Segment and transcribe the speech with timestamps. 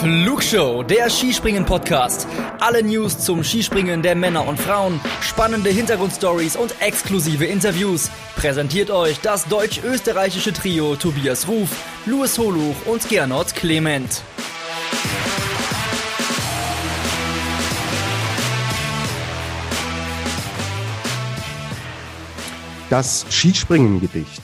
[0.00, 2.28] Flugshow, der Skispringen-Podcast.
[2.60, 8.08] Alle News zum Skispringen der Männer und Frauen, spannende Hintergrundstories und exklusive Interviews.
[8.36, 11.70] Präsentiert euch das deutsch-österreichische Trio Tobias Ruf,
[12.06, 14.22] Louis Holuch und Gernot Clement.
[22.88, 24.42] Das Skispringen-Gedicht.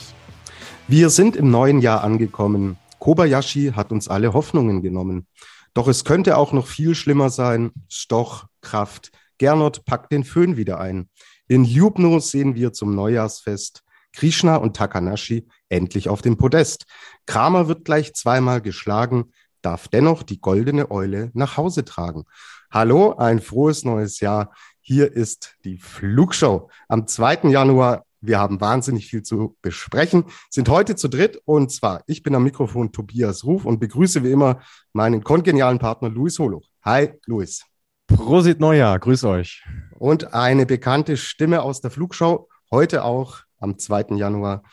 [0.89, 2.77] Wir sind im neuen Jahr angekommen.
[2.99, 5.27] Kobayashi hat uns alle Hoffnungen genommen.
[5.75, 7.71] Doch es könnte auch noch viel schlimmer sein.
[7.89, 9.11] Stoch, Kraft.
[9.37, 11.09] Gernot packt den Föhn wieder ein.
[11.49, 16.85] In Ljubno sehen wir zum Neujahrsfest Krishna und Takanashi endlich auf dem Podest.
[17.25, 22.23] Kramer wird gleich zweimal geschlagen, darf dennoch die goldene Eule nach Hause tragen.
[22.71, 24.53] Hallo, ein frohes neues Jahr.
[24.79, 26.69] Hier ist die Flugshow.
[26.87, 27.49] Am 2.
[27.49, 32.35] Januar wir haben wahnsinnig viel zu besprechen, sind heute zu dritt und zwar ich bin
[32.35, 34.61] am Mikrofon Tobias Ruf und begrüße wie immer
[34.93, 36.61] meinen kongenialen Partner Luis Holo.
[36.83, 37.63] Hi, Luis.
[38.07, 39.63] Prosit Neujahr, grüß euch.
[39.97, 44.15] Und eine bekannte Stimme aus der Flugschau, heute auch am 2.
[44.15, 44.63] Januar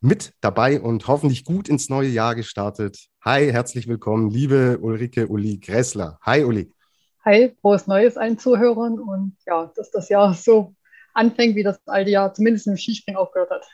[0.00, 3.08] mit dabei und hoffentlich gut ins neue Jahr gestartet.
[3.24, 6.18] Hi, herzlich willkommen, liebe Ulrike Uli Gressler.
[6.20, 6.70] Hi, Uli.
[7.24, 10.74] Hi, frohes Neues allen Zuhörern und ja, dass das Jahr so
[11.14, 13.64] anfängt, wie das alte Jahr zumindest im Skispringen aufgehört hat.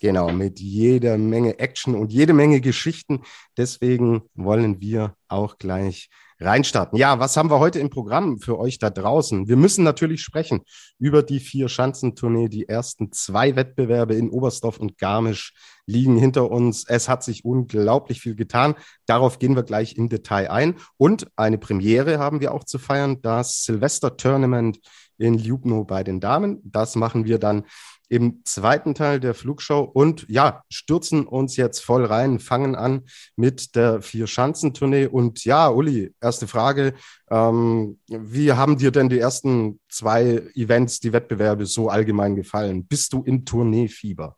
[0.00, 3.20] Genau, mit jeder Menge Action und jede Menge Geschichten.
[3.58, 6.08] Deswegen wollen wir auch gleich
[6.40, 6.98] reinstarten.
[6.98, 9.46] Ja, was haben wir heute im Programm für euch da draußen?
[9.46, 10.62] Wir müssen natürlich sprechen
[10.98, 12.48] über die vier Schanzentournee.
[12.48, 15.52] Die ersten zwei Wettbewerbe in Oberstdorf und Garmisch
[15.86, 16.84] liegen hinter uns.
[16.88, 18.74] Es hat sich unglaublich viel getan.
[19.04, 20.76] Darauf gehen wir gleich im Detail ein.
[20.96, 24.78] Und eine Premiere haben wir auch zu feiern, das Silvester Tournament
[25.20, 26.60] in Ljubno bei den Damen.
[26.64, 27.64] Das machen wir dann
[28.08, 33.02] im zweiten Teil der Flugshow und ja, stürzen uns jetzt voll rein, fangen an
[33.36, 35.06] mit der Vier-Schanzentournee.
[35.06, 36.94] Und ja, Uli, erste Frage.
[37.30, 42.84] Ähm, wie haben dir denn die ersten zwei Events, die Wettbewerbe so allgemein gefallen?
[42.84, 44.36] Bist du in Tourneefieber?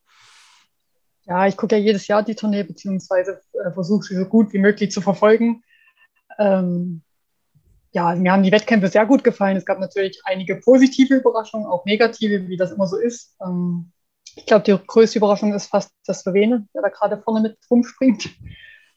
[1.24, 4.58] Ja, ich gucke ja jedes Jahr die Tournee, beziehungsweise äh, versuche sie so gut wie
[4.58, 5.62] möglich zu verfolgen.
[6.38, 7.02] Ähm,
[7.92, 9.56] ja, mir haben die Wettkämpfe sehr gut gefallen.
[9.56, 13.36] Es gab natürlich einige positive Überraschungen, auch negative, wie das immer so ist.
[13.44, 13.92] Ähm,
[14.34, 18.30] ich glaube, die größte Überraschung ist fast das Slowene, der da gerade vorne mit rumspringt.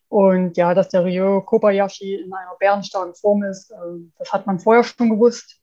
[0.07, 4.59] Und ja, dass der Ryo Kobayashi in einer bärenstarken Form ist, ähm, das hat man
[4.59, 5.59] vorher schon gewusst.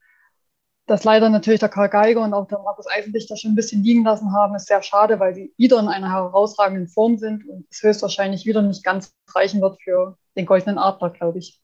[0.87, 4.04] Dass leider natürlich der Karl Geiger und auch der Markus Eisendichter schon ein bisschen liegen
[4.04, 7.82] lassen haben, ist sehr schade, weil sie wieder in einer herausragenden Form sind und es
[7.82, 11.62] höchstwahrscheinlich wieder nicht ganz reichen wird für den goldenen Adler, glaube ich.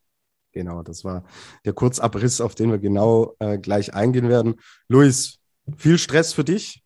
[0.53, 1.25] Genau, das war
[1.65, 4.57] der Kurzabriss, auf den wir genau äh, gleich eingehen werden.
[4.89, 5.39] Luis,
[5.77, 6.83] viel Stress für dich?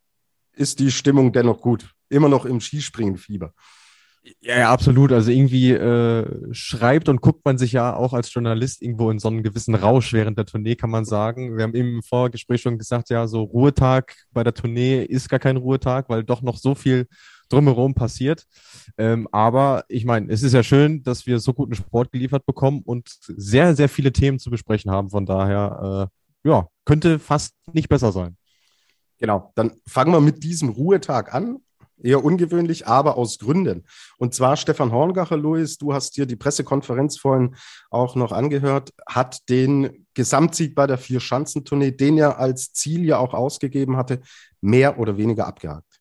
[0.54, 1.90] Ist die Stimmung dennoch gut?
[2.08, 3.54] Immer noch im Skispringenfieber?
[4.40, 5.10] Ja, ja, absolut.
[5.10, 9.28] Also irgendwie äh, schreibt und guckt man sich ja auch als Journalist irgendwo in so
[9.28, 11.56] einen gewissen Rausch während der Tournee, kann man sagen.
[11.56, 15.40] Wir haben eben im Vorgespräch schon gesagt, ja, so Ruhetag bei der Tournee ist gar
[15.40, 17.08] kein Ruhetag, weil doch noch so viel
[17.52, 18.46] drumherum passiert.
[18.98, 22.82] Ähm, aber ich meine, es ist ja schön, dass wir so guten Sport geliefert bekommen
[22.84, 25.10] und sehr, sehr viele Themen zu besprechen haben.
[25.10, 26.10] Von daher,
[26.44, 28.36] äh, ja, könnte fast nicht besser sein.
[29.18, 31.58] Genau, dann fangen wir mit diesem Ruhetag an.
[32.02, 33.84] Eher ungewöhnlich, aber aus Gründen.
[34.18, 37.54] Und zwar Stefan Horngacher, Luis, du hast dir die Pressekonferenz vorhin
[37.91, 43.34] auch noch angehört, hat den Gesamtsieg bei der Vier-Schanzentournee, den er als Ziel ja auch
[43.34, 44.20] ausgegeben hatte,
[44.60, 45.91] mehr oder weniger abgehakt.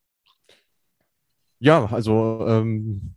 [1.62, 3.14] Ja, also ähm,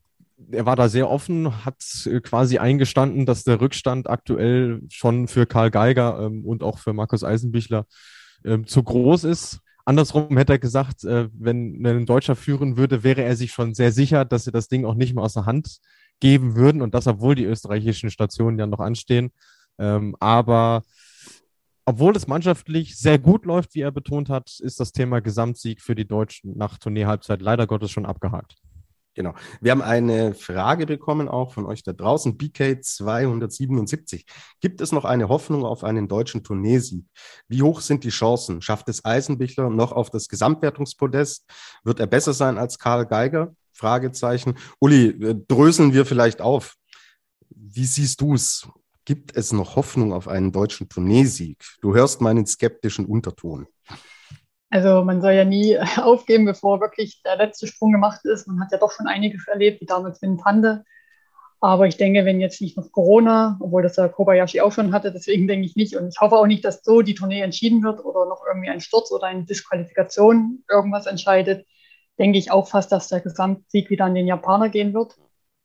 [0.50, 1.82] er war da sehr offen, hat
[2.24, 7.24] quasi eingestanden, dass der Rückstand aktuell schon für Karl Geiger ähm, und auch für Markus
[7.24, 7.86] Eisenbichler
[8.44, 9.60] ähm, zu groß ist.
[9.86, 13.92] Andersrum hätte er gesagt, äh, wenn ein Deutscher führen würde, wäre er sich schon sehr
[13.92, 15.78] sicher, dass sie das Ding auch nicht mehr aus der Hand
[16.20, 19.32] geben würden und das, obwohl die österreichischen Stationen ja noch anstehen.
[19.78, 20.82] Ähm, aber
[21.86, 25.94] obwohl es mannschaftlich sehr gut läuft, wie er betont hat, ist das Thema Gesamtsieg für
[25.94, 28.56] die Deutschen nach Tournee-Halbzeit leider Gottes schon abgehakt.
[29.14, 29.32] Genau.
[29.60, 34.26] Wir haben eine Frage bekommen, auch von euch da draußen, BK 277.
[34.60, 37.06] Gibt es noch eine Hoffnung auf einen deutschen Tourneesieg?
[37.46, 38.60] Wie hoch sind die Chancen?
[38.60, 41.44] Schafft es Eisenbichler noch auf das Gesamtwertungspodest?
[41.84, 43.54] Wird er besser sein als Karl Geiger?
[43.72, 44.54] Fragezeichen.
[44.80, 46.74] Uli, äh, dröseln wir vielleicht auf.
[47.50, 48.68] Wie siehst du es?
[49.04, 51.62] Gibt es noch Hoffnung auf einen deutschen Tourneesieg?
[51.82, 53.66] Du hörst meinen skeptischen Unterton.
[54.70, 58.48] Also man soll ja nie aufgeben, bevor wirklich der letzte Sprung gemacht ist.
[58.48, 60.84] Man hat ja doch schon einiges erlebt, wie damals dem Tande.
[61.60, 65.12] Aber ich denke, wenn jetzt nicht noch Corona, obwohl das der Kobayashi auch schon hatte,
[65.12, 65.96] deswegen denke ich nicht.
[65.96, 68.80] Und ich hoffe auch nicht, dass so die Tournee entschieden wird oder noch irgendwie ein
[68.80, 71.66] Sturz oder eine Disqualifikation irgendwas entscheidet.
[72.18, 75.16] Denke ich auch fast, dass der Gesamtsieg wieder an den Japaner gehen wird.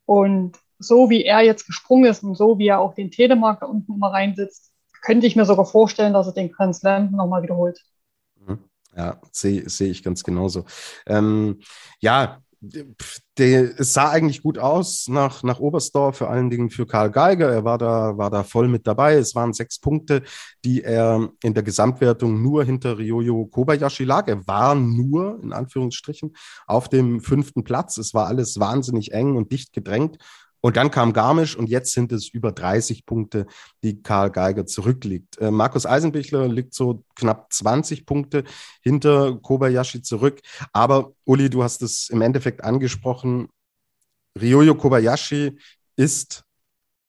[0.06, 3.68] Und so wie er jetzt gesprungen ist und so wie er auch den Telemark da
[3.68, 4.72] unten immer reinsitzt,
[5.02, 7.84] könnte ich mir sogar vorstellen, dass er den Grand Slam nochmal wiederholt.
[8.48, 8.60] Mhm.
[8.96, 10.66] Ja, sehe seh ich ganz genauso.
[11.06, 11.60] Ähm,
[12.00, 12.42] ja,
[13.38, 17.50] der, es sah eigentlich gut aus nach, nach Oberstdorf, vor allen Dingen für Karl Geiger.
[17.50, 19.16] Er war da, war da voll mit dabei.
[19.16, 20.24] Es waren sechs Punkte,
[20.66, 24.28] die er in der Gesamtwertung nur hinter Ryoyo Kobayashi lag.
[24.28, 26.36] Er war nur, in Anführungsstrichen,
[26.68, 27.98] auf dem fünften Platz.
[27.98, 30.18] Es war alles wahnsinnig eng und dicht gedrängt.
[30.62, 33.46] Und dann kam Garmisch und jetzt sind es über 30 Punkte,
[33.84, 35.38] die Karl Geiger zurückliegt.
[35.38, 38.44] Äh, Markus Eisenbichler liegt so knapp 20 Punkte
[38.82, 40.42] hinter Kobayashi zurück.
[40.74, 43.48] Aber Uli, du hast es im Endeffekt angesprochen.
[44.40, 45.58] Ryoyo Kobayashi
[45.96, 46.44] ist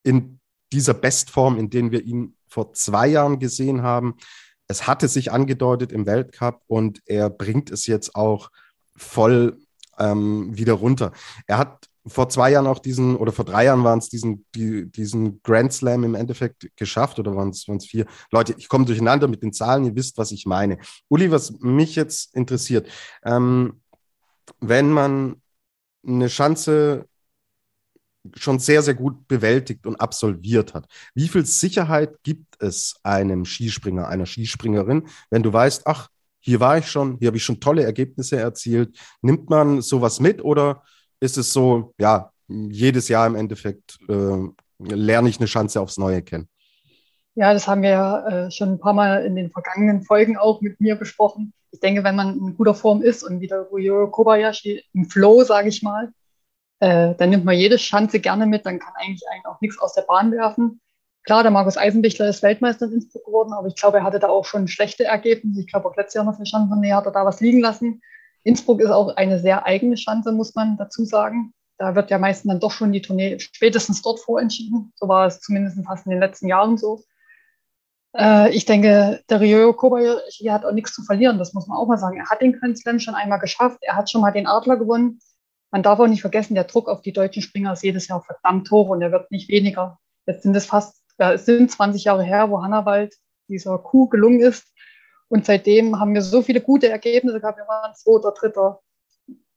[0.03, 0.41] in
[0.73, 4.17] dieser Bestform, in der wir ihn vor zwei Jahren gesehen haben.
[4.69, 8.51] Es hatte sich angedeutet im Weltcup und er bringt es jetzt auch
[8.97, 9.59] voll
[9.99, 11.13] ähm, wieder runter.
[11.47, 14.91] Er hat vor zwei Jahren auch diesen, oder vor drei Jahren waren es diesen, die,
[14.91, 18.07] diesen Grand Slam im Endeffekt geschafft oder waren es vier?
[18.31, 20.79] Leute, ich komme durcheinander mit den Zahlen, ihr wisst, was ich meine.
[21.09, 22.89] Uli, was mich jetzt interessiert,
[23.25, 23.81] ähm,
[24.61, 25.43] wenn man
[26.07, 27.07] eine Chance
[28.35, 30.87] schon sehr, sehr gut bewältigt und absolviert hat.
[31.15, 36.09] Wie viel Sicherheit gibt es einem Skispringer, einer Skispringerin, wenn du weißt, ach,
[36.41, 38.99] hier war ich schon, hier habe ich schon tolle Ergebnisse erzielt.
[39.21, 40.83] Nimmt man sowas mit oder
[41.21, 46.23] ist es so, ja, jedes Jahr im Endeffekt äh, lerne ich eine Chance aufs Neue
[46.23, 46.49] kennen.
[47.35, 50.61] Ja, das haben wir ja äh, schon ein paar Mal in den vergangenen Folgen auch
[50.61, 51.53] mit mir besprochen.
[51.71, 55.69] Ich denke, wenn man in guter Form ist und wieder Ryo Kobayashi im Flow, sage
[55.69, 56.13] ich mal,
[56.81, 59.95] äh, dann nimmt man jede Chance gerne mit, dann kann eigentlich einen auch nichts aus
[59.95, 60.81] der Bahn werfen.
[61.25, 64.29] Klar, der Markus Eisenbichler ist Weltmeister in Innsbruck geworden, aber ich glaube, er hatte da
[64.29, 65.61] auch schon schlechte Ergebnisse.
[65.61, 68.01] Ich glaube, auch letztes Jahr noch für Schanzentournee hat er da was liegen lassen.
[68.43, 71.53] Innsbruck ist auch eine sehr eigene Schanze, muss man dazu sagen.
[71.79, 74.93] Da wird ja meistens dann doch schon die Tournee spätestens dort vorentschieden.
[74.97, 77.03] So war es zumindest fast in den letzten Jahren so.
[78.17, 81.87] Äh, ich denke, der Ryo Kobayashi hat auch nichts zu verlieren, das muss man auch
[81.87, 82.19] mal sagen.
[82.19, 85.21] Er hat den Grand Slam schon einmal geschafft, er hat schon mal den Adler gewonnen.
[85.71, 88.71] Man darf auch nicht vergessen, der Druck auf die deutschen Springer ist jedes Jahr verdammt
[88.71, 89.99] hoch und er wird nicht weniger.
[90.27, 93.15] Jetzt sind es fast, ja, es sind 20 Jahre her, wo Hannawald
[93.49, 94.67] dieser Coup gelungen ist.
[95.31, 97.57] Und seitdem haben wir so viele gute Ergebnisse gehabt.
[97.57, 98.81] Wir waren zweiter, dritter.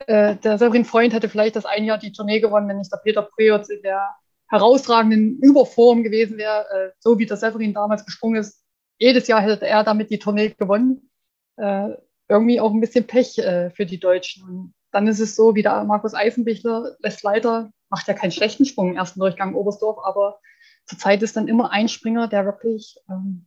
[0.06, 2.98] Äh, der Severin Freund hätte vielleicht das ein Jahr die Tournee gewonnen, wenn nicht der
[2.98, 4.16] Peter Preotz in der
[4.50, 8.64] herausragenden Überform gewesen wäre, äh, so wie der Severin damals gesprungen ist.
[9.00, 11.10] Jedes Jahr hätte er damit die Tournee gewonnen.
[11.58, 11.90] Äh,
[12.30, 13.36] irgendwie auch ein bisschen Pech
[13.76, 14.44] für die Deutschen.
[14.44, 18.66] Und dann ist es so, wie der Markus Eisenbichler lässt leider, macht ja keinen schlechten
[18.66, 20.40] Sprung im ersten Durchgang Oberstdorf, aber
[20.86, 23.46] zurzeit ist dann immer ein Springer, der wirklich ähm,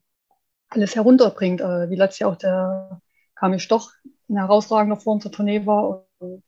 [0.69, 1.61] alles herunterbringt.
[1.61, 3.01] Äh, wie letztes Jahr auch der
[3.35, 3.91] Kamil Stoch
[4.29, 6.07] ein herausragender Form zur Tournee war.
[6.19, 6.43] Und,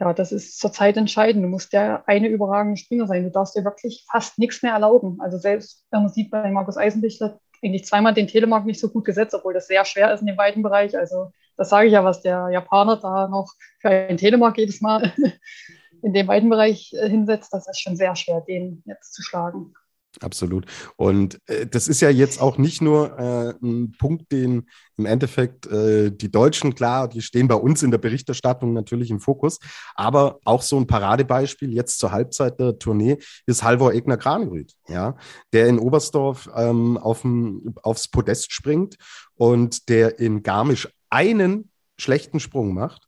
[0.00, 1.44] ja, das ist zurzeit entscheidend.
[1.44, 3.24] Du musst der eine überragende Springer sein.
[3.24, 5.20] Du darfst dir wirklich fast nichts mehr erlauben.
[5.20, 9.04] Also selbst wenn man sieht bei Markus Eisenbichler eigentlich zweimal den Telemark nicht so gut
[9.04, 10.96] gesetzt, obwohl das sehr schwer ist in dem weiten Bereich.
[10.96, 15.12] Also das sage ich ja, was der Japaner da noch für einen Telemark jedes Mal
[16.02, 19.74] in dem weiten Bereich äh, hinsetzt, das ist schon sehr schwer, den jetzt zu schlagen.
[20.20, 20.66] Absolut.
[20.96, 25.66] Und äh, das ist ja jetzt auch nicht nur äh, ein Punkt, den im Endeffekt
[25.66, 29.58] äh, die Deutschen, klar, die stehen bei uns in der Berichterstattung natürlich im Fokus,
[29.94, 35.16] aber auch so ein Paradebeispiel jetzt zur Halbzeit der Tournee ist Halvor Egner Granerüth, ja,
[35.52, 38.96] der in Oberstdorf ähm, aufm, aufs Podest springt
[39.34, 43.06] und der in Garmisch einen schlechten Sprung macht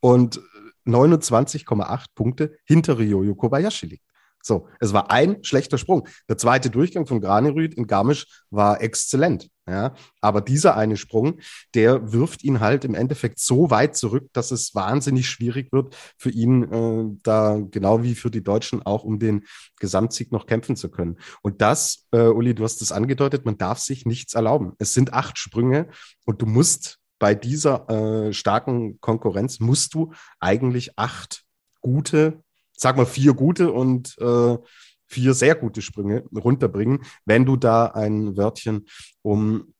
[0.00, 0.40] und
[0.86, 4.09] 29,8 Punkte hinter Ryoyo Kobayashi liegt.
[4.42, 6.08] So, es war ein schlechter Sprung.
[6.28, 9.48] Der zweite Durchgang von Granerüth in Garmisch war exzellent.
[9.68, 11.38] Ja, aber dieser eine Sprung,
[11.74, 16.30] der wirft ihn halt im Endeffekt so weit zurück, dass es wahnsinnig schwierig wird für
[16.30, 19.44] ihn, äh, da genau wie für die Deutschen auch um den
[19.78, 21.20] Gesamtsieg noch kämpfen zu können.
[21.42, 24.72] Und das, äh, Uli, du hast es angedeutet, man darf sich nichts erlauben.
[24.80, 25.88] Es sind acht Sprünge
[26.24, 31.44] und du musst bei dieser äh, starken Konkurrenz musst du eigentlich acht
[31.80, 32.42] gute
[32.80, 34.56] sag mal, vier gute und äh,
[35.06, 38.86] vier sehr gute Sprünge runterbringen, wenn du da ein Wörtchen
[39.22, 39.74] um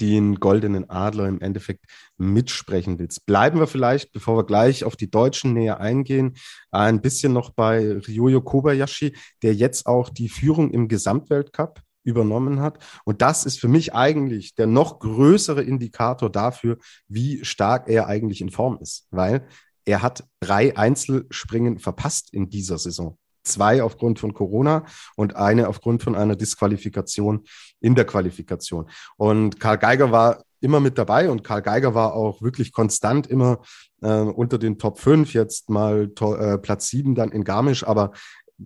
[0.00, 1.84] den goldenen Adler im Endeffekt
[2.16, 3.24] mitsprechen willst.
[3.26, 6.36] Bleiben wir vielleicht, bevor wir gleich auf die Deutschen näher eingehen,
[6.70, 12.78] ein bisschen noch bei Ryoyo Kobayashi, der jetzt auch die Führung im Gesamtweltcup übernommen hat.
[13.04, 18.40] Und das ist für mich eigentlich der noch größere Indikator dafür, wie stark er eigentlich
[18.40, 19.06] in Form ist.
[19.10, 19.46] Weil
[19.86, 23.16] er hat drei Einzelspringen verpasst in dieser Saison.
[23.44, 27.44] Zwei aufgrund von Corona und eine aufgrund von einer Disqualifikation
[27.80, 28.90] in der Qualifikation.
[29.16, 33.60] Und Karl Geiger war immer mit dabei und Karl Geiger war auch wirklich konstant immer
[34.02, 38.10] äh, unter den Top 5, jetzt mal äh, Platz 7 dann in Garmisch, aber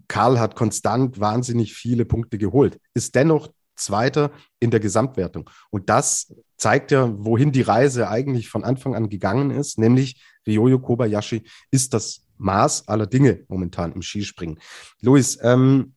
[0.09, 5.51] Karl hat konstant wahnsinnig viele Punkte geholt, ist dennoch Zweiter in der Gesamtwertung.
[5.71, 10.79] Und das zeigt ja, wohin die Reise eigentlich von Anfang an gegangen ist, nämlich Ryoyo
[10.79, 14.59] Kobayashi ist das Maß aller Dinge momentan im Skispringen.
[15.01, 15.95] Luis, ähm,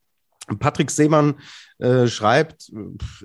[0.59, 1.35] Patrick Seemann
[1.79, 2.69] äh, schreibt,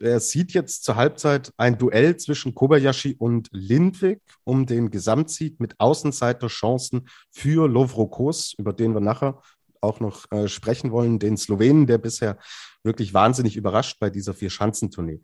[0.01, 5.75] er sieht jetzt zur Halbzeit ein Duell zwischen Kobayashi und Lindwig um den Gesamtsieg mit
[5.81, 9.43] Außenseiterchancen für Lovrokos, über den wir nachher
[9.81, 12.39] auch noch äh, sprechen wollen, den Slowenen, der bisher
[12.85, 15.21] wirklich wahnsinnig überrascht bei dieser Vier-Schanzentournee.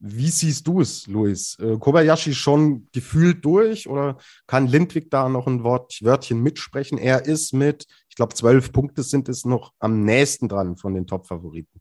[0.00, 1.56] Wie siehst du es, Luis?
[1.58, 6.98] Äh, Kobayashi schon gefühlt durch oder kann Lindwig da noch ein Wort, Wörtchen mitsprechen?
[6.98, 11.06] Er ist mit, ich glaube, zwölf Punkte sind es noch am nächsten dran von den
[11.06, 11.80] Top-Favoriten.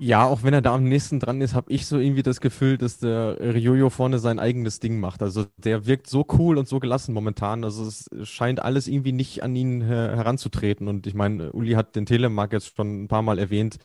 [0.00, 2.78] Ja, auch wenn er da am nächsten dran ist, habe ich so irgendwie das Gefühl,
[2.78, 5.22] dass der Ryoyo vorne sein eigenes Ding macht.
[5.22, 7.64] Also der wirkt so cool und so gelassen momentan.
[7.64, 10.86] Also es scheint alles irgendwie nicht an ihn her heranzutreten.
[10.86, 13.78] Und ich meine, Uli hat den Telemark jetzt schon ein paar Mal erwähnt.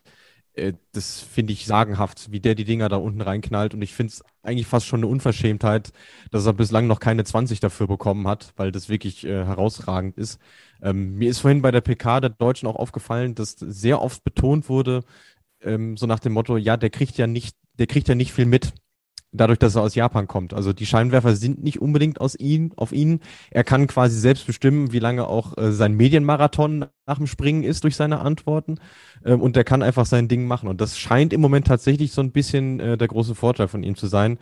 [0.54, 3.74] Äh, das finde ich sagenhaft, wie der die Dinger da unten reinknallt.
[3.74, 5.92] Und ich finde es eigentlich fast schon eine Unverschämtheit,
[6.32, 10.40] dass er bislang noch keine 20 dafür bekommen hat, weil das wirklich äh, herausragend ist.
[10.82, 14.70] Ähm, mir ist vorhin bei der PK der Deutschen auch aufgefallen, dass sehr oft betont
[14.70, 15.04] wurde,
[15.62, 18.46] ähm, so nach dem Motto, ja, der kriegt ja nicht, der kriegt ja nicht viel
[18.46, 18.74] mit,
[19.34, 20.54] dadurch, dass er aus Japan kommt.
[20.54, 23.20] Also die Scheinwerfer sind nicht unbedingt aus ihm, auf ihn.
[23.52, 27.84] Er kann quasi selbst bestimmen, wie lange auch äh, sein Medienmarathon nach dem Springen ist
[27.84, 28.80] durch seine Antworten.
[29.26, 30.70] Ähm, und er kann einfach sein Ding machen.
[30.70, 33.96] Und das scheint im Moment tatsächlich so ein bisschen äh, der große Vorteil von ihm
[33.96, 34.38] zu sein.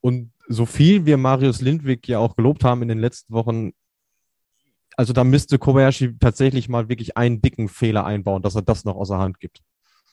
[0.00, 3.72] Und so viel wir Marius Lindwig ja auch gelobt haben in den letzten Wochen,
[4.96, 8.96] also da müsste Kobayashi tatsächlich mal wirklich einen dicken Fehler einbauen, dass er das noch
[8.96, 9.62] außer Hand gibt.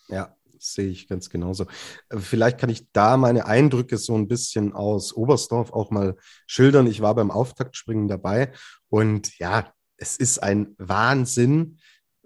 [0.09, 1.65] Ja, sehe ich ganz genauso.
[2.09, 6.15] Äh, vielleicht kann ich da meine Eindrücke so ein bisschen aus Oberstdorf auch mal
[6.47, 6.87] schildern.
[6.87, 8.51] Ich war beim Auftaktspringen dabei
[8.89, 11.79] und ja, es ist ein Wahnsinn,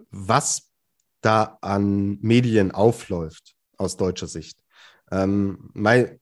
[0.09, 0.71] was
[1.21, 4.59] da an Medien aufläuft aus deutscher Sicht.
[5.11, 5.71] Ähm,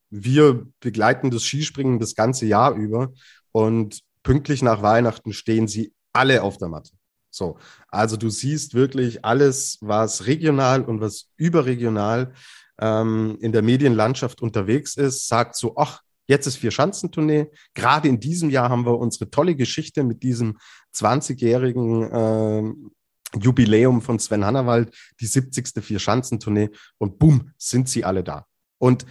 [0.09, 3.13] wir begleiten das Skispringen das ganze Jahr über
[3.51, 6.96] und pünktlich nach Weihnachten stehen sie alle auf der Matte.
[7.37, 7.57] So,
[7.89, 12.33] also du siehst wirklich alles, was regional und was überregional
[12.79, 17.47] ähm, in der Medienlandschaft unterwegs ist, sagt so, ach, jetzt ist Vier-Schanzentournee.
[17.73, 20.57] Gerade in diesem Jahr haben wir unsere tolle Geschichte mit diesem
[20.95, 25.83] 20-jährigen äh, Jubiläum von Sven Hannawald, die 70.
[25.83, 28.45] Vier-Schanzentournee und bumm, sind sie alle da.
[28.79, 29.05] Und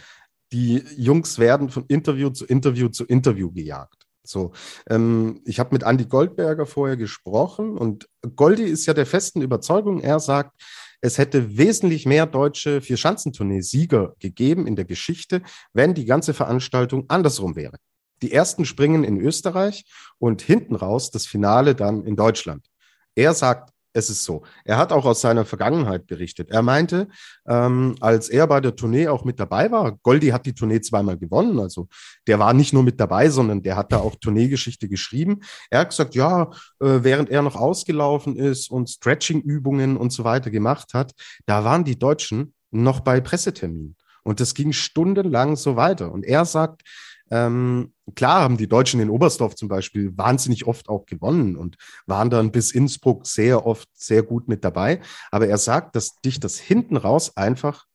[0.53, 4.06] die Jungs werden von Interview zu Interview zu Interview gejagt.
[4.29, 4.53] So,
[4.89, 10.01] ähm, ich habe mit Andy Goldberger vorher gesprochen und Goldi ist ja der festen Überzeugung,
[10.01, 10.53] er sagt,
[11.01, 15.43] es hätte wesentlich mehr deutsche Vierschanzentournee-Sieger gegeben in der Geschichte,
[15.73, 17.77] wenn die ganze Veranstaltung andersrum wäre.
[18.23, 19.85] Die ersten springen in Österreich
[20.19, 22.67] und hinten raus das Finale dann in Deutschland.
[23.15, 24.43] Er sagt, es ist so.
[24.65, 26.51] Er hat auch aus seiner Vergangenheit berichtet.
[26.51, 27.09] Er meinte,
[27.49, 31.17] ähm, als er bei der Tournee auch mit dabei war, Goldi hat die Tournee zweimal
[31.17, 31.59] gewonnen.
[31.59, 31.89] Also
[32.27, 35.41] der war nicht nur mit dabei, sondern der hat da auch Tourneegeschichte geschrieben.
[35.71, 36.51] Er hat gesagt, ja,
[36.81, 41.13] äh, während er noch ausgelaufen ist und Stretching-Übungen und so weiter gemacht hat,
[41.47, 43.97] da waren die Deutschen noch bei Presseterminen.
[44.25, 46.13] Und das ging stundenlang so weiter.
[46.13, 46.83] Und er sagt,
[47.31, 52.31] ähm, klar haben die Deutschen in Oberstdorf zum Beispiel wahnsinnig oft auch gewonnen und waren
[52.31, 55.01] dann bis Innsbruck sehr oft sehr gut mit dabei.
[55.31, 57.87] Aber er sagt, dass dich das hinten raus einfach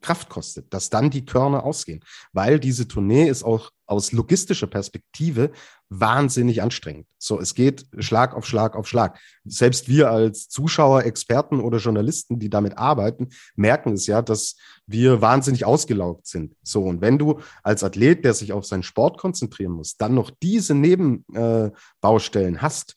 [0.00, 5.50] Kraft kostet, dass dann die Körner ausgehen, weil diese Tournee ist auch aus logistischer Perspektive
[5.88, 7.06] wahnsinnig anstrengend.
[7.18, 9.18] So, es geht Schlag auf Schlag auf Schlag.
[9.44, 15.20] Selbst wir als Zuschauer, Experten oder Journalisten, die damit arbeiten, merken es ja, dass wir
[15.20, 16.54] wahnsinnig ausgelaugt sind.
[16.62, 20.30] So, und wenn du als Athlet, der sich auf seinen Sport konzentrieren muss, dann noch
[20.42, 22.94] diese Nebenbaustellen äh, hast,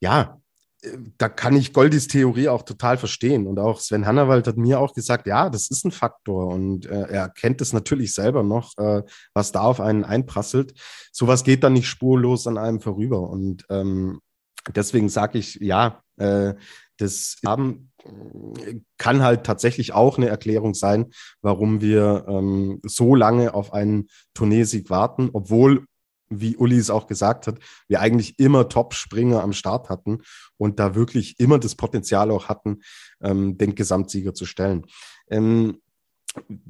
[0.00, 0.40] ja,
[1.18, 3.46] da kann ich Goldis Theorie auch total verstehen.
[3.46, 6.48] Und auch Sven Hannawald hat mir auch gesagt, ja, das ist ein Faktor.
[6.48, 9.02] Und äh, er kennt es natürlich selber noch, äh,
[9.34, 10.74] was da auf einen einprasselt.
[11.12, 13.28] Sowas geht dann nicht spurlos an einem vorüber.
[13.28, 14.20] Und ähm,
[14.74, 16.54] deswegen sage ich, ja, äh,
[16.98, 17.90] das haben,
[18.96, 24.88] kann halt tatsächlich auch eine Erklärung sein, warum wir ähm, so lange auf einen Tourneesieg
[24.88, 25.86] warten, obwohl
[26.28, 30.22] wie Uli es auch gesagt hat, wir eigentlich immer Top-Springer am Start hatten
[30.56, 32.80] und da wirklich immer das Potenzial auch hatten,
[33.20, 34.86] ähm, den Gesamtsieger zu stellen.
[35.30, 35.78] Ähm,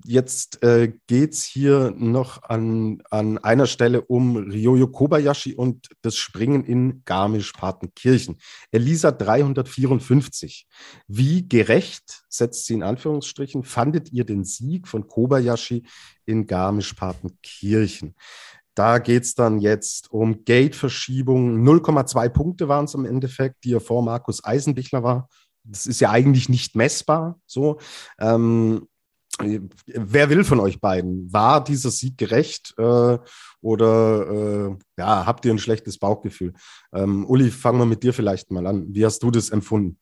[0.05, 6.17] Jetzt äh, geht es hier noch an, an einer Stelle um Ryoyo Kobayashi und das
[6.17, 8.37] Springen in Garmisch-Partenkirchen.
[8.71, 10.67] Elisa 354.
[11.09, 15.85] Wie gerecht, setzt sie in Anführungsstrichen, fandet ihr den Sieg von Kobayashi
[16.27, 18.15] in Garmisch-Partenkirchen?
[18.77, 21.63] Da geht's dann jetzt um Gate-Verschiebung.
[21.67, 25.29] 0,2 Punkte waren es im Endeffekt, die er vor Markus Eisenbichler war.
[25.65, 27.41] Das ist ja eigentlich nicht messbar.
[27.47, 27.79] So.
[28.21, 28.87] Ähm,
[29.39, 31.33] wer will von euch beiden?
[31.33, 33.19] War dieser Sieg gerecht äh,
[33.63, 36.53] oder äh, ja, habt ihr ein schlechtes Bauchgefühl?
[36.93, 38.87] Ähm, Uli, fangen wir mit dir vielleicht mal an.
[38.91, 39.99] Wie hast du das empfunden?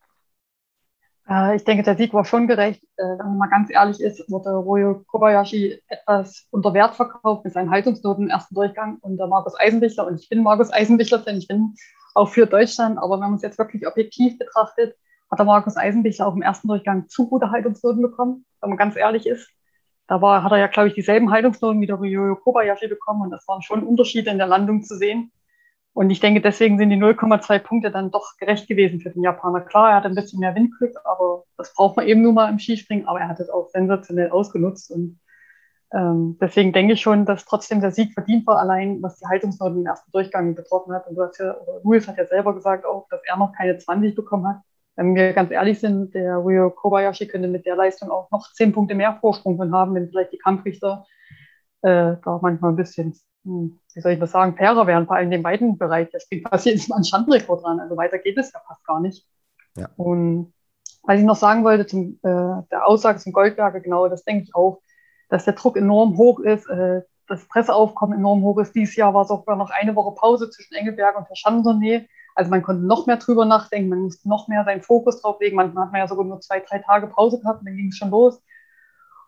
[1.29, 2.83] Äh, ich denke, der Sieg war schon gerecht.
[2.97, 7.55] Äh, wenn man mal ganz ehrlich ist, wurde Ryo Kobayashi etwas unter Wert verkauft mit
[7.55, 10.07] seinen Haltungsnoten im ersten Durchgang unter Markus Eisenbichler.
[10.07, 11.75] Und ich bin Markus Eisenbichler, denn ich bin
[12.15, 12.99] auch für Deutschland.
[12.99, 14.97] Aber wenn man es jetzt wirklich objektiv betrachtet,
[15.31, 18.97] hat der Markus Eisenbichler auch im ersten Durchgang zu gute Haltungsnoten bekommen, wenn man ganz
[18.97, 19.49] ehrlich ist.
[20.07, 23.23] Da war, hat er ja, glaube ich, dieselben Haltungsnoten wie der Ryo Kobayashi bekommen.
[23.23, 25.33] Und das waren schon Unterschiede in der Landung zu sehen.
[25.95, 29.61] Und ich denke, deswegen sind die 0,2 Punkte dann doch gerecht gewesen für den Japaner.
[29.61, 32.59] Klar, er hatte ein bisschen mehr Windglück, aber das braucht man eben nur mal im
[32.59, 33.07] Skispringen.
[33.07, 34.91] Aber er hat es auch sensationell ausgenutzt.
[34.91, 35.21] Und
[35.93, 39.79] ähm, deswegen denke ich schon, dass trotzdem der Sieg verdient war, allein was die Haltungsnoten
[39.79, 41.07] im ersten Durchgang betroffen hat.
[41.07, 44.17] Und du hast ja, Luis hat ja selber gesagt auch, dass er noch keine 20
[44.17, 44.63] bekommen hat.
[44.97, 48.73] Wenn wir ganz ehrlich sind, der Ryo Kobayashi könnte mit der Leistung auch noch 10
[48.73, 51.07] Punkte mehr Vorsprung von haben, wenn vielleicht die Kampfrichter
[51.83, 55.31] äh, da manchmal ein bisschen wie soll ich das sagen, fairer wären, vor allem in
[55.31, 56.09] den beiden Bereich.
[56.13, 57.81] Es geht fast jedes Mal ein Schandenrekord dran.
[57.81, 59.27] Also weiter geht es ja fast gar nicht.
[59.77, 59.89] Ja.
[59.97, 60.53] Und
[61.03, 64.55] was ich noch sagen wollte zum, äh, der Aussage zum Goldberger, genau, das denke ich
[64.55, 64.81] auch,
[65.29, 68.75] dass der Druck enorm hoch ist, äh, das Presseaufkommen enorm hoch ist.
[68.75, 72.09] Dieses Jahr war sogar noch eine Woche Pause zwischen Engelberg und der Schandentournee.
[72.35, 75.57] Also man konnte noch mehr drüber nachdenken, man musste noch mehr seinen Fokus drauf legen.
[75.57, 77.97] Manchmal hat man ja sogar nur zwei, drei Tage Pause gehabt und dann ging es
[77.97, 78.43] schon los.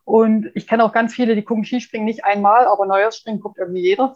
[0.06, 3.82] Und ich kenne auch ganz viele, die gucken Skispringen nicht einmal, aber Neujahrsspringen guckt irgendwie
[3.82, 4.14] jeder.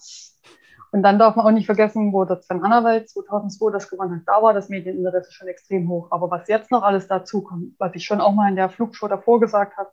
[0.92, 4.22] Und dann darf man auch nicht vergessen, wo der Sven Hannawald 2002 das gewonnen hat.
[4.24, 6.06] Da war das Medieninteresse schon extrem hoch.
[6.12, 9.08] Aber was jetzt noch alles dazu kommt, was ich schon auch mal in der Flugshow
[9.08, 9.90] davor gesagt habe,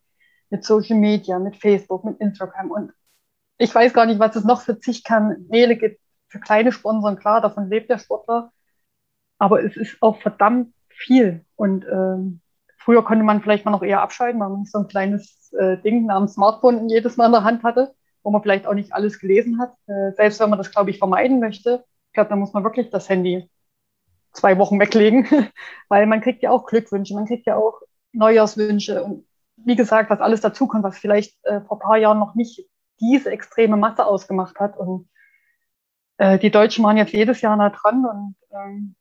[0.51, 2.93] mit Social Media, mit Facebook, mit Instagram und
[3.57, 7.17] ich weiß gar nicht, was es noch für zig Kanäle gibt, für kleine Sponsoren.
[7.17, 8.51] Klar, davon lebt der Sportler.
[9.39, 11.43] Aber es ist auch verdammt viel.
[11.55, 12.41] Und ähm,
[12.87, 15.75] Früher konnte man vielleicht mal noch eher abschalten, weil man nicht so ein kleines äh,
[15.75, 19.19] Ding namens Smartphone jedes Mal in der Hand hatte, wo man vielleicht auch nicht alles
[19.19, 19.73] gelesen hat.
[19.87, 22.89] Äh, selbst wenn man das, glaube ich, vermeiden möchte, ich glaube, da muss man wirklich
[22.89, 23.49] das Handy
[24.31, 25.27] zwei Wochen weglegen,
[25.89, 27.81] weil man kriegt ja auch Glückwünsche, man kriegt ja auch
[28.13, 32.35] Neujahrswünsche und wie gesagt, was alles dazukommt, was vielleicht äh, vor ein paar Jahren noch
[32.35, 32.69] nicht
[33.01, 34.77] diese extreme Masse ausgemacht hat.
[34.77, 35.09] Und
[36.19, 38.95] äh, die Deutschen waren jetzt jedes Jahr nah dran und ähm,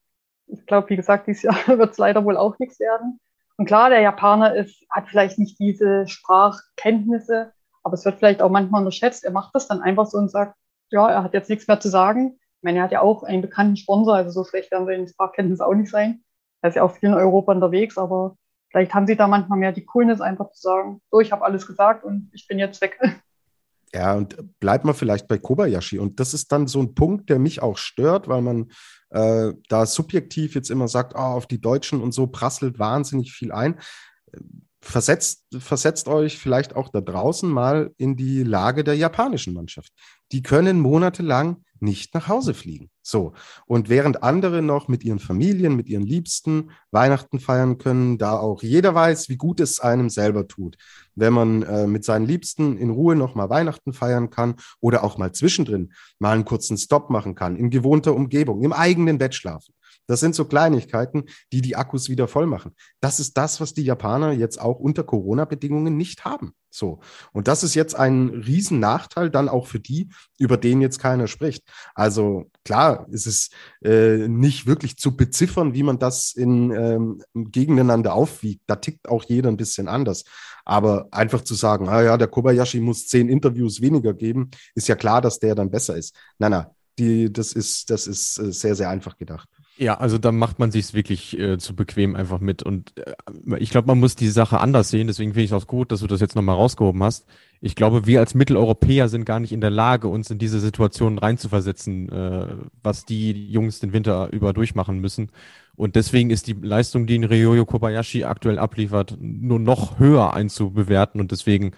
[0.49, 3.21] ich glaube, wie gesagt, dieses Jahr wird es leider wohl auch nichts werden.
[3.59, 8.51] Und klar, der Japaner ist, hat vielleicht nicht diese Sprachkenntnisse, aber es wird vielleicht auch
[8.51, 9.25] manchmal unterschätzt.
[9.25, 10.57] Er macht das dann einfach so und sagt,
[10.91, 12.39] ja, er hat jetzt nichts mehr zu sagen.
[12.39, 15.67] Ich meine, er hat ja auch einen bekannten Sponsor, also so schlecht werden seine Sprachkenntnisse
[15.67, 16.23] auch nicht sein.
[16.63, 18.37] Er ist ja auch viel in Europa unterwegs, aber
[18.71, 21.67] vielleicht haben sie da manchmal mehr die Coolness, einfach zu sagen, so, ich habe alles
[21.67, 22.99] gesagt und ich bin jetzt weg.
[23.95, 25.99] Ja, und bleibt mal vielleicht bei Kobayashi.
[25.99, 28.71] Und das ist dann so ein Punkt, der mich auch stört, weil man
[29.17, 33.51] äh, da subjektiv jetzt immer sagt, oh, auf die Deutschen und so prasselt wahnsinnig viel
[33.51, 33.81] ein.
[34.83, 39.91] Versetzt, versetzt euch vielleicht auch da draußen mal in die Lage der japanischen Mannschaft.
[40.33, 42.91] Die können monatelang nicht nach Hause fliegen.
[43.03, 43.33] So.
[43.67, 48.63] Und während andere noch mit ihren Familien, mit ihren Liebsten Weihnachten feiern können, da auch
[48.63, 50.77] jeder weiß, wie gut es einem selber tut,
[51.15, 55.19] wenn man äh, mit seinen Liebsten in Ruhe noch mal Weihnachten feiern kann oder auch
[55.19, 59.76] mal zwischendrin mal einen kurzen Stop machen kann, in gewohnter Umgebung, im eigenen Bett schlafen.
[60.07, 62.75] Das sind so Kleinigkeiten, die die Akkus wieder voll machen.
[63.01, 66.53] Das ist das, was die Japaner jetzt auch unter Corona-Bedingungen nicht haben.
[66.71, 67.01] So.
[67.33, 71.65] Und das ist jetzt ein Riesennachteil dann auch für die, über den jetzt keiner spricht.
[71.95, 73.51] Also klar, ist es
[73.83, 78.63] äh, nicht wirklich zu beziffern, wie man das in ähm, gegeneinander aufwiegt.
[78.67, 80.25] Da tickt auch jeder ein bisschen anders.
[80.65, 84.97] Aber einfach zu sagen, ah ja, der Kobayashi muss zehn Interviews weniger geben, ist ja
[84.97, 86.15] klar, dass der dann besser ist.
[86.39, 86.67] Nein, nein,
[86.99, 89.49] die, das ist, das ist äh, sehr, sehr einfach gedacht.
[89.79, 92.63] Ja, also da macht man sich wirklich äh, zu bequem einfach mit.
[92.63, 95.07] Und äh, ich glaube, man muss die Sache anders sehen.
[95.07, 97.27] Deswegen finde ich es auch gut, dass du das jetzt nochmal rausgehoben hast.
[97.61, 101.19] Ich glaube, wir als Mitteleuropäer sind gar nicht in der Lage, uns in diese Situation
[101.19, 102.49] reinzuversetzen, äh,
[102.83, 105.31] was die Jungs den Winter über durchmachen müssen.
[105.75, 111.21] Und deswegen ist die Leistung, die in Ryoyo Kobayashi aktuell abliefert, nur noch höher einzubewerten.
[111.21, 111.73] Und deswegen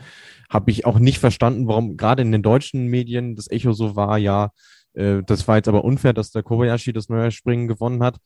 [0.49, 4.19] habe ich auch nicht verstanden, warum gerade in den deutschen Medien das Echo so war,
[4.19, 4.51] ja,
[4.99, 8.17] äh, das war jetzt aber unfair, dass der Kobayashi das neue Springen gewonnen hat.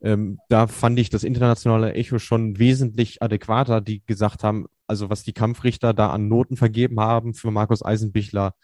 [0.00, 5.24] Ähm, da fand ich das internationale Echo schon wesentlich adäquater, die gesagt haben, also was
[5.24, 8.54] die Kampfrichter da an Noten vergeben haben für Markus Eisenbichler,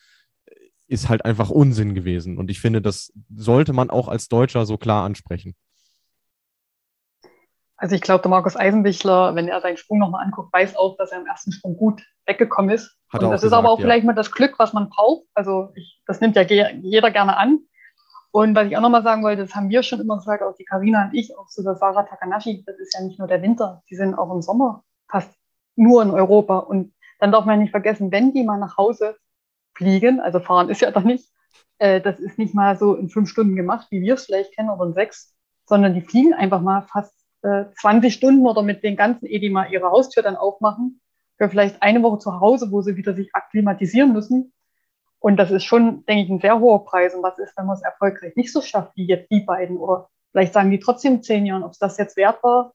[0.47, 0.55] äh,
[0.87, 2.39] ist halt einfach Unsinn gewesen.
[2.39, 5.55] Und ich finde, das sollte man auch als Deutscher so klar ansprechen.
[7.79, 11.13] Also ich glaube, der Markus Eisenbichler, wenn er seinen Sprung nochmal anguckt, weiß auch, dass
[11.13, 12.97] er im ersten Sprung gut weggekommen ist.
[13.13, 13.85] Hat und das gesagt, ist aber auch ja.
[13.85, 15.27] vielleicht mal das Glück, was man braucht.
[15.35, 17.61] Also ich, das nimmt ja jeder gerne an.
[18.31, 20.65] Und was ich auch nochmal sagen wollte, das haben wir schon immer gesagt, auch die
[20.65, 23.83] Karina und ich, auch so der Sarah Takanashi, das ist ja nicht nur der Winter,
[23.89, 25.31] die sind auch im Sommer fast
[25.75, 26.59] nur in Europa.
[26.59, 29.17] Und dann darf man nicht vergessen, wenn die mal nach Hause
[29.75, 31.31] fliegen, also fahren ist ja doch nicht,
[31.79, 34.71] äh, das ist nicht mal so in fünf Stunden gemacht, wie wir es vielleicht kennen,
[34.71, 35.35] oder in sechs,
[35.67, 37.16] sondern die fliegen einfach mal fast
[37.47, 41.01] äh, 20 Stunden oder mit den ganzen, mal ihre Haustür dann aufmachen,
[41.39, 44.53] für vielleicht eine Woche zu Hause, wo sie wieder sich akklimatisieren müssen.
[45.19, 47.15] Und das ist schon, denke ich, ein sehr hoher Preis.
[47.15, 49.77] Und was ist, wenn man es erfolgreich nicht so schafft, wie jetzt die beiden?
[49.77, 52.73] Oder vielleicht sagen die trotzdem zehn Jahren, ob es das jetzt wert war.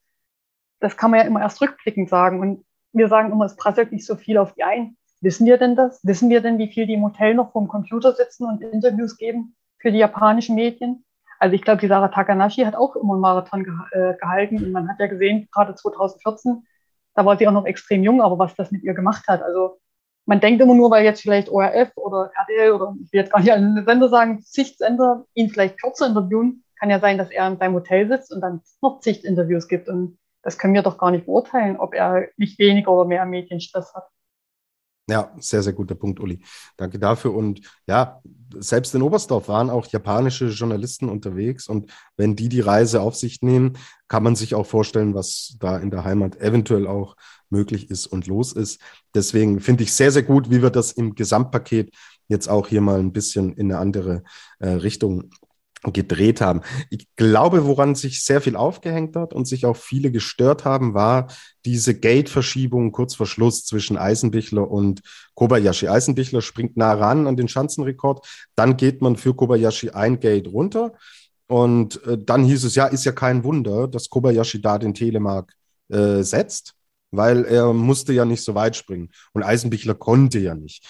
[0.80, 2.40] Das kann man ja immer erst rückblickend sagen.
[2.40, 4.98] Und wir sagen immer, es prasselt nicht so viel auf die ein.
[5.22, 6.00] Wissen wir denn das?
[6.04, 9.56] Wissen wir denn, wie viel die im Hotel noch vorm Computer sitzen und Interviews geben
[9.78, 11.06] für die japanischen Medien?
[11.42, 14.64] Also ich glaube, die Sarah Takanashi hat auch immer einen Marathon ge äh, gehalten.
[14.64, 16.68] Und man hat ja gesehen, gerade 2014,
[17.16, 19.42] da war sie auch noch extrem jung, aber was das mit ihr gemacht hat.
[19.42, 19.80] Also
[20.28, 23.40] man denkt immer nur, weil jetzt vielleicht ORF oder RTL oder ich will jetzt gar
[23.40, 27.58] nicht alle Sender sagen, Zichtsender ihn vielleicht kürzer interviewen, kann ja sein, dass er in
[27.58, 29.90] seinem Hotel sitzt und dann noch Zichtinterviews gibt.
[29.90, 33.96] Und das können wir doch gar nicht beurteilen, ob er nicht weniger oder mehr Medienstress
[33.96, 34.08] hat.
[35.12, 36.40] Ja, sehr, sehr guter Punkt, Uli.
[36.78, 37.34] Danke dafür.
[37.34, 38.22] Und ja,
[38.58, 41.68] selbst in Oberstdorf waren auch japanische Journalisten unterwegs.
[41.68, 43.74] Und wenn die die Reise auf sich nehmen,
[44.08, 47.18] kann man sich auch vorstellen, was da in der Heimat eventuell auch
[47.50, 48.80] möglich ist und los ist.
[49.14, 51.94] Deswegen finde ich sehr, sehr gut, wie wir das im Gesamtpaket
[52.30, 54.24] jetzt auch hier mal ein bisschen in eine andere
[54.60, 55.30] äh, Richtung
[55.84, 56.62] gedreht haben.
[56.90, 61.28] Ich glaube, woran sich sehr viel aufgehängt hat und sich auch viele gestört haben, war
[61.66, 65.02] diese Gate-Verschiebung kurz vor Schluss zwischen Eisenbichler und
[65.34, 65.88] Kobayashi.
[65.88, 70.94] Eisenbichler springt nah ran an den Schanzenrekord, dann geht man für Kobayashi ein Gate runter
[71.48, 75.54] und äh, dann hieß es, ja, ist ja kein Wunder, dass Kobayashi da den Telemark
[75.90, 76.76] äh, setzt,
[77.10, 80.86] weil er musste ja nicht so weit springen und Eisenbichler konnte ja nicht.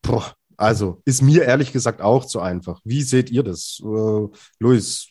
[0.00, 2.80] Boah, also ist mir ehrlich gesagt auch zu einfach.
[2.84, 4.26] Wie seht ihr das, äh,
[4.58, 5.08] Luis?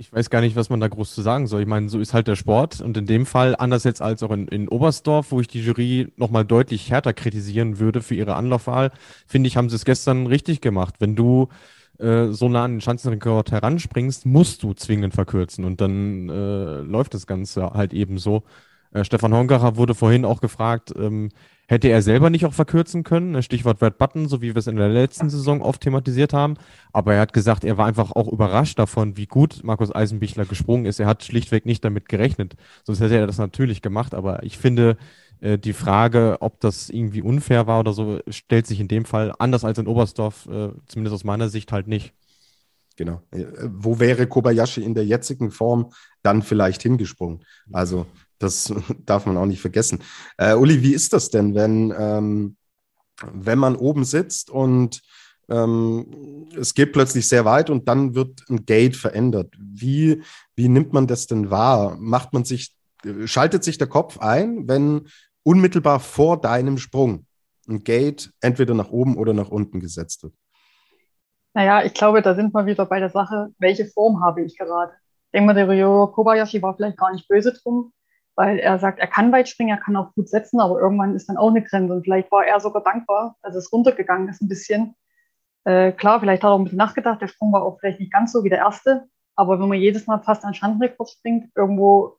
[0.00, 1.62] Ich weiß gar nicht, was man da groß zu sagen soll.
[1.62, 2.80] Ich meine, so ist halt der Sport.
[2.80, 6.12] Und in dem Fall, anders jetzt als auch in, in Oberstdorf, wo ich die Jury
[6.16, 8.92] nochmal deutlich härter kritisieren würde für ihre Anlaufwahl,
[9.26, 10.94] finde ich, haben sie es gestern richtig gemacht.
[11.00, 11.48] Wenn du
[11.98, 15.64] äh, so nah an den Schanzenrekord heranspringst, musst du zwingend verkürzen.
[15.64, 18.44] Und dann äh, läuft das Ganze halt eben so.
[18.92, 21.30] Äh, Stefan Hongacher wurde vorhin auch gefragt, ähm,
[21.70, 23.32] Hätte er selber nicht auch verkürzen können?
[23.32, 26.54] Ne, Stichwort Red Button, so wie wir es in der letzten Saison oft thematisiert haben.
[26.94, 30.86] Aber er hat gesagt, er war einfach auch überrascht davon, wie gut Markus Eisenbichler gesprungen
[30.86, 30.98] ist.
[30.98, 32.56] Er hat schlichtweg nicht damit gerechnet.
[32.84, 34.14] Sonst hätte er das natürlich gemacht.
[34.14, 34.96] Aber ich finde,
[35.40, 39.34] äh, die Frage, ob das irgendwie unfair war oder so, stellt sich in dem Fall
[39.38, 42.14] anders als in Oberstdorf, äh, zumindest aus meiner Sicht halt nicht.
[42.96, 43.20] Genau.
[43.30, 47.44] Äh, wo wäre Kobayashi in der jetzigen Form dann vielleicht hingesprungen?
[47.70, 48.06] Also
[48.38, 48.72] das
[49.04, 50.00] darf man auch nicht vergessen.
[50.36, 52.56] Äh, Uli, wie ist das denn, wenn, ähm,
[53.32, 55.02] wenn man oben sitzt und
[55.48, 59.54] ähm, es geht plötzlich sehr weit und dann wird ein Gate verändert?
[59.58, 60.22] Wie,
[60.56, 61.96] wie nimmt man das denn wahr?
[61.98, 62.74] Macht man sich,
[63.24, 65.08] schaltet sich der Kopf ein, wenn
[65.42, 67.26] unmittelbar vor deinem Sprung
[67.68, 70.34] ein Gate entweder nach oben oder nach unten gesetzt wird?
[71.54, 74.92] Naja, ich glaube, da sind wir wieder bei der Sache, welche Form habe ich gerade?
[75.26, 77.92] Ich denke mal, der Ryo Kobayashi war vielleicht gar nicht böse drum,
[78.38, 81.28] weil er sagt, er kann weit springen, er kann auch gut setzen, aber irgendwann ist
[81.28, 84.48] dann auch eine Grenze und vielleicht war er sogar dankbar, dass es runtergegangen ist ein
[84.48, 84.94] bisschen.
[85.64, 88.12] Äh, klar, vielleicht hat er auch ein bisschen nachgedacht, der Sprung war auch vielleicht nicht
[88.12, 92.18] ganz so wie der erste, aber wenn man jedes Mal fast an Schandenrekord springt, irgendwo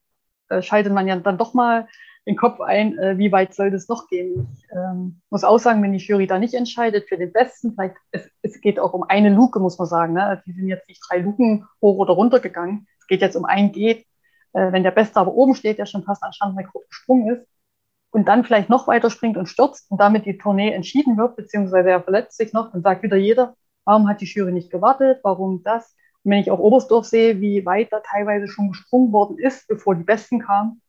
[0.49, 1.88] äh, schaltet man ja dann doch mal
[2.27, 4.49] den Kopf ein, äh, wie weit soll das noch gehen.
[4.58, 7.95] Ich ähm, muss auch sagen, wenn die Jury da nicht entscheidet für den Besten, vielleicht,
[8.12, 10.13] es, es geht auch um eine Luke, muss man sagen.
[10.15, 10.43] Ne?
[10.45, 12.88] Die sind jetzt nicht drei Luken hoch oder runter gegangen.
[12.99, 14.05] Es geht jetzt um ein Geht
[14.54, 17.48] äh, wenn der Beste aber oben steht, der schon fast an Standrekord gesprungen ist,
[18.12, 21.90] und dann vielleicht noch weiter springt und stürzt und damit die Tournee entschieden wird, beziehungsweise
[21.90, 25.64] er verletzt sich noch, dann sagt wieder jeder, warum hat die Jury nicht gewartet, warum
[25.64, 25.96] das?
[26.24, 29.96] Und wenn ich auch Oberstdorf sehe, wie weit da teilweise schon gesprungen worden ist, bevor
[29.96, 30.82] die Besten kamen,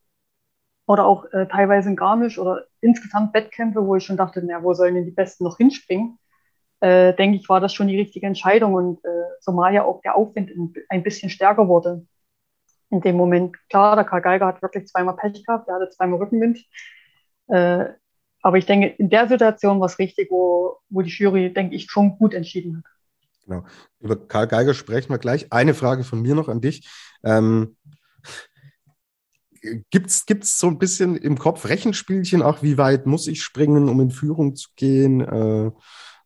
[0.86, 4.74] oder auch äh, teilweise in Garmisch oder insgesamt Wettkämpfe, wo ich schon dachte, na, wo
[4.74, 6.18] sollen denn die Besten noch hinspringen?
[6.80, 9.08] Äh, denke ich, war das schon die richtige Entscheidung und äh,
[9.40, 10.50] zumal ja auch der Aufwind
[10.88, 12.06] ein bisschen stärker wurde
[12.90, 16.18] in dem Moment, klar, der Karl Geiger hat wirklich zweimal Pech gehabt, er hatte zweimal
[16.18, 16.58] Rückenwind.
[17.48, 17.86] Äh,
[18.42, 21.90] aber ich denke, in der Situation war es richtig, wo, wo die Jury, denke ich,
[21.90, 22.84] schon gut entschieden hat.
[23.44, 23.64] Genau.
[24.00, 25.52] Über Karl Geiger sprechen wir gleich.
[25.52, 26.88] Eine Frage von mir noch an dich.
[27.24, 27.76] Ähm,
[29.90, 34.00] Gibt es so ein bisschen im Kopf Rechenspielchen auch, wie weit muss ich springen, um
[34.00, 35.20] in Führung zu gehen?
[35.20, 35.70] Äh,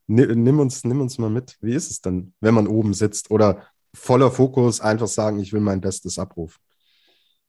[0.07, 1.57] nimm, uns, nimm uns mal mit.
[1.61, 3.31] Wie ist es dann, wenn man oben sitzt?
[3.31, 6.61] Oder voller Fokus einfach sagen, ich will mein Bestes abrufen?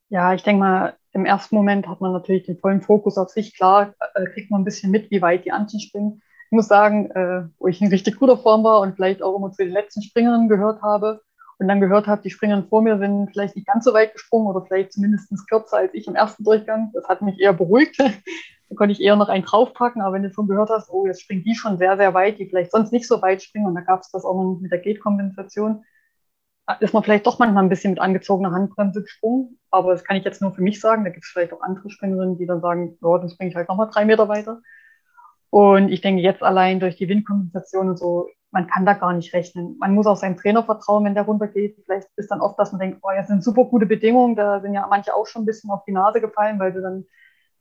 [0.09, 3.55] Ja, ich denke mal, im ersten Moment hat man natürlich den vollen Fokus auf sich.
[3.55, 6.21] Klar, äh, kriegt man ein bisschen mit, wie weit die anderen springen.
[6.45, 9.51] Ich muss sagen, äh, wo ich in richtig guter Form war und vielleicht auch immer
[9.51, 11.21] zu den letzten Springern gehört habe
[11.57, 14.47] und dann gehört habe, die Springern vor mir sind vielleicht nicht ganz so weit gesprungen
[14.47, 16.91] oder vielleicht zumindest kürzer als ich im ersten Durchgang.
[16.93, 17.97] Das hat mich eher beruhigt.
[18.69, 21.21] da konnte ich eher noch einen draufpacken, aber wenn du schon gehört hast, oh, jetzt
[21.21, 23.81] springen die schon sehr, sehr weit, die vielleicht sonst nicht so weit springen und da
[23.81, 25.83] gab es das auch noch mit der Gate-Kompensation,
[26.79, 29.59] ist man vielleicht doch manchmal ein bisschen mit angezogener Handbremse gesprungen.
[29.69, 31.03] Aber das kann ich jetzt nur für mich sagen.
[31.03, 33.69] Da gibt es vielleicht auch andere Springerinnen, die dann sagen, ja, dann springe ich halt
[33.69, 34.61] nochmal drei Meter weiter.
[35.49, 39.33] Und ich denke jetzt allein durch die Windkompensation und so, man kann da gar nicht
[39.33, 39.77] rechnen.
[39.79, 41.77] Man muss auch seinem Trainer vertrauen, wenn der runtergeht.
[41.85, 44.35] Vielleicht ist dann oft, dass man denkt, oh, jetzt sind super gute Bedingungen.
[44.35, 47.05] Da sind ja manche auch schon ein bisschen auf die Nase gefallen, weil sie dann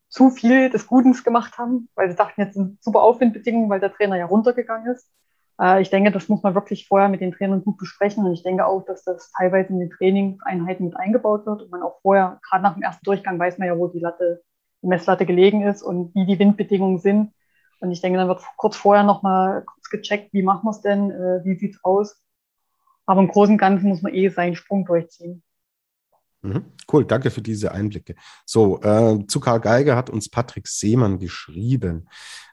[0.09, 3.93] zu viel des Gutens gemacht haben, weil sie dachten, jetzt sind super Aufwindbedingungen, weil der
[3.93, 5.11] Trainer ja runtergegangen ist.
[5.61, 8.25] Äh, ich denke, das muss man wirklich vorher mit den Trainern gut besprechen.
[8.25, 11.83] Und ich denke auch, dass das teilweise in den Trainingseinheiten mit eingebaut wird und man
[11.83, 14.43] auch vorher, gerade nach dem ersten Durchgang, weiß man ja, wo die Latte,
[14.83, 17.33] die Messlatte gelegen ist und wie die Windbedingungen sind.
[17.81, 21.11] Und ich denke, dann wird kurz vorher nochmal kurz gecheckt, wie machen wir es denn,
[21.11, 22.21] äh, wie sieht's aus.
[23.07, 25.43] Aber im Großen und Ganzen muss man eh seinen Sprung durchziehen.
[26.45, 26.65] Mhm.
[26.93, 28.15] Cool, danke für diese Einblicke.
[28.45, 32.09] So, äh, zu Karl Geiger hat uns Patrick Seemann geschrieben.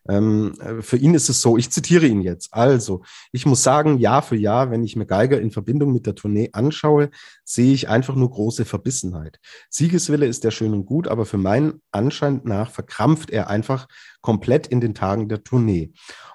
[0.07, 2.53] Ähm, äh, für ihn ist es so, ich zitiere ihn jetzt.
[2.53, 6.15] Also, ich muss sagen, Jahr für Jahr, wenn ich mir Geiger in Verbindung mit der
[6.15, 7.09] Tournee anschaue,
[7.43, 9.39] sehe ich einfach nur große Verbissenheit.
[9.69, 13.87] Siegeswille ist ja schön und gut, aber für meinen Anschein nach verkrampft er einfach
[14.21, 15.91] komplett in den Tagen der Tournee.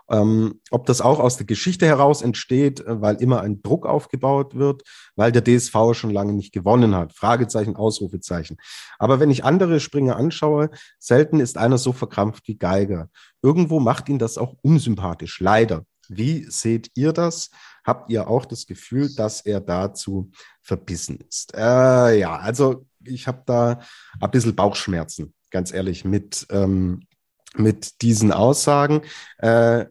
[0.09, 4.55] Ähm, ob das auch aus der Geschichte heraus entsteht, äh, weil immer ein Druck aufgebaut
[4.55, 4.83] wird,
[5.16, 7.12] weil der DSV schon lange nicht gewonnen hat.
[7.12, 8.57] Fragezeichen, Ausrufezeichen.
[8.99, 10.70] Aber wenn ich andere Springer anschaue,
[11.01, 13.11] selten ist einer so verkrampft wie Geiger.
[13.42, 15.85] Irgendwo macht ihn das auch unsympathisch, leider.
[16.09, 17.51] Wie seht ihr das?
[17.85, 20.31] Habt ihr auch das Gefühl, dass er dazu
[20.62, 21.53] verbissen ist?
[21.55, 23.81] Äh, ja, also ich habe da
[24.20, 27.07] ein bisschen Bauchschmerzen, ganz ehrlich, mit, ähm,
[27.54, 29.02] mit diesen Aussagen.
[29.38, 29.87] Äh,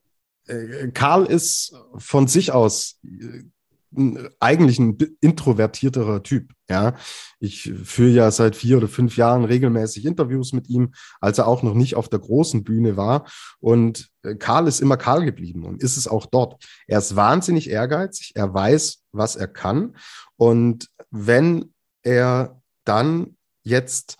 [0.47, 3.43] äh, Karl ist von sich aus äh,
[4.39, 6.51] eigentlich ein introvertierterer Typ.
[6.69, 6.95] Ja,
[7.39, 11.63] ich führe ja seit vier oder fünf Jahren regelmäßig Interviews mit ihm, als er auch
[11.63, 13.25] noch nicht auf der großen Bühne war.
[13.59, 16.63] Und äh, Karl ist immer Karl geblieben und ist es auch dort.
[16.87, 18.33] Er ist wahnsinnig ehrgeizig.
[18.35, 19.95] Er weiß, was er kann.
[20.35, 24.17] Und wenn er dann jetzt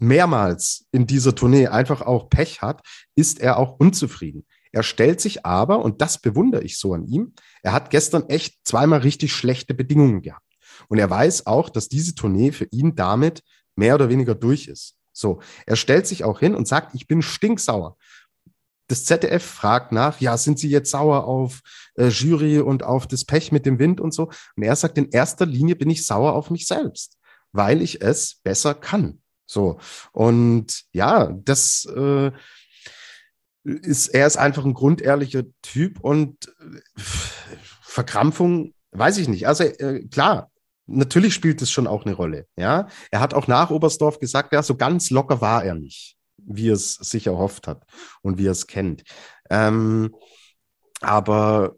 [0.00, 2.82] mehrmals in dieser Tournee einfach auch Pech hat,
[3.14, 4.46] ist er auch unzufrieden.
[4.72, 8.58] Er stellt sich aber, und das bewundere ich so an ihm, er hat gestern echt
[8.64, 10.46] zweimal richtig schlechte Bedingungen gehabt.
[10.88, 13.42] Und er weiß auch, dass diese Tournee für ihn damit
[13.76, 14.96] mehr oder weniger durch ist.
[15.12, 17.96] So, er stellt sich auch hin und sagt, ich bin stinksauer.
[18.86, 21.60] Das ZDF fragt nach, ja, sind Sie jetzt sauer auf
[21.94, 24.30] äh, Jury und auf das Pech mit dem Wind und so?
[24.56, 27.16] Und er sagt, in erster Linie bin ich sauer auf mich selbst,
[27.52, 29.20] weil ich es besser kann.
[29.50, 29.80] So,
[30.12, 32.30] und ja, das, äh,
[33.64, 36.80] ist, er ist einfach ein grundehrlicher Typ und äh,
[37.82, 39.48] Verkrampfung, weiß ich nicht.
[39.48, 40.52] Also äh, klar,
[40.86, 42.46] natürlich spielt es schon auch eine Rolle.
[42.56, 46.68] Ja, er hat auch nach Oberstdorf gesagt, ja, so ganz locker war er nicht, wie
[46.68, 47.84] er es sich erhofft hat
[48.22, 49.02] und wie er es kennt.
[49.50, 50.14] Ähm,
[51.00, 51.74] aber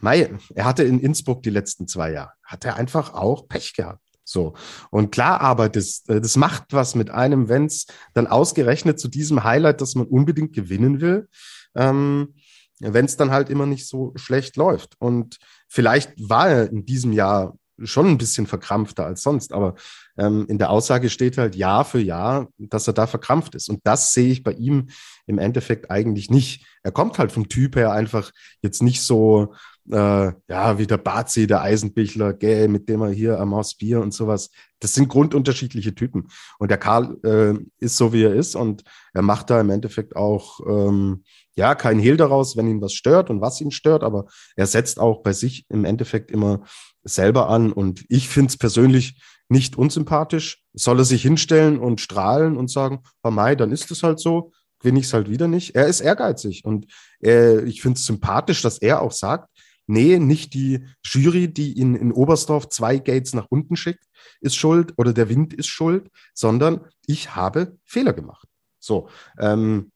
[0.00, 4.03] mei, er hatte in Innsbruck die letzten zwei Jahre, hat er einfach auch Pech gehabt.
[4.24, 4.54] So.
[4.90, 9.08] Und klar, aber das, äh, das macht was mit einem, wenn es dann ausgerechnet zu
[9.08, 11.28] diesem Highlight, das man unbedingt gewinnen will,
[11.74, 12.34] ähm,
[12.80, 14.94] wenn es dann halt immer nicht so schlecht läuft.
[14.98, 19.74] Und vielleicht war er in diesem Jahr schon ein bisschen verkrampfter als sonst, aber
[20.16, 23.68] ähm, in der Aussage steht halt Jahr für Jahr, dass er da verkrampft ist.
[23.68, 24.88] Und das sehe ich bei ihm
[25.26, 26.66] im Endeffekt eigentlich nicht.
[26.82, 28.30] Er kommt halt vom Typ her einfach
[28.62, 29.54] jetzt nicht so
[29.90, 34.00] äh, ja, wie der Bazi, der Eisenbichler, gell, mit dem er hier am Haus Bier
[34.00, 34.50] und sowas.
[34.80, 36.28] Das sind grundunterschiedliche Typen.
[36.58, 40.16] Und der Karl äh, ist so, wie er ist und er macht da im Endeffekt
[40.16, 41.24] auch, ähm,
[41.56, 44.98] ja, kein Hehl daraus, wenn ihn was stört und was ihn stört, aber er setzt
[44.98, 46.64] auch bei sich im Endeffekt immer
[47.04, 50.62] selber an und ich finde es persönlich nicht unsympathisch.
[50.72, 54.52] Soll er sich hinstellen und strahlen und sagen, oh Mai, dann ist es halt so,
[54.80, 55.74] gewinne ich es halt wieder nicht.
[55.74, 56.86] Er ist ehrgeizig und
[57.22, 59.48] äh, ich finde es sympathisch, dass er auch sagt,
[59.86, 64.04] nee, nicht die Jury, die ihn in Oberstdorf zwei Gates nach unten schickt,
[64.40, 68.48] ist schuld oder der Wind ist schuld, sondern ich habe Fehler gemacht.
[68.78, 69.90] So, ähm,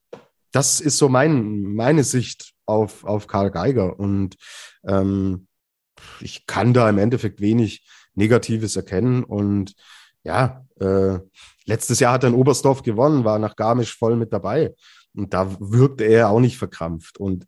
[0.53, 4.37] das ist so mein, meine Sicht auf, auf Karl Geiger und
[4.87, 5.47] ähm,
[6.21, 9.75] ich kann da im Endeffekt wenig Negatives erkennen und
[10.25, 11.19] ja, äh,
[11.65, 14.75] letztes Jahr hat er in Oberstdorf gewonnen, war nach Garmisch voll mit dabei
[15.15, 17.47] und da wirkte er auch nicht verkrampft und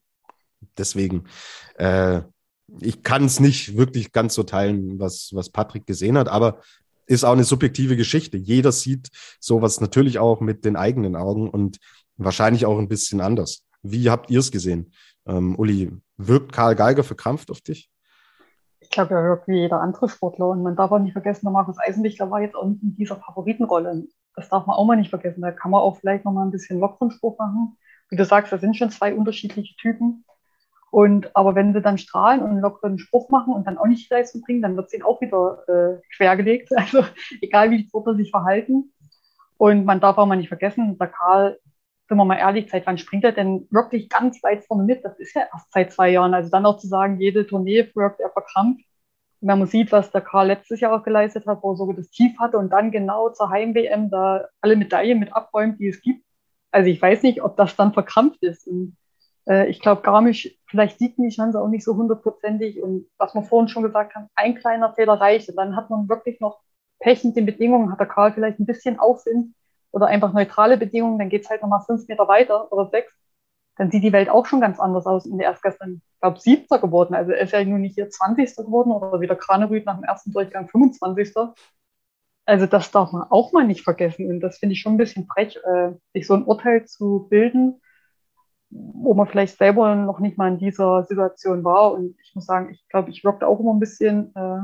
[0.78, 1.24] deswegen,
[1.76, 2.22] äh,
[2.80, 6.60] ich kann es nicht wirklich ganz so teilen, was, was Patrick gesehen hat, aber
[7.06, 8.36] ist auch eine subjektive Geschichte.
[8.36, 11.78] Jeder sieht sowas natürlich auch mit den eigenen Augen und
[12.16, 13.64] wahrscheinlich auch ein bisschen anders.
[13.82, 14.92] Wie habt ihr es gesehen?
[15.26, 17.90] Ähm, Uli, wirkt Karl Geiger verkrampft auf dich?
[18.78, 20.48] Ich glaube, er wirkt wie jeder andere Sportler.
[20.48, 23.16] Und man darf auch nicht vergessen, der Markus Eisenbichler war jetzt auch nicht in dieser
[23.16, 24.04] Favoritenrolle.
[24.34, 25.42] Das darf man auch mal nicht vergessen.
[25.42, 27.76] Da kann man auch vielleicht noch mal ein bisschen lockeren Spruch machen.
[28.08, 30.24] Wie du sagst, da sind schon zwei unterschiedliche Typen.
[30.90, 34.10] Und aber wenn sie dann strahlen und einen lockeren Spruch machen und dann auch nicht
[34.10, 36.70] die Leistung bringen, dann wird es ihnen auch wieder äh, quergelegt.
[36.76, 37.04] Also
[37.40, 38.92] egal wie die Sportler sich verhalten.
[39.56, 41.58] Und man darf auch mal nicht vergessen, der Karl,
[42.08, 45.04] sind wir mal ehrlich, seit wann springt er denn wirklich ganz weit vorne mit?
[45.04, 46.34] Das ist ja erst seit zwei Jahren.
[46.34, 48.84] Also dann auch zu sagen, jede Tournee wirkt er verkrampft.
[49.40, 52.10] Wenn man sieht, was der Karl letztes Jahr auch geleistet hat, wo er sogar das
[52.10, 56.24] Tief hatte und dann genau zur Heim-WM da alle Medaillen mit abräumt, die es gibt.
[56.72, 58.66] Also ich weiß nicht, ob das dann verkrampft ist.
[58.66, 58.96] Und
[59.68, 62.82] ich glaube, Garmisch, vielleicht sieht die Chance auch nicht so hundertprozentig.
[62.82, 65.48] Und was wir vorhin schon gesagt haben, ein kleiner Fehler reicht.
[65.48, 66.60] Und dann hat man wirklich noch
[67.00, 69.54] Pech mit den Bedingungen, hat der Karl vielleicht ein bisschen Aufwind
[69.90, 73.12] oder einfach neutrale Bedingungen, dann geht es halt nochmal fünf Meter weiter oder sechs.
[73.76, 75.26] Dann sieht die Welt auch schon ganz anders aus.
[75.26, 77.14] Und er ist gestern, ich glaube, siebter geworden.
[77.14, 78.56] Also er ist ja nun nicht hier 20.
[78.56, 81.34] geworden oder wieder Kranerüth nach dem ersten Durchgang 25.
[82.44, 84.26] Also das darf man auch mal nicht vergessen.
[84.28, 87.80] Und das finde ich schon ein bisschen frech, äh, sich so ein Urteil zu bilden,
[88.70, 91.92] wo man vielleicht selber noch nicht mal in dieser Situation war.
[91.92, 94.60] Und ich muss sagen, ich glaube, ich wirkte auch immer ein bisschen, äh,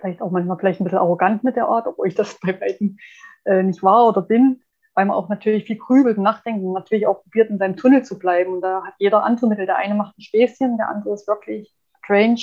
[0.00, 2.98] vielleicht auch manchmal vielleicht ein bisschen arrogant mit der Art, obwohl ich das bei beiden
[3.44, 4.62] äh, nicht war oder bin,
[4.94, 8.02] weil man auch natürlich viel grübelt und nachdenkt und natürlich auch probiert, in seinem Tunnel
[8.02, 8.54] zu bleiben.
[8.54, 9.66] Und da hat jeder andere Mittel.
[9.66, 12.40] Der eine macht ein Späßchen, der andere ist wirklich strange,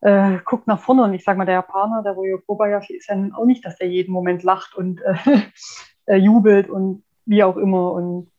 [0.00, 1.04] äh, guckt nach vorne.
[1.04, 3.88] Und ich sage mal, der Japaner, der Ryo Kobayashi, ist ja auch nicht, dass er
[3.88, 5.14] jeden Moment lacht und äh,
[6.06, 7.92] äh, jubelt und wie auch immer.
[7.92, 8.30] Und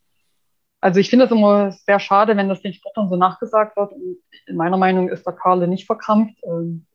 [0.80, 3.92] also ich finde es immer sehr schade, wenn das den Sportlern so nachgesagt wird.
[3.92, 6.36] Und in meiner Meinung ist der Karle nicht verkrampft.
[6.44, 6.86] Ähm,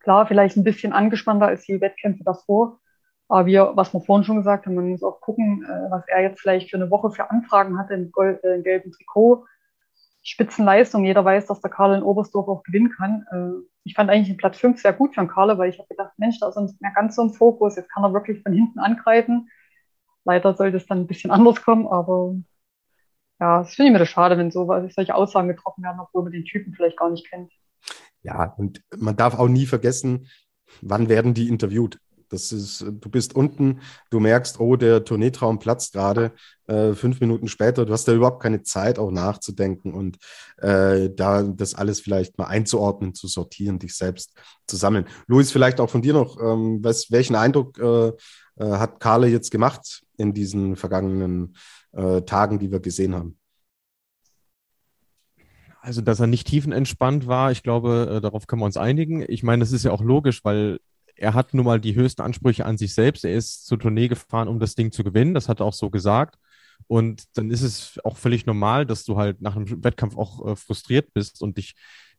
[0.00, 2.80] klar, vielleicht ein bisschen angespannter als die Wettkämpfe davor.
[3.28, 6.22] Aber wir, was wir vorhin schon gesagt haben, man muss auch gucken, äh, was er
[6.22, 9.46] jetzt vielleicht für eine Woche für Anfragen hatte im, Gold, äh, im gelben Trikot.
[10.22, 11.04] Spitzenleistung.
[11.04, 13.24] Jeder weiß, dass der Karle in Oberstdorf auch gewinnen kann.
[13.30, 15.88] Äh, ich fand eigentlich den Platz 5 sehr gut für den Karle, weil ich habe
[15.88, 17.76] gedacht, Mensch, da ist uns mehr ganz so im Fokus.
[17.76, 19.48] Jetzt kann er wirklich von hinten angreifen.
[20.24, 22.34] Leider sollte es dann ein bisschen anders kommen, aber
[23.40, 26.32] ja, das finde ich mir das schade, wenn so, solche Aussagen getroffen werden, obwohl man
[26.32, 27.50] den Typen vielleicht gar nicht kennt.
[28.22, 30.28] Ja, und man darf auch nie vergessen,
[30.82, 31.98] wann werden die interviewt?
[32.28, 36.32] Das ist, du bist unten, du merkst, oh, der Tourneetraum platzt gerade
[36.68, 37.84] äh, fünf Minuten später.
[37.84, 40.18] Du hast da überhaupt keine Zeit, auch nachzudenken und
[40.58, 44.32] äh, da das alles vielleicht mal einzuordnen, zu sortieren, dich selbst
[44.68, 45.06] zu sammeln.
[45.26, 48.12] Luis, vielleicht auch von dir noch, ähm, was, welchen Eindruck äh, äh
[48.58, 51.56] hat Karle jetzt gemacht in diesen vergangenen
[51.92, 53.36] äh, Tagen, die wir gesehen haben?
[55.82, 59.24] Also, dass er nicht tiefenentspannt war, ich glaube, äh, darauf können wir uns einigen.
[59.26, 60.78] Ich meine, das ist ja auch logisch, weil
[61.16, 63.24] er hat nun mal die höchsten Ansprüche an sich selbst.
[63.24, 65.34] Er ist zur Tournee gefahren, um das Ding zu gewinnen.
[65.34, 66.38] Das hat er auch so gesagt.
[66.86, 70.56] Und dann ist es auch völlig normal, dass du halt nach einem Wettkampf auch äh,
[70.56, 71.42] frustriert bist.
[71.42, 71.74] Und ich,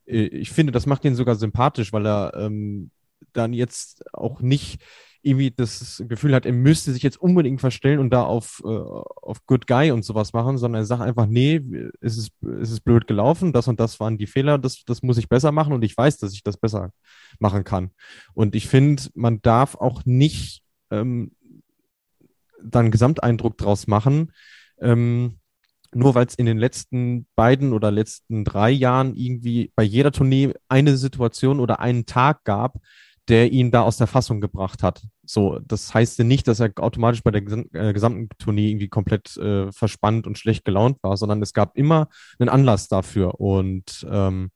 [0.06, 2.92] äh, ich finde, das macht ihn sogar sympathisch, weil er ähm,
[3.34, 4.84] dann jetzt auch nicht
[5.24, 9.46] irgendwie das Gefühl hat, er müsste sich jetzt unbedingt verstellen und da auf, äh, auf
[9.46, 11.62] Good Guy und sowas machen, sondern er sagt einfach, nee,
[12.02, 12.32] es ist,
[12.62, 15.52] es ist blöd gelaufen, das und das waren die Fehler, das, das muss ich besser
[15.52, 16.92] machen und ich weiß, dass ich das besser
[17.40, 17.92] machen kann.
[18.34, 21.32] Und ich finde, man darf auch nicht ähm,
[22.64, 24.32] dann Gesamteindruck draus machen,
[24.80, 25.38] ähm,
[25.94, 30.54] nur weil es in den letzten beiden oder letzten drei Jahren irgendwie bei jeder Tournee
[30.70, 32.78] eine Situation oder einen Tag gab,
[33.30, 35.04] der ihn da aus der Fassung gebracht hat.
[35.24, 39.38] So, das heißt ja nicht, dass er automatisch bei der äh, gesamten Tournee irgendwie komplett
[39.38, 43.40] äh, verspannt und schlecht gelaunt war, sondern es gab immer einen Anlass dafür.
[43.40, 44.52] Und ähm,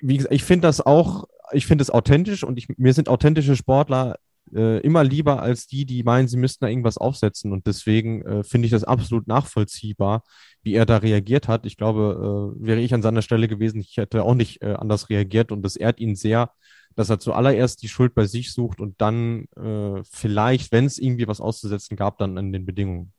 [0.00, 3.56] wie gesagt, ich finde das auch, ich finde es authentisch und ich, mir sind authentische
[3.56, 4.16] Sportler
[4.54, 7.52] äh, immer lieber als die, die meinen, sie müssten da irgendwas aufsetzen.
[7.52, 10.24] Und deswegen äh, finde ich das absolut nachvollziehbar,
[10.62, 11.66] wie er da reagiert hat.
[11.66, 15.08] Ich glaube, äh, wäre ich an seiner Stelle gewesen, ich hätte auch nicht äh, anders
[15.10, 16.50] reagiert und das ehrt ihn sehr,
[16.96, 21.28] dass er zuallererst die Schuld bei sich sucht und dann äh, vielleicht, wenn es irgendwie
[21.28, 23.12] was auszusetzen gab, dann an den Bedingungen.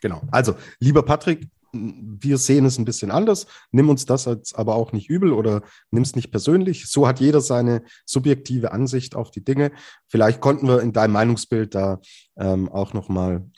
[0.00, 0.22] Genau.
[0.30, 3.46] Also, lieber Patrick, wir sehen es ein bisschen anders.
[3.70, 6.88] Nimm uns das jetzt aber auch nicht übel oder nimm es nicht persönlich.
[6.88, 9.70] So hat jeder seine subjektive Ansicht auf die Dinge.
[10.08, 12.00] Vielleicht konnten wir in deinem Meinungsbild da
[12.36, 13.48] ähm, auch nochmal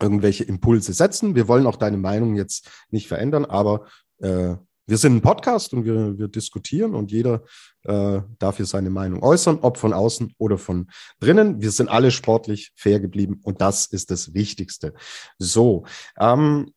[0.00, 1.34] irgendwelche Impulse setzen.
[1.34, 3.86] Wir wollen auch deine Meinung jetzt nicht verändern, aber
[4.18, 4.56] äh,
[4.86, 7.42] wir sind ein Podcast und wir, wir diskutieren und jeder
[7.84, 11.60] äh, darf hier seine Meinung äußern, ob von außen oder von drinnen.
[11.60, 14.94] Wir sind alle sportlich fair geblieben und das ist das Wichtigste.
[15.38, 15.84] So,
[16.18, 16.72] ähm,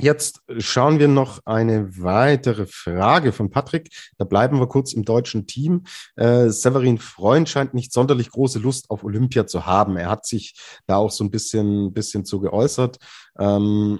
[0.00, 3.90] Jetzt schauen wir noch eine weitere Frage von Patrick.
[4.16, 5.82] Da bleiben wir kurz im deutschen Team.
[6.14, 9.96] Äh, Severin Freund scheint nicht sonderlich große Lust auf Olympia zu haben.
[9.96, 10.54] Er hat sich
[10.86, 12.98] da auch so ein bisschen, bisschen zu geäußert.
[13.40, 13.98] Ähm,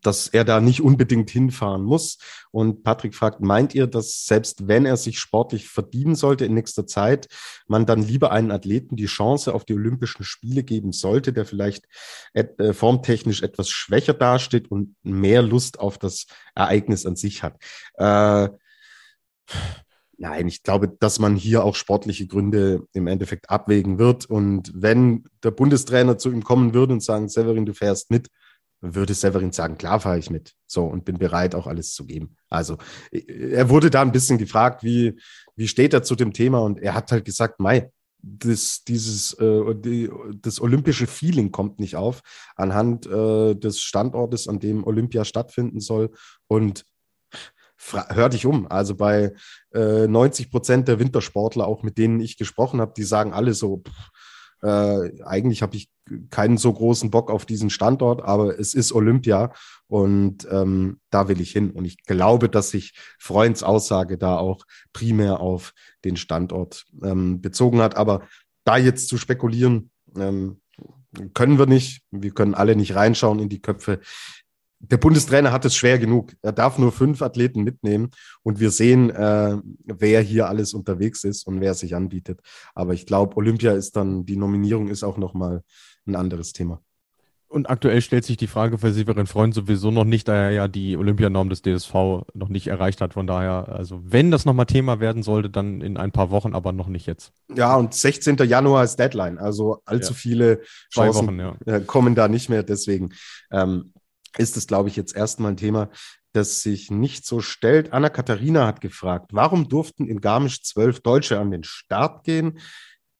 [0.00, 2.18] dass er da nicht unbedingt hinfahren muss.
[2.50, 6.86] Und Patrick fragt, meint ihr, dass selbst wenn er sich sportlich verdienen sollte in nächster
[6.86, 7.28] Zeit,
[7.66, 11.84] man dann lieber einen Athleten die Chance auf die Olympischen Spiele geben sollte, der vielleicht
[12.32, 17.56] äh, formtechnisch etwas schwächer dasteht und mehr Lust auf das Ereignis an sich hat?
[17.94, 18.48] Äh,
[20.20, 24.26] Nein, ich glaube, dass man hier auch sportliche Gründe im Endeffekt abwägen wird.
[24.26, 28.28] Und wenn der Bundestrainer zu ihm kommen würde und sagen, Severin, du fährst mit,
[28.80, 30.54] würde Severin sagen, klar fahre ich mit.
[30.66, 32.36] So und bin bereit, auch alles zu geben.
[32.48, 32.78] Also
[33.10, 35.18] er wurde da ein bisschen gefragt, wie,
[35.56, 36.60] wie steht er zu dem Thema?
[36.60, 40.10] Und er hat halt gesagt, Mai, das, dieses, äh, die,
[40.42, 42.22] das olympische Feeling kommt nicht auf
[42.56, 46.10] anhand äh, des Standortes, an dem Olympia stattfinden soll.
[46.46, 46.84] Und
[48.08, 48.66] hör dich um.
[48.70, 49.32] Also bei
[49.72, 53.82] äh, 90 Prozent der Wintersportler, auch mit denen ich gesprochen habe, die sagen alle so,
[53.86, 54.10] pff,
[54.62, 55.88] äh, eigentlich habe ich
[56.30, 59.52] keinen so großen Bock auf diesen Standort, aber es ist Olympia
[59.86, 61.70] und ähm, da will ich hin.
[61.70, 67.80] Und ich glaube, dass sich Freunds Aussage da auch primär auf den Standort ähm, bezogen
[67.80, 67.96] hat.
[67.96, 68.22] Aber
[68.64, 70.60] da jetzt zu spekulieren, ähm,
[71.34, 72.02] können wir nicht.
[72.10, 74.00] Wir können alle nicht reinschauen in die Köpfe
[74.80, 76.32] der Bundestrainer hat es schwer genug.
[76.42, 78.10] Er darf nur fünf Athleten mitnehmen
[78.42, 82.40] und wir sehen, äh, wer hier alles unterwegs ist und wer sich anbietet.
[82.74, 85.62] Aber ich glaube, Olympia ist dann, die Nominierung ist auch nochmal
[86.06, 86.80] ein anderes Thema.
[87.50, 90.68] Und aktuell stellt sich die Frage für Severin Freund sowieso noch nicht, da er ja
[90.68, 91.94] die Olympianorm des DSV
[92.34, 93.14] noch nicht erreicht hat.
[93.14, 96.72] Von daher, also wenn das nochmal Thema werden sollte, dann in ein paar Wochen, aber
[96.72, 97.32] noch nicht jetzt.
[97.54, 98.36] Ja, und 16.
[98.36, 99.38] Januar ist Deadline.
[99.38, 100.18] Also allzu ja.
[100.18, 100.60] viele
[100.92, 101.80] Chancen Wochen, ja.
[101.80, 102.62] kommen da nicht mehr.
[102.62, 103.14] Deswegen
[103.50, 103.94] ähm,
[104.38, 105.90] ist es, glaube ich, jetzt erstmal ein Thema,
[106.32, 107.92] das sich nicht so stellt.
[107.92, 112.58] Anna Katharina hat gefragt, warum durften in Garmisch zwölf Deutsche an den Start gehen?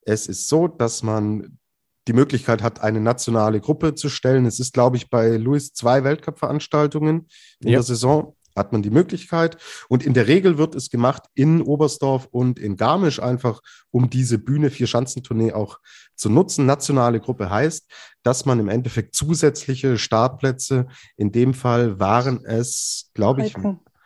[0.03, 1.59] Es ist so, dass man
[2.07, 4.47] die Möglichkeit hat, eine nationale Gruppe zu stellen.
[4.47, 7.29] Es ist, glaube ich, bei Louis zwei Weltcup-Veranstaltungen
[7.61, 7.75] in ja.
[7.75, 9.57] der Saison hat man die Möglichkeit.
[9.89, 13.61] Und in der Regel wird es gemacht in Oberstdorf und in Garmisch einfach,
[13.91, 15.79] um diese Bühne vier Schanzentournee auch
[16.15, 16.67] zu nutzen.
[16.67, 17.91] Nationale Gruppe heißt,
[18.29, 23.55] dass man im Endeffekt zusätzliche Startplätze, in dem Fall waren es, glaube ich,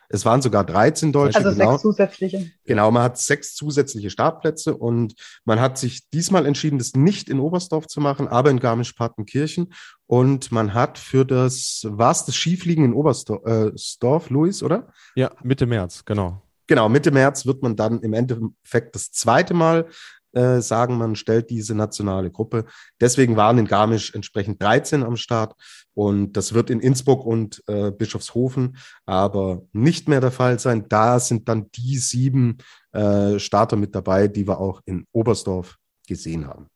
[0.07, 1.39] es waren sogar 13 Deutsche.
[1.39, 1.71] Also genau.
[1.71, 2.51] sechs zusätzliche.
[2.63, 7.41] Genau, man hat sechs zusätzliche Startplätze und man hat sich diesmal entschieden, das nicht in
[7.41, 9.73] Oberstdorf zu machen, aber in Garmisch-Partenkirchen.
[10.07, 14.87] Und man hat für das, war es das Skifliegen in Oberstdorf, äh, Luis, oder?
[15.15, 16.41] Ja, Mitte März, genau.
[16.67, 19.87] Genau, Mitte März wird man dann im Endeffekt das zweite Mal
[20.33, 22.65] äh, sagen, man stellt diese nationale Gruppe.
[22.99, 25.55] Deswegen waren in Garmisch entsprechend 13 am Start
[25.93, 30.85] und das wird in Innsbruck und äh, Bischofshofen aber nicht mehr der Fall sein.
[30.89, 32.57] Da sind dann die sieben
[32.91, 35.77] äh, Starter mit dabei, die wir auch in Oberstdorf
[36.07, 36.67] gesehen haben.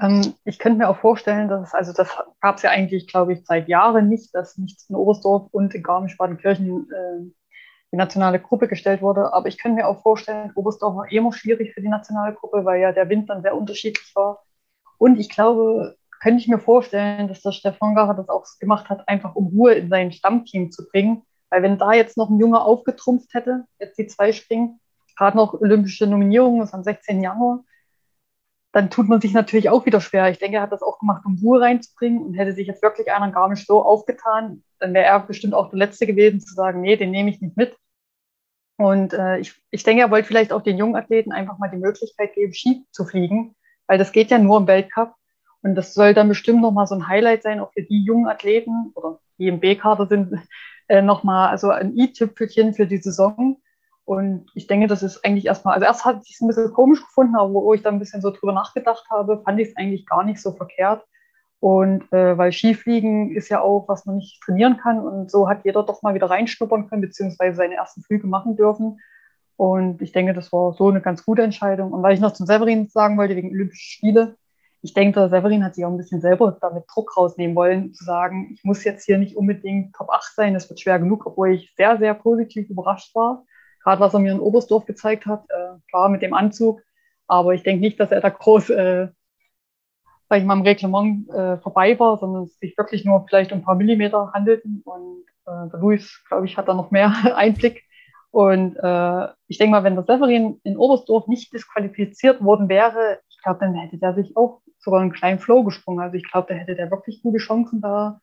[0.00, 2.08] Ähm, ich könnte mir auch vorstellen, dass es, also das
[2.40, 5.82] gab es ja eigentlich, glaube ich, seit Jahren nicht, dass nicht in Oberstdorf und in
[5.82, 7.30] Garmisch-Partenkirchen äh,
[7.92, 9.32] die nationale Gruppe gestellt wurde.
[9.32, 12.80] Aber ich könnte mir auch vorstellen, Oberstdorf war immer schwierig für die nationale Gruppe, weil
[12.80, 14.44] ja der Wind dann sehr unterschiedlich war.
[14.98, 19.08] Und ich glaube, könnte ich mir vorstellen, dass der Stefan Gacher das auch gemacht hat,
[19.08, 21.22] einfach um Ruhe in sein Stammteam zu bringen.
[21.48, 24.78] Weil wenn da jetzt noch ein Junge aufgetrumpft hätte, jetzt die zwei springen,
[25.16, 27.22] gerade noch olympische Nominierung, ist am 16.
[27.22, 27.64] Januar,
[28.72, 30.30] dann tut man sich natürlich auch wieder schwer.
[30.30, 33.10] Ich denke, er hat das auch gemacht, um Ruhe reinzubringen und hätte sich jetzt wirklich
[33.10, 36.80] einer gar nicht so aufgetan, dann wäre er bestimmt auch der Letzte gewesen zu sagen,
[36.80, 37.76] nee, den nehme ich nicht mit.
[38.76, 41.76] Und äh, ich, ich denke, er wollte vielleicht auch den jungen Athleten einfach mal die
[41.76, 43.54] Möglichkeit geben, Ski zu fliegen,
[43.86, 45.14] weil das geht ja nur im Weltcup.
[45.62, 48.92] Und das soll dann bestimmt nochmal so ein Highlight sein, auch für die jungen Athleten
[48.94, 50.32] oder die im B-Kader sind,
[50.88, 53.60] äh, nochmal also ein i-Tüpfelchen für die Saison.
[54.06, 57.00] Und ich denke, das ist eigentlich erstmal, also erst hatte ich es ein bisschen komisch
[57.00, 60.06] gefunden, aber wo ich dann ein bisschen so drüber nachgedacht habe, fand ich es eigentlich
[60.06, 61.04] gar nicht so verkehrt.
[61.60, 64.98] Und äh, weil Skifliegen ist ja auch, was man nicht trainieren kann.
[64.98, 68.98] Und so hat jeder doch mal wieder reinschnuppern können, beziehungsweise seine ersten Flüge machen dürfen.
[69.56, 71.92] Und ich denke, das war so eine ganz gute Entscheidung.
[71.92, 74.36] Und weil ich noch zum Severin sagen wollte, wegen Olympischen Spiele,
[74.80, 78.04] ich denke, der Severin hat sich auch ein bisschen selber damit Druck rausnehmen wollen, zu
[78.04, 81.52] sagen, ich muss jetzt hier nicht unbedingt Top 8 sein, das wird schwer genug, obwohl
[81.52, 83.44] ich sehr, sehr positiv überrascht war.
[83.84, 86.80] Gerade was er mir in Oberstdorf gezeigt hat, äh, klar mit dem Anzug.
[87.26, 89.08] Aber ich denke nicht, dass er da groß äh,
[90.30, 93.58] sag ich mal, im Reglement äh, vorbei war, sondern es sich wirklich nur vielleicht um
[93.58, 94.80] ein paar Millimeter handelten.
[94.84, 97.82] Und äh, der Luis, glaube ich, hat da noch mehr Einblick.
[98.30, 103.42] Und äh, ich denke mal, wenn der Severin in Oberstdorf nicht disqualifiziert worden wäre, ich
[103.42, 105.98] glaube, dann hätte der sich auch sogar einen kleinen Flow gesprungen.
[105.98, 108.20] Also ich glaube, da hätte der wirklich gute Chancen, da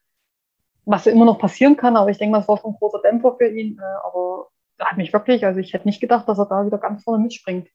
[0.86, 3.50] was immer noch passieren kann, aber ich denke, das war schon ein großer Dämpfer für
[3.50, 3.78] ihn.
[3.78, 4.48] Äh, aber
[4.80, 7.68] hat mich wirklich, also ich hätte nicht gedacht, dass er da wieder ganz vorne mitspringt.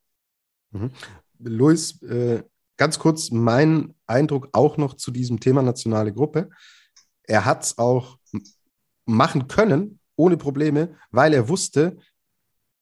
[0.70, 0.91] Mhm.
[1.39, 2.43] Luis, äh,
[2.83, 6.51] ganz kurz mein Eindruck auch noch zu diesem Thema nationale Gruppe.
[7.22, 8.18] Er hat es auch
[9.07, 11.97] machen können, ohne Probleme, weil er wusste,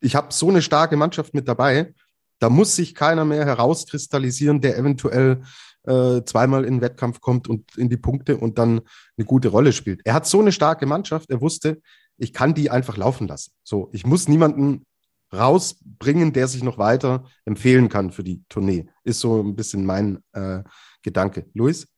[0.00, 1.92] ich habe so eine starke Mannschaft mit dabei,
[2.38, 5.42] da muss sich keiner mehr herauskristallisieren, der eventuell
[5.82, 8.80] äh, zweimal in den Wettkampf kommt und in die Punkte und dann
[9.18, 10.00] eine gute Rolle spielt.
[10.06, 11.82] Er hat so eine starke Mannschaft, er wusste,
[12.16, 13.52] ich kann die einfach laufen lassen.
[13.64, 14.86] So, ich muss niemanden
[15.32, 18.88] rausbringen, der sich noch weiter empfehlen kann für die Tournee.
[19.04, 20.62] Ist so ein bisschen mein äh,
[21.02, 21.46] Gedanke.
[21.54, 21.88] Luis?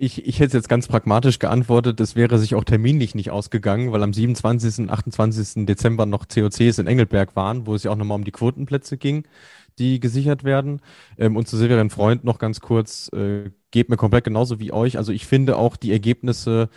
[0.00, 4.04] Ich, ich hätte jetzt ganz pragmatisch geantwortet, es wäre sich auch terminlich nicht ausgegangen, weil
[4.04, 4.78] am 27.
[4.84, 5.66] und 28.
[5.66, 9.26] Dezember noch COCs in Engelberg waren, wo es ja auch nochmal um die Quotenplätze ging,
[9.80, 10.80] die gesichert werden.
[11.18, 14.98] Ähm, und zu Silveren Freund noch ganz kurz, äh, geht mir komplett genauso wie euch.
[14.98, 16.68] Also ich finde auch die Ergebnisse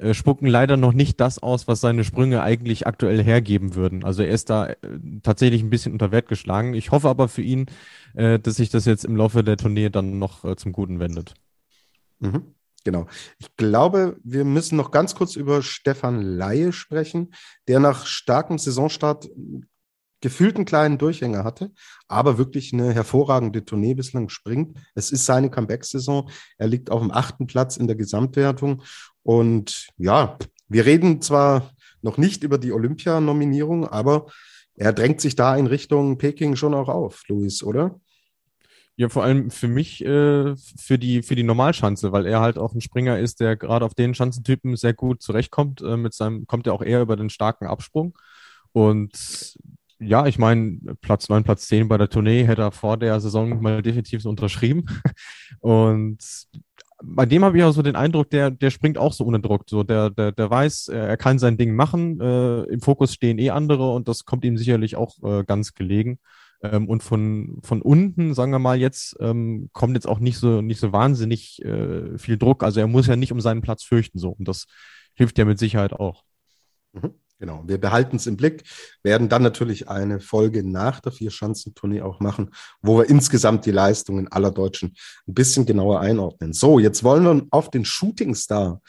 [0.00, 4.02] äh, spucken leider noch nicht das aus, was seine Sprünge eigentlich aktuell hergeben würden.
[4.02, 4.76] Also er ist da äh,
[5.22, 6.72] tatsächlich ein bisschen unter Wert geschlagen.
[6.72, 7.66] Ich hoffe aber für ihn,
[8.14, 11.34] äh, dass sich das jetzt im Laufe der Tournee dann noch zum Guten wendet.
[12.18, 12.54] Mhm.
[12.82, 13.06] Genau.
[13.38, 17.34] Ich glaube, wir müssen noch ganz kurz über Stefan Laie sprechen,
[17.68, 19.28] der nach starkem Saisonstart
[20.20, 21.72] gefühlt einen kleinen Durchhänger hatte,
[22.08, 24.78] aber wirklich eine hervorragende Tournee bislang springt.
[24.94, 26.30] Es ist seine Comeback-Saison.
[26.58, 28.82] Er liegt auf dem achten Platz in der Gesamtwertung.
[29.22, 31.70] Und ja, wir reden zwar
[32.02, 34.26] noch nicht über die Olympianominierung, aber
[34.76, 38.00] er drängt sich da in Richtung Peking schon auch auf, Luis, oder?
[38.96, 42.74] Ja, vor allem für mich, äh, für die, für die Normalschanze, weil er halt auch
[42.74, 45.80] ein Springer ist, der gerade auf den Schanzentypen sehr gut zurechtkommt.
[45.80, 48.16] Äh, mit seinem, kommt er auch eher über den starken Absprung.
[48.72, 49.56] Und
[49.98, 53.62] ja, ich meine, Platz 9, Platz 10 bei der Tournee hätte er vor der Saison
[53.62, 54.84] mal definitiv unterschrieben.
[55.60, 56.18] Und
[57.02, 59.64] bei dem habe ich auch so den Eindruck, der, der springt auch so ohne Druck.
[59.68, 62.20] So, der, der, der weiß, er kann sein Ding machen.
[62.20, 66.18] Äh, Im Fokus stehen eh andere und das kommt ihm sicherlich auch äh, ganz gelegen.
[66.62, 70.60] Ähm, und von, von unten, sagen wir mal jetzt, ähm, kommt jetzt auch nicht so,
[70.60, 72.62] nicht so wahnsinnig äh, viel Druck.
[72.62, 74.18] Also er muss ja nicht um seinen Platz fürchten.
[74.18, 74.30] So.
[74.30, 74.66] Und das
[75.14, 76.24] hilft ja mit Sicherheit auch.
[76.92, 77.14] Mhm.
[77.40, 78.64] Genau, wir behalten es im Blick,
[79.02, 82.50] werden dann natürlich eine Folge nach der Vier-Schanzentournee auch machen,
[82.82, 84.94] wo wir insgesamt die Leistungen aller Deutschen
[85.26, 86.52] ein bisschen genauer einordnen.
[86.52, 88.82] So, jetzt wollen wir auf den Shootingstar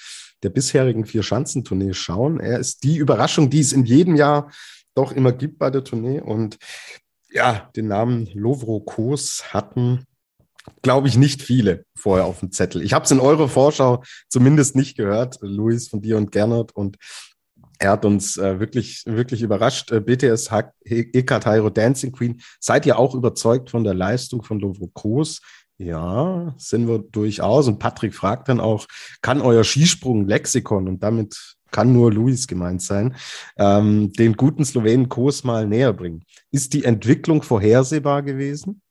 [0.44, 2.42] der bisherigen Vier-Schanzentournee schauen.
[2.42, 4.52] Er ist die Überraschung, die es in jedem Jahr
[4.96, 6.20] doch immer gibt bei der Tournee.
[6.20, 6.58] Und
[7.32, 10.06] ja, den Namen Lovro Kos hatten
[10.82, 12.82] glaube ich, nicht viele vorher auf dem Zettel.
[12.82, 16.72] Ich habe es in eurer Vorschau zumindest nicht gehört, Luis, von dir und Gernot.
[16.74, 16.98] Und
[17.82, 19.92] er hat uns äh, wirklich, wirklich überrascht.
[19.92, 20.52] Äh, BTS
[20.86, 22.40] Ekatairo Dancing Queen.
[22.60, 25.42] Seid ihr auch überzeugt von der Leistung von Lovro Kroos?
[25.80, 27.68] Ja, sind wir durchaus.
[27.68, 28.86] Und Patrick fragt dann auch,
[29.24, 33.16] kann euer Skisprung-Lexikon, und damit kann nur Luis gemeint sein,
[33.58, 36.24] ähm, den guten Slowenen Kurs mal näher bringen?
[36.52, 38.82] Ist die Entwicklung vorhersehbar gewesen?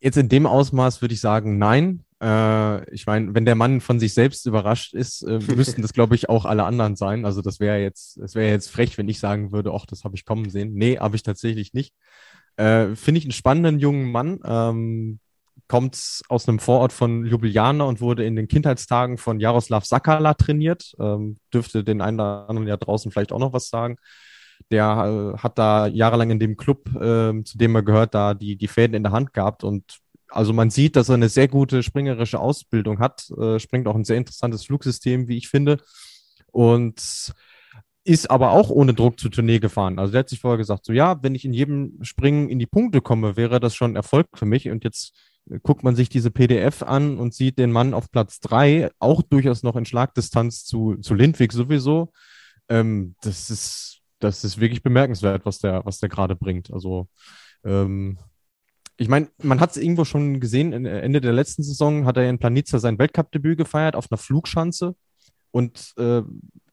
[0.00, 2.04] Jetzt in dem Ausmaß würde ich sagen, nein.
[2.22, 6.14] Äh, ich meine, wenn der Mann von sich selbst überrascht ist, äh, müssten das, glaube
[6.14, 7.24] ich, auch alle anderen sein.
[7.24, 10.16] Also das wäre jetzt, es wäre jetzt frech, wenn ich sagen würde, ach, das habe
[10.16, 10.74] ich kommen sehen.
[10.74, 11.94] Nee, habe ich tatsächlich nicht.
[12.56, 14.40] Äh, Finde ich einen spannenden jungen Mann.
[14.44, 15.20] Ähm,
[15.68, 20.94] kommt aus einem Vorort von Ljubljana und wurde in den Kindheitstagen von Jaroslav Sakala trainiert.
[20.98, 23.96] Ähm, dürfte den einen oder anderen ja draußen vielleicht auch noch was sagen.
[24.70, 28.56] Der äh, hat da jahrelang in dem Club, äh, zu dem er gehört, da die,
[28.56, 29.98] die Fäden in der Hand gehabt und
[30.30, 34.04] also man sieht, dass er eine sehr gute springerische Ausbildung hat, äh, springt auch ein
[34.04, 35.78] sehr interessantes Flugsystem, wie ich finde.
[36.52, 37.32] Und
[38.04, 39.98] ist aber auch ohne Druck zur Tournee gefahren.
[39.98, 42.66] Also der hat sich vorher gesagt, so ja, wenn ich in jedem Springen in die
[42.66, 44.70] Punkte komme, wäre das schon Erfolg für mich.
[44.70, 45.12] Und jetzt
[45.50, 49.22] äh, guckt man sich diese PDF an und sieht den Mann auf Platz drei, auch
[49.22, 52.12] durchaus noch in Schlagdistanz zu, zu Lindwig sowieso.
[52.70, 56.72] Ähm, das ist, das ist wirklich bemerkenswert, was der, was der gerade bringt.
[56.72, 57.08] Also
[57.64, 58.18] ähm,
[58.96, 62.28] ich meine, man hat es irgendwo schon gesehen, äh, Ende der letzten Saison hat er
[62.28, 64.96] in Planica sein Weltcup-Debüt gefeiert auf einer Flugschanze
[65.52, 66.22] und äh,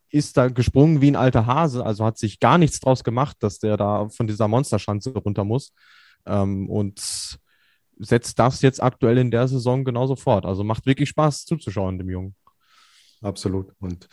[0.10, 3.60] ist da gesprungen wie ein alter Hase, also hat sich gar nichts draus gemacht, dass
[3.60, 5.74] der da von dieser Monsterschanze runter muss
[6.26, 7.39] ähm, und
[8.00, 10.46] setzt das jetzt aktuell in der Saison genauso fort.
[10.46, 12.36] Also macht wirklich Spaß zuzuschauen, dem Jungen.
[13.22, 13.74] Absolut.
[13.80, 14.08] Und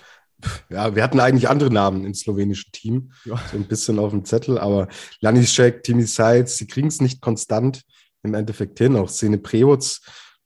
[0.70, 3.36] ja, wir hatten eigentlich andere Namen im slowenischen Team, ja.
[3.50, 4.88] so ein bisschen auf dem Zettel, aber
[5.20, 7.82] Lanišek, Timmy Seitz, sie kriegen es nicht konstant
[8.22, 8.96] im Endeffekt hin.
[8.96, 10.00] Auch Szene Prewitz,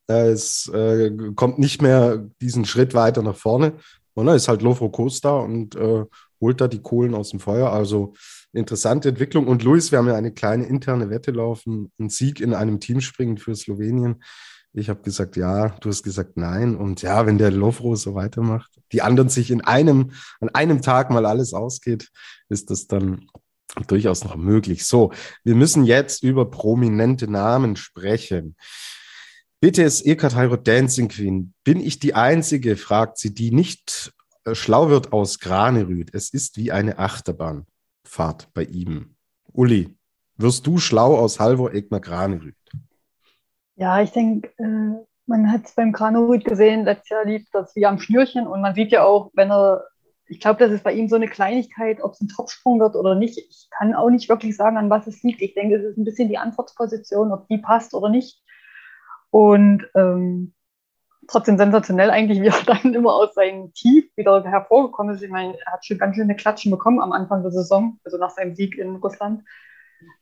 [0.09, 3.75] äh, es äh, kommt nicht mehr diesen Schritt weiter nach vorne.
[4.15, 6.05] Und ist halt Lofro Costa und äh,
[6.41, 7.71] holt da die Kohlen aus dem Feuer.
[7.71, 8.15] Also
[8.53, 9.47] interessante Entwicklung.
[9.47, 13.37] Und Luis, wir haben ja eine kleine interne Wette laufen, ein Sieg in einem Teamspringen
[13.37, 14.23] für Slowenien.
[14.77, 16.77] Ich habe gesagt, ja, du hast gesagt, nein.
[16.77, 21.11] Und ja, wenn der Lovro so weitermacht, die anderen sich in einem, an einem Tag
[21.11, 22.11] mal alles ausgeht,
[22.51, 23.27] ist das dann
[23.89, 24.85] durchaus noch möglich.
[24.85, 25.13] So,
[25.45, 28.55] wir müssen jetzt über prominente Namen sprechen.
[29.61, 31.55] Bitte ist Ekat Heirot Dancing Queen.
[31.65, 34.13] Bin ich die Einzige, fragt sie, die nicht
[34.45, 36.11] äh, schlau wird aus Granerüth.
[36.13, 39.15] Es ist wie eine Achterbahnfahrt bei ihm.
[39.53, 39.97] Uli,
[40.37, 42.55] wirst du schlau aus Halvor Egner Granerüth?
[43.77, 47.87] Ja, ich denke, äh, man hat es beim Granerüth gesehen, letztes Jahr lief das wie
[47.87, 49.85] am Schnürchen und man sieht ja auch, wenn er,
[50.29, 53.15] ich glaube, das ist bei ihm so eine Kleinigkeit, ob es ein Topsprung wird oder
[53.15, 53.37] nicht.
[53.39, 55.43] Ich kann auch nicht wirklich sagen, an was es liegt.
[55.43, 58.43] Ich denke, es ist ein bisschen die Antwortposition, ob die passt oder nicht.
[59.31, 60.55] Und ähm,
[61.29, 65.23] trotzdem sensationell eigentlich, wie er dann immer aus seinem Tief wieder hervorgekommen ist.
[65.23, 68.31] Ich meine, er hat schon ganz schöne Klatschen bekommen am Anfang der Saison, also nach
[68.31, 69.43] seinem Sieg in Russland.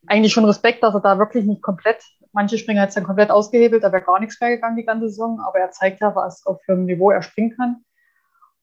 [0.07, 2.03] Eigentlich schon Respekt, dass er da wirklich nicht komplett,
[2.33, 5.09] manche Springer hat es dann komplett ausgehebelt, da wäre gar nichts mehr gegangen die ganze
[5.09, 7.85] Saison, aber er zeigt ja, was auf welchem Niveau er springen kann.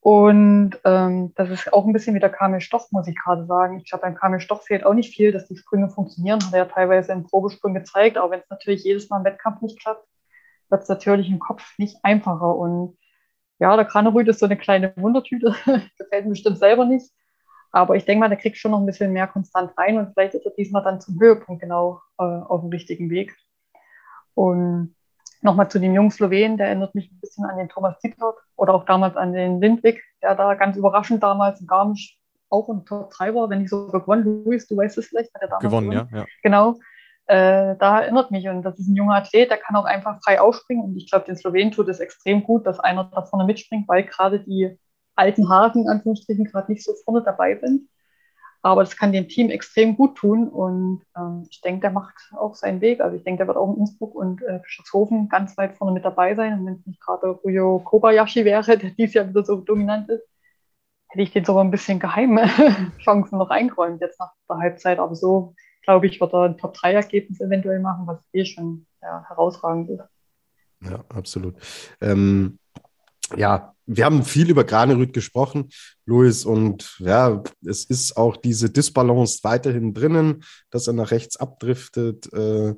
[0.01, 3.77] Und ähm, das ist auch ein bisschen wie der Kamil Stoch, muss ich gerade sagen.
[3.77, 6.43] Ich glaube, beim Kamil Stoch fehlt auch nicht viel, dass die Sprünge funktionieren.
[6.43, 9.61] Hat er ja teilweise im Probesprung gezeigt, aber wenn es natürlich jedes Mal im Wettkampf
[9.61, 10.07] nicht klappt,
[10.71, 12.55] wird es natürlich im Kopf nicht einfacher.
[12.55, 12.97] Und
[13.59, 15.55] ja, der Kranerüt ist so eine kleine Wundertüte.
[15.97, 17.11] Gefällt mir bestimmt selber nicht.
[17.71, 20.33] Aber ich denke mal, der kriegt schon noch ein bisschen mehr konstant rein und vielleicht
[20.33, 23.35] ist er diesmal dann zum Höhepunkt genau äh, auf dem richtigen Weg.
[24.33, 24.95] Und
[25.41, 28.73] nochmal zu dem jungen Slowen, der erinnert mich ein bisschen an den Thomas Zittert oder
[28.73, 32.17] auch damals an den Lindwig, der da ganz überraschend damals in Garmisch
[32.49, 34.43] auch ein Top 3 war, wenn nicht sogar gewonnen.
[34.43, 35.89] Luis, du weißt es vielleicht, hat er damals gewonnen.
[35.91, 36.09] gewonnen.
[36.11, 36.25] Ja, ja.
[36.43, 36.77] Genau
[37.31, 38.47] äh, da erinnert mich.
[38.49, 40.83] Und das ist ein junger Athlet, der kann auch einfach frei aufspringen.
[40.83, 44.03] Und ich glaube, den Slowenen tut es extrem gut, dass einer da vorne mitspringt, weil
[44.03, 44.77] gerade die
[45.15, 47.89] alten Hasen, Anführungsstrichen, gerade nicht so vorne dabei sind.
[48.63, 50.47] Aber das kann dem Team extrem gut tun.
[50.47, 53.01] Und ähm, ich denke, der macht auch seinen Weg.
[53.01, 56.05] Also ich denke, der wird auch in Innsbruck und äh, Bischofshofen ganz weit vorne mit
[56.05, 56.59] dabei sein.
[56.59, 60.27] Und wenn es nicht gerade Ryo Kobayashi wäre, der dies Jahr wieder so dominant ist,
[61.07, 62.47] hätte ich den sogar ein bisschen geheime
[62.99, 64.99] Chancen noch eingeräumt jetzt nach der Halbzeit.
[64.99, 69.89] Aber so glaube ich, wird er ein Top-3-Ergebnis eventuell machen, was eh schon ja, herausragend
[69.89, 70.03] ist.
[70.81, 71.55] Ja, absolut.
[71.99, 72.59] Ähm,
[73.35, 75.69] ja, wir haben viel über Granerüth gesprochen,
[76.05, 82.31] Luis, und ja, es ist auch diese Disbalance weiterhin drinnen, dass er nach rechts abdriftet.
[82.31, 82.75] Äh,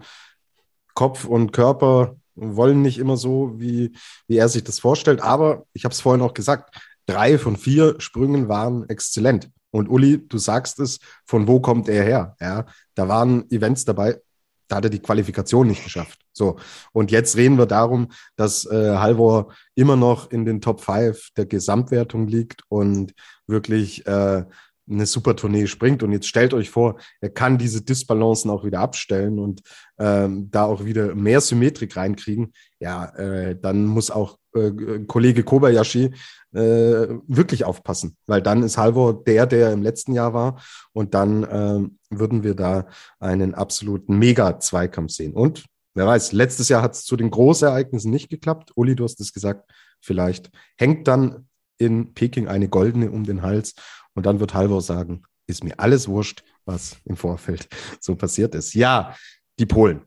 [0.95, 3.95] Kopf und Körper wollen nicht immer so, wie,
[4.27, 5.21] wie er sich das vorstellt.
[5.21, 9.51] Aber ich habe es vorhin auch gesagt, drei von vier Sprüngen waren exzellent.
[9.69, 12.35] Und Uli, du sagst es, von wo kommt er her?
[12.39, 14.19] Ja, da waren Events dabei,
[14.67, 16.19] da hat er die Qualifikation nicht geschafft.
[16.33, 16.57] So.
[16.91, 21.45] Und jetzt reden wir darum, dass äh, Halvor immer noch in den Top 5 der
[21.45, 23.13] Gesamtwertung liegt und
[23.47, 24.45] wirklich äh,
[24.89, 26.03] eine super Tournee springt.
[26.03, 29.61] Und jetzt stellt euch vor, er kann diese Disbalancen auch wieder abstellen und
[29.97, 32.53] ähm, da auch wieder mehr Symmetrik reinkriegen.
[32.79, 34.71] Ja, äh, dann muss auch äh,
[35.07, 36.13] Kollege Kobayashi
[36.53, 40.61] äh, wirklich aufpassen, weil dann ist Halvor der, der im letzten Jahr war.
[40.91, 42.87] Und dann äh, würden wir da
[43.19, 45.33] einen absoluten Mega-Zweikampf sehen.
[45.33, 48.71] Und wer weiß, letztes Jahr hat es zu den Großereignissen nicht geklappt.
[48.75, 49.71] Uli, du hast es gesagt,
[50.01, 53.73] vielleicht hängt dann in Peking eine goldene um den Hals
[54.15, 57.67] und dann wird Halvor sagen, ist mir alles wurscht, was im Vorfeld
[57.99, 58.73] so passiert ist.
[58.73, 59.15] Ja,
[59.59, 60.01] die Polen.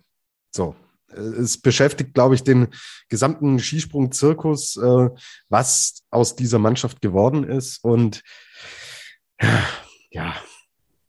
[0.55, 0.75] So.
[1.09, 2.69] Es beschäftigt, glaube ich, den
[3.09, 5.09] gesamten Skisprung-Zirkus, äh,
[5.49, 7.83] was aus dieser Mannschaft geworden ist.
[7.83, 8.23] Und
[10.11, 10.35] ja,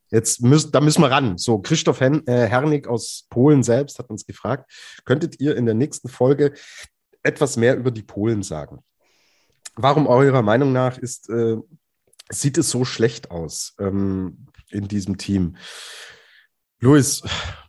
[0.10, 1.38] jetzt müssen, da müssen wir ran.
[1.38, 4.72] So, Christoph Hen äh, Hernig aus Polen selbst hat uns gefragt,
[5.04, 6.54] könntet ihr in der nächsten Folge
[7.24, 8.84] etwas mehr über die Polen sagen?
[9.76, 11.58] Warum eurer Meinung nach ist äh,
[12.30, 15.58] sieht es so schlecht aus ähm, in diesem Team.
[16.80, 17.24] Luis,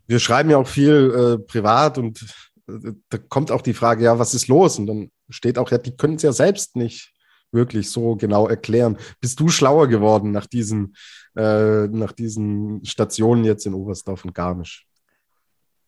[0.07, 2.23] wir schreiben ja auch viel äh, privat und
[2.69, 4.79] äh, da kommt auch die Frage, ja, was ist los?
[4.79, 7.13] Und dann steht auch, ja, die können es ja selbst nicht
[7.51, 8.99] wirklich so genau erklären.
[9.21, 10.95] Bist du schlauer geworden nach diesen,
[11.37, 14.87] äh, nach diesen Stationen jetzt in Oberstdorf und Garmisch?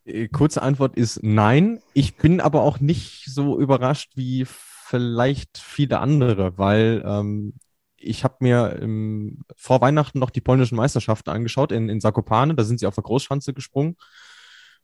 [0.04, 1.80] Äh, kurze Antwort ist nein.
[1.92, 7.54] Ich bin aber auch nicht so überrascht wie vielleicht viele andere, weil ähm,
[8.00, 12.54] ich habe mir im, vor Weihnachten noch die polnischen Meisterschaften angeschaut in, in Zakopane.
[12.54, 13.96] Da sind sie auf der Großschanze gesprungen.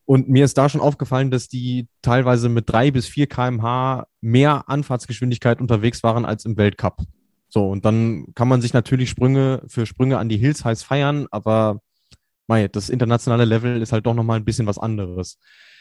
[0.04, 4.68] Und mir ist da schon aufgefallen, dass die teilweise mit drei bis vier kmh mehr
[4.68, 7.02] Anfahrtsgeschwindigkeit unterwegs waren als im Weltcup.
[7.48, 11.26] So, und dann kann man sich natürlich Sprünge für Sprünge an die Hills heiß feiern,
[11.30, 11.80] aber
[12.46, 15.38] mei, das internationale Level ist halt doch nochmal ein bisschen was anderes.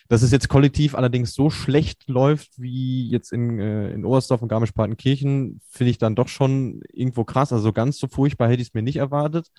[0.07, 4.49] Dass es jetzt kollektiv allerdings so schlecht läuft wie jetzt in, äh, in Oberstdorf und
[4.49, 7.51] Garmisch-Partenkirchen, finde ich dann doch schon irgendwo krass.
[7.51, 9.49] Also ganz so furchtbar hätte ich es mir nicht erwartet.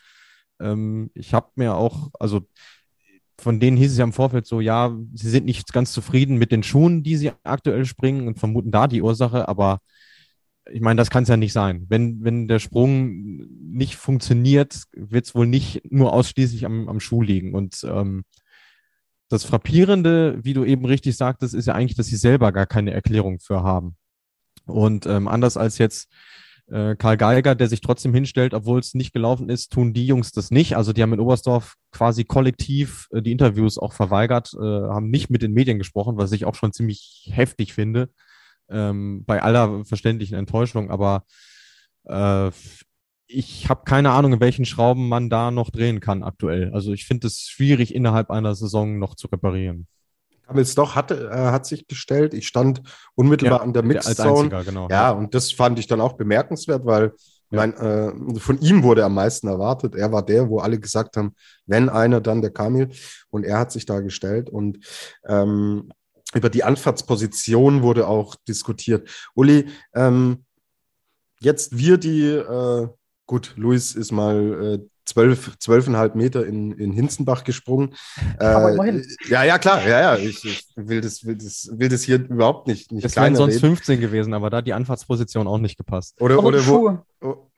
[0.61, 2.43] Ähm, ich habe mir auch, also
[3.39, 6.53] von denen hieß es ja im Vorfeld so, ja, sie sind nicht ganz zufrieden mit
[6.53, 9.81] den Schuhen, die sie aktuell springen und vermuten da die Ursache, aber
[10.71, 11.87] ich meine, das kann es ja nicht sein.
[11.89, 17.23] Wenn, wenn der Sprung nicht funktioniert, wird es wohl nicht nur ausschließlich am, am Schuh
[17.23, 17.55] liegen.
[17.55, 18.25] Und ähm,
[19.29, 22.93] das Frappierende, wie du eben richtig sagtest, ist ja eigentlich, dass sie selber gar keine
[22.93, 23.97] Erklärung für haben.
[24.67, 26.09] Und ähm, anders als jetzt
[26.69, 30.33] äh, Karl Geiger, der sich trotzdem hinstellt, obwohl es nicht gelaufen ist, tun die Jungs
[30.33, 30.77] das nicht.
[30.77, 35.31] Also die haben in Oberstdorf quasi kollektiv äh, die Interviews auch verweigert, äh, haben nicht
[35.31, 38.11] mit den Medien gesprochen, was ich auch schon ziemlich heftig finde
[38.69, 41.25] ähm, bei aller verständlichen Enttäuschung, aber
[42.05, 42.51] äh,
[43.29, 46.73] ich habe keine Ahnung, in welchen Schrauben man da noch drehen kann aktuell.
[46.73, 49.87] Also ich finde es schwierig, innerhalb einer Saison noch zu reparieren.
[50.47, 52.33] Kamils doch hatte, äh, hat sich gestellt.
[52.33, 52.83] Ich stand
[53.15, 54.65] unmittelbar ja, an der Mixzone.
[54.65, 57.15] Genau, ja, ja, und das fand ich dann auch bemerkenswert, weil
[57.51, 57.67] ja.
[57.67, 59.97] mein, äh, von ihm wurde am meisten erwartet.
[59.97, 61.35] Er war der, wo alle gesagt haben,
[61.67, 62.91] wenn einer, dann der Kamil.
[63.29, 64.49] Und er hat sich da gestellt.
[64.49, 64.79] Und
[65.27, 65.91] ähm,
[66.33, 69.09] über die Anfahrtsposition wurde auch diskutiert.
[69.35, 70.45] Uli, ähm,
[71.41, 72.89] jetzt wir die, äh,
[73.27, 77.95] gut, Luis ist mal äh, zwölf, zwölfeinhalb Meter in, in Hinzenbach gesprungen.
[78.39, 80.17] Äh, ja, ja, klar, ja, ja.
[80.17, 82.93] Ich, ich, will, das, will, das, will das hier überhaupt nicht.
[82.93, 83.77] nicht das wären sonst reden.
[83.77, 86.21] 15 gewesen, aber da die Anfahrtsposition auch nicht gepasst.
[86.21, 86.99] Oder, oder, wo,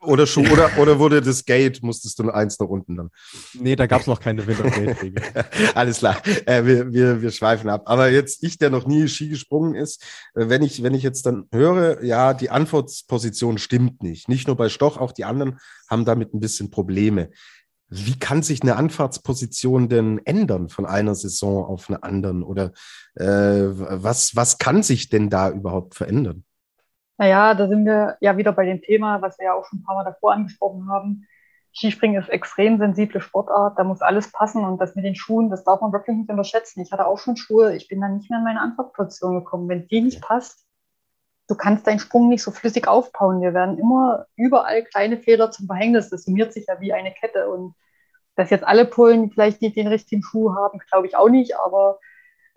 [0.00, 3.10] oder Schuh, oder, oder wurde das Gate, musstest du eins nach unten dann?
[3.54, 5.22] Nee, da gab es noch keine Winter-Gate-Regel.
[5.74, 6.22] Alles klar.
[6.46, 7.82] Äh, wir, wir, wir schweifen ab.
[7.86, 10.02] Aber jetzt ich, der noch nie Ski gesprungen ist,
[10.34, 14.28] äh, wenn ich, wenn ich jetzt dann höre, ja, die Antwortposition stimmt nicht.
[14.28, 17.30] Nicht nur bei Stoch, auch die anderen haben damit ein bisschen Probleme.
[17.90, 22.42] Wie kann sich eine Anfahrtsposition denn ändern von einer Saison auf eine anderen?
[22.42, 22.72] Oder
[23.14, 26.44] äh, was, was kann sich denn da überhaupt verändern?
[27.18, 29.82] Naja, da sind wir ja wieder bei dem Thema, was wir ja auch schon ein
[29.82, 31.26] paar Mal davor angesprochen haben.
[31.74, 35.64] Skispringen ist extrem sensible Sportart, da muss alles passen und das mit den Schuhen, das
[35.64, 36.80] darf man wirklich nicht unterschätzen.
[36.80, 39.68] Ich hatte auch schon Schuhe, ich bin dann nicht mehr in meine Antwortposition gekommen.
[39.68, 40.64] Wenn die nicht passt,
[41.48, 43.40] du kannst deinen Sprung nicht so flüssig aufbauen.
[43.40, 46.10] Wir werden immer überall kleine Fehler zum Verhängnis.
[46.10, 47.74] Das summiert sich ja wie eine Kette und
[48.36, 51.98] dass jetzt alle Polen vielleicht nicht den richtigen Schuh haben, glaube ich auch nicht, aber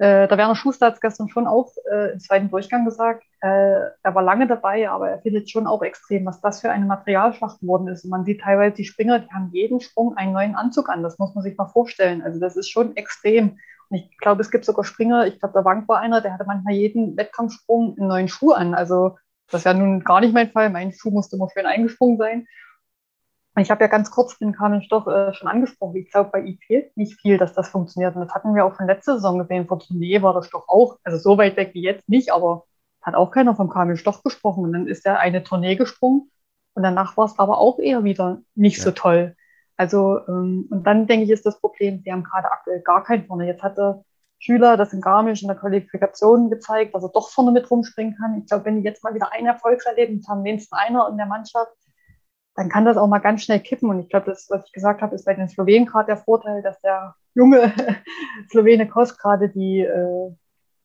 [0.02, 3.24] äh, der Werner Schuster hat es gestern schon auch äh, im zweiten Durchgang gesagt.
[3.40, 6.86] Äh, er war lange dabei, aber er findet schon auch extrem, was das für eine
[6.86, 8.04] Materialschlacht geworden ist.
[8.04, 11.04] Und man sieht teilweise die Springer, die haben jeden Sprung einen neuen Anzug an.
[11.04, 12.24] Das muss man sich mal vorstellen.
[12.24, 13.60] Also das ist schon extrem.
[13.90, 16.46] Und ich glaube, es gibt sogar Springer, ich glaube, der Wank war einer, der hatte
[16.48, 18.74] manchmal jeden Wettkampfsprung einen neuen Schuh an.
[18.74, 19.18] Also
[19.52, 20.72] das wäre nun gar nicht mein Fall.
[20.72, 22.48] Mein Schuh musste immer schön eingesprungen sein.
[23.58, 25.98] Ich habe ja ganz kurz den Carmen Stoch äh, schon angesprochen.
[25.98, 28.16] Ich glaube, bei ihm fehlt nicht viel, dass das funktioniert.
[28.16, 29.68] Und das hatten wir auch von letzter Saison gesehen.
[29.68, 32.66] Vor Tournee war der Stoch auch, also so weit weg wie jetzt nicht, aber
[33.02, 34.64] hat auch keiner vom Carmen Stoch gesprochen.
[34.64, 36.32] Und dann ist er eine Tournee gesprungen.
[36.76, 38.84] Und danach war es aber auch eher wieder nicht ja.
[38.86, 39.36] so toll.
[39.76, 43.26] Also, ähm, und dann denke ich, ist das Problem, sie haben gerade aktuell gar keinen
[43.26, 43.48] vorne.
[43.48, 44.06] Jetzt hatte
[44.40, 48.40] Schüler das in Garmisch in der Qualifikation gezeigt, dass er doch vorne mit rumspringen kann.
[48.40, 51.74] Ich glaube, wenn die jetzt mal wieder ein Erfolgserlebnis haben, wenigstens einer in der Mannschaft,
[52.56, 53.90] dann kann das auch mal ganz schnell kippen.
[53.90, 56.62] Und ich glaube, das, was ich gesagt habe, ist bei den Slowenen gerade der Vorteil,
[56.62, 57.74] dass der junge
[58.52, 60.32] Slowene Kost gerade die äh,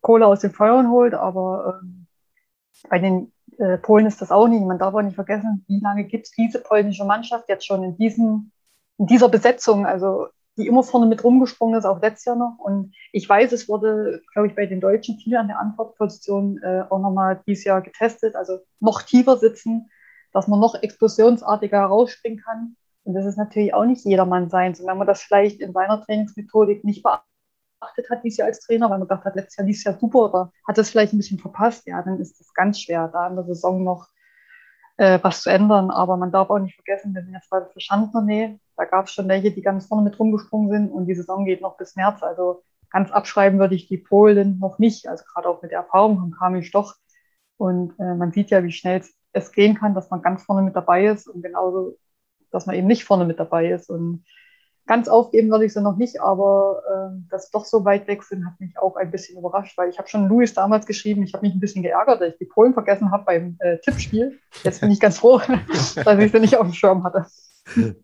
[0.00, 1.14] Kohle aus den Feuern holt.
[1.14, 2.06] Aber ähm,
[2.88, 4.64] bei den äh, Polen ist das auch nicht.
[4.64, 7.96] Man darf auch nicht vergessen, wie lange gibt es diese polnische Mannschaft jetzt schon in,
[7.96, 8.52] diesem,
[8.98, 12.58] in dieser Besetzung, also die immer vorne mit rumgesprungen ist, auch letztes Jahr noch.
[12.58, 16.84] Und ich weiß, es wurde, glaube ich, bei den Deutschen viel an der Antwortposition äh,
[16.88, 19.90] auch nochmal dieses Jahr getestet, also noch tiefer sitzen
[20.36, 22.76] dass man noch explosionsartiger herausspringen kann.
[23.04, 24.74] Und das ist natürlich auch nicht jedermann sein.
[24.78, 28.90] Und wenn man das vielleicht in seiner Trainingsmethodik nicht beachtet hat dieses Jahr als Trainer,
[28.90, 31.16] weil man gedacht hat, letztes Jahr lief es ja super oder hat das vielleicht ein
[31.16, 34.08] bisschen verpasst, ja, dann ist das ganz schwer, da in der Saison noch
[34.98, 35.90] äh, was zu ändern.
[35.90, 38.58] Aber man darf auch nicht vergessen, wir sind jetzt bei der Verschandtournee.
[38.76, 41.62] Da gab es schon welche, die ganz vorne mit rumgesprungen sind und die Saison geht
[41.62, 42.22] noch bis März.
[42.22, 45.08] Also ganz abschreiben würde ich die Polen noch nicht.
[45.08, 46.94] Also gerade auch mit der Erfahrung von Kamil Stoch.
[47.56, 50.62] Und äh, man sieht ja, wie schnell es es gehen kann, dass man ganz vorne
[50.62, 51.96] mit dabei ist und genauso,
[52.50, 53.90] dass man eben nicht vorne mit dabei ist.
[53.90, 54.24] Und
[54.86, 58.46] ganz aufgeben würde ich sie noch nicht, aber äh, dass doch so weit weg sind,
[58.46, 61.44] hat mich auch ein bisschen überrascht, weil ich habe schon Louis damals geschrieben, ich habe
[61.44, 64.38] mich ein bisschen geärgert, dass ich die Polen vergessen habe beim äh, Tippspiel.
[64.62, 65.40] Jetzt bin ich ganz froh,
[66.04, 67.26] dass ich sie nicht auf dem Schirm hatte.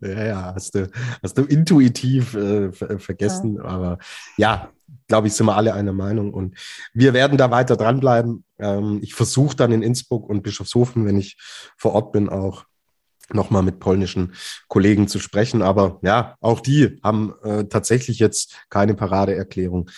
[0.01, 0.91] Ja, ja, hast du,
[1.23, 3.65] hast du intuitiv äh, vergessen, ja.
[3.65, 3.99] aber
[4.37, 4.71] ja,
[5.07, 6.57] glaube ich, sind wir alle einer Meinung und
[6.93, 8.45] wir werden da weiter dranbleiben.
[8.59, 11.37] Ähm, ich versuche dann in Innsbruck und Bischofshofen, wenn ich
[11.77, 12.65] vor Ort bin, auch
[13.35, 14.35] nochmal mit polnischen
[14.69, 15.63] Kollegen zu sprechen.
[15.63, 19.91] Aber ja, auch die haben äh, tatsächlich jetzt keine Paradeerklärung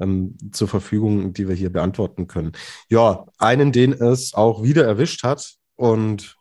[0.00, 2.52] ähm, zur Verfügung, die wir hier beantworten können.
[2.88, 6.36] Ja, einen, den es auch wieder erwischt hat und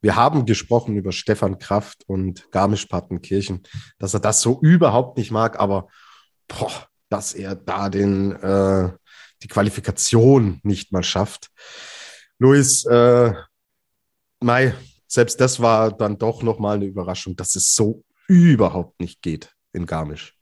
[0.00, 3.62] wir haben gesprochen über Stefan Kraft und Garmisch-Partenkirchen,
[3.98, 5.88] dass er das so überhaupt nicht mag, aber
[6.46, 8.92] boah, dass er da den, äh,
[9.42, 11.50] die Qualifikation nicht mal schafft.
[12.38, 13.32] Luis, äh,
[14.40, 14.74] Mai,
[15.08, 19.86] selbst das war dann doch nochmal eine Überraschung, dass es so überhaupt nicht geht in
[19.86, 20.34] Garmisch.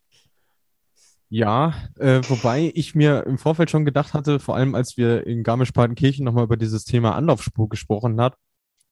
[1.29, 5.43] Ja, äh, wobei ich mir im Vorfeld schon gedacht hatte, vor allem als wir in
[5.43, 8.37] Garmisch-Partenkirchen nochmal über dieses Thema Anlaufspur gesprochen hat,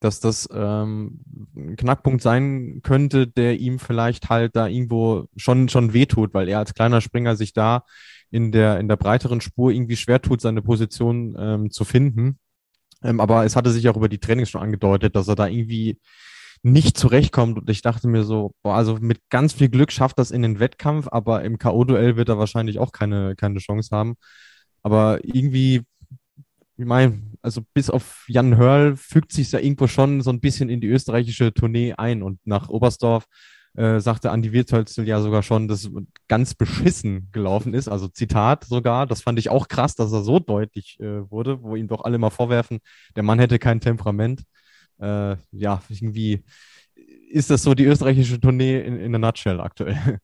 [0.00, 1.20] dass das ähm,
[1.56, 6.58] ein Knackpunkt sein könnte, der ihm vielleicht halt da irgendwo schon, schon wehtut, weil er
[6.58, 7.84] als kleiner Springer sich da
[8.30, 12.38] in der, in der breiteren Spur irgendwie schwer tut, seine Position ähm, zu finden.
[13.02, 15.98] Ähm, aber es hatte sich auch über die Trainings schon angedeutet, dass er da irgendwie
[16.64, 17.58] nicht zurechtkommt.
[17.58, 20.58] Und ich dachte mir so, boah, also mit ganz viel Glück schafft das in den
[20.60, 24.16] Wettkampf, aber im K.O.-Duell wird er wahrscheinlich auch keine, keine Chance haben.
[24.82, 25.82] Aber irgendwie,
[26.76, 30.68] ich meine, also bis auf Jan Hörl fügt sich ja irgendwo schon so ein bisschen
[30.68, 32.22] in die österreichische Tournee ein.
[32.22, 33.26] Und nach Oberstdorf
[33.76, 35.90] äh, sagte Andi Wirtölzel ja sogar schon, dass
[36.28, 37.88] ganz beschissen gelaufen ist.
[37.88, 41.76] Also Zitat sogar, das fand ich auch krass, dass er so deutlich äh, wurde, wo
[41.76, 42.80] ihm doch alle mal vorwerfen,
[43.16, 44.42] der Mann hätte kein Temperament.
[45.00, 46.44] Äh, ja, irgendwie
[47.30, 50.18] ist das so die österreichische Tournee in, in der Nutshell aktuell.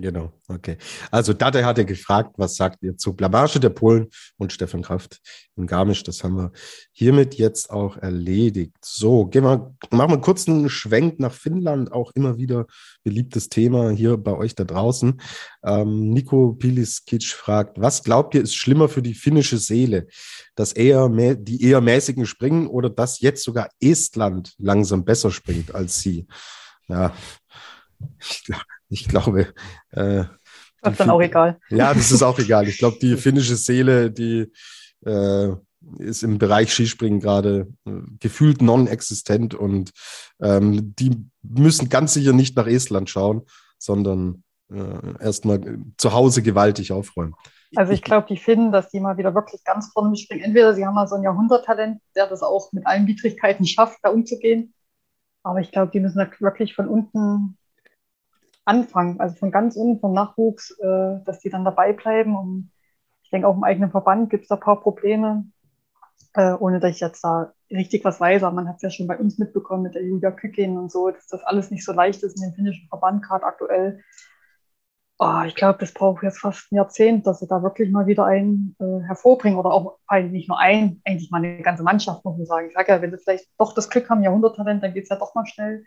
[0.00, 0.76] Genau, okay.
[1.10, 5.18] Also Date hatte gefragt, was sagt ihr zu Blamage der Polen und Stefan Kraft
[5.56, 6.04] in Garmisch?
[6.04, 6.52] Das haben wir
[6.92, 8.76] hiermit jetzt auch erledigt.
[8.84, 12.66] So, gehen wir, machen wir einen kurzen Schwenk nach Finnland, auch immer wieder
[13.02, 15.20] beliebtes Thema hier bei euch da draußen.
[15.64, 20.06] Ähm, Nico Piliskic fragt, was glaubt ihr ist schlimmer für die finnische Seele?
[20.54, 25.98] Dass eher die eher mäßigen springen oder dass jetzt sogar Estland langsam besser springt als
[25.98, 26.28] sie?
[26.86, 27.12] Ja,
[28.20, 29.52] ich glaube, ich glaube.
[29.90, 30.24] Äh,
[30.80, 31.58] das ist dann auch egal.
[31.70, 32.68] Ja, das ist auch egal.
[32.68, 34.52] Ich glaube, die finnische Seele, die
[35.04, 35.48] äh,
[35.98, 39.92] ist im Bereich Skispringen gerade äh, gefühlt non-existent und
[40.40, 43.42] ähm, die müssen ganz sicher nicht nach Estland schauen,
[43.78, 47.34] sondern äh, erstmal zu Hause gewaltig aufräumen.
[47.76, 50.44] Also ich glaube, die finden, dass die mal wieder wirklich ganz vorne mitspringen.
[50.44, 54.10] Entweder sie haben mal so ein Jahrhunderttalent, der das auch mit allen Widrigkeiten schafft, da
[54.10, 54.74] umzugehen.
[55.42, 57.57] Aber ich glaube, die müssen da wirklich von unten
[58.68, 62.36] anfangen, also von ganz unten vom Nachwuchs, äh, dass die dann dabei bleiben.
[62.36, 62.70] Und
[63.22, 65.46] ich denke, auch im eigenen Verband gibt es da ein paar Probleme,
[66.34, 68.42] äh, ohne dass ich jetzt da richtig was weiß.
[68.42, 71.10] Aber man hat es ja schon bei uns mitbekommen mit der Julia Kükin und so,
[71.10, 74.02] dass das alles nicht so leicht ist in dem finnischen Verband gerade aktuell.
[75.20, 78.24] Oh, ich glaube, das braucht jetzt fast ein Jahrzehnt, dass sie da wirklich mal wieder
[78.24, 82.36] einen äh, hervorbringen oder auch ein, nicht nur ein, eigentlich mal eine ganze Mannschaft, muss
[82.36, 82.68] man sagen.
[82.68, 85.16] Ich sage ja, wenn sie vielleicht doch das Glück haben, Jahrhunderttalent, dann geht es ja
[85.16, 85.84] doch mal schnell.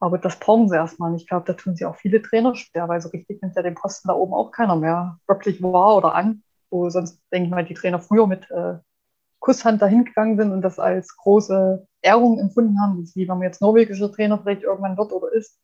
[0.00, 1.14] Aber das brauchen sie erstmal.
[1.16, 3.74] Ich glaube, da tun sie auch viele Trainer schwer, weil so richtig nimmt ja den
[3.74, 6.42] Posten da oben auch keiner mehr wirklich wahr oder an.
[6.70, 8.78] Wo sonst, denke ich mal, die Trainer früher mit äh,
[9.40, 13.62] Kusshand dahin gegangen sind und das als große Ehrung empfunden haben, wie wenn man jetzt
[13.62, 15.58] norwegischer Trainer vielleicht irgendwann wird oder ist.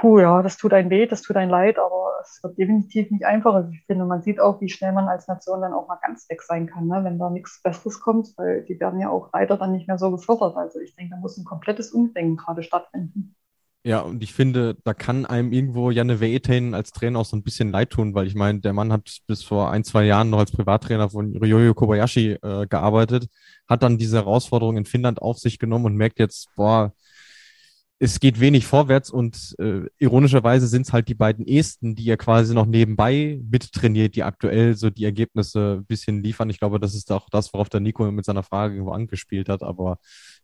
[0.00, 3.26] Puh, ja, das tut einen weh, das tut einen leid, aber es wird definitiv nicht
[3.26, 3.68] einfacher.
[3.70, 6.40] Ich finde, man sieht auch, wie schnell man als Nation dann auch mal ganz weg
[6.40, 7.04] sein kann, ne?
[7.04, 10.10] wenn da nichts Besseres kommt, weil die werden ja auch leider dann nicht mehr so
[10.10, 10.56] gefördert.
[10.56, 13.36] Also ich denke, da muss ein komplettes Umdenken gerade stattfinden.
[13.84, 17.42] Ja, und ich finde, da kann einem irgendwo Janne Veetain als Trainer auch so ein
[17.42, 20.38] bisschen leid tun, weil ich meine, der Mann hat bis vor ein, zwei Jahren noch
[20.38, 23.28] als Privattrainer von Ryoyo Kobayashi äh, gearbeitet,
[23.68, 26.94] hat dann diese Herausforderung in Finnland auf sich genommen und merkt jetzt, boah,
[28.02, 32.16] es geht wenig vorwärts und äh, ironischerweise sind es halt die beiden Esten, die er
[32.16, 36.48] quasi noch nebenbei mittrainiert, die aktuell so die Ergebnisse ein bisschen liefern.
[36.48, 39.62] Ich glaube, das ist auch das, worauf der Nico mit seiner Frage irgendwo angespielt hat.
[39.62, 39.98] Aber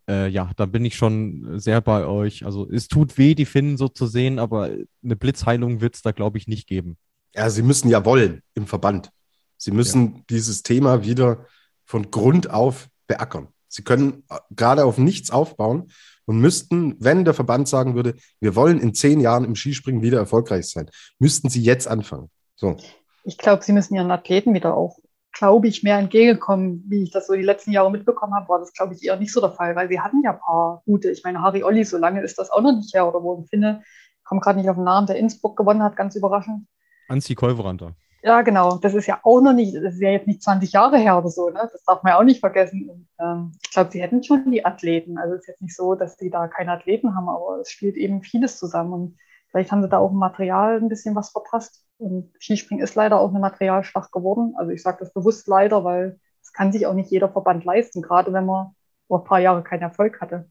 [0.07, 2.45] äh, ja, da bin ich schon sehr bei euch.
[2.45, 4.69] Also es tut weh, die Finnen so zu sehen, aber
[5.03, 6.99] eine Blitzheilung wird es da, glaube ich, nicht geben.
[7.35, 9.11] Ja, sie müssen ja wollen im Verband.
[9.57, 10.21] Sie müssen ja.
[10.29, 11.47] dieses Thema wieder
[11.87, 13.49] von Grund auf beackern.
[13.67, 15.89] Sie können äh, gerade auf nichts aufbauen
[16.27, 20.19] und müssten, wenn der Verband sagen würde, wir wollen in zehn Jahren im Skispringen wieder
[20.19, 22.31] erfolgreich sein, müssten sie jetzt anfangen.
[22.57, 22.77] So.
[23.25, 24.99] Ich glaube, sie müssen ihren Athleten wieder auch,
[25.33, 26.85] glaube ich, mehr entgegenkommen.
[26.89, 29.33] Wie ich das so die letzten Jahre mitbekommen habe, war das, glaube ich, eher nicht
[29.33, 31.11] so der Fall, weil sie hatten ja ein paar gute.
[31.11, 33.51] Ich meine, Harry Olli, so lange ist das auch noch nicht her, oder wo ich
[33.51, 33.83] finde,
[34.25, 36.67] komme gerade nicht auf den Namen, der Innsbruck gewonnen hat, ganz überraschend.
[37.09, 37.95] Anzi Kolveranter.
[38.27, 38.77] Ja, genau.
[38.79, 41.29] Das ist ja auch noch nicht, das ist ja jetzt nicht 20 Jahre her oder
[41.31, 41.69] so, ne?
[41.73, 42.91] Das darf man ja auch nicht vergessen.
[42.91, 45.17] Und, ähm, ich glaube, sie hätten schon die Athleten.
[45.17, 47.95] Also es ist jetzt nicht so, dass sie da keine Athleten haben, aber es spielt
[47.97, 48.93] eben vieles zusammen.
[48.93, 49.19] Und
[49.51, 51.85] vielleicht haben sie da auch im Material ein bisschen was verpasst.
[51.99, 54.55] Und Skispringen ist leider auch eine Materialschlacht geworden.
[54.59, 58.03] Also ich sage das bewusst leider, weil es kann sich auch nicht jeder Verband leisten,
[58.03, 58.75] gerade wenn man
[59.07, 60.51] vor ein paar Jahre keinen Erfolg hatte.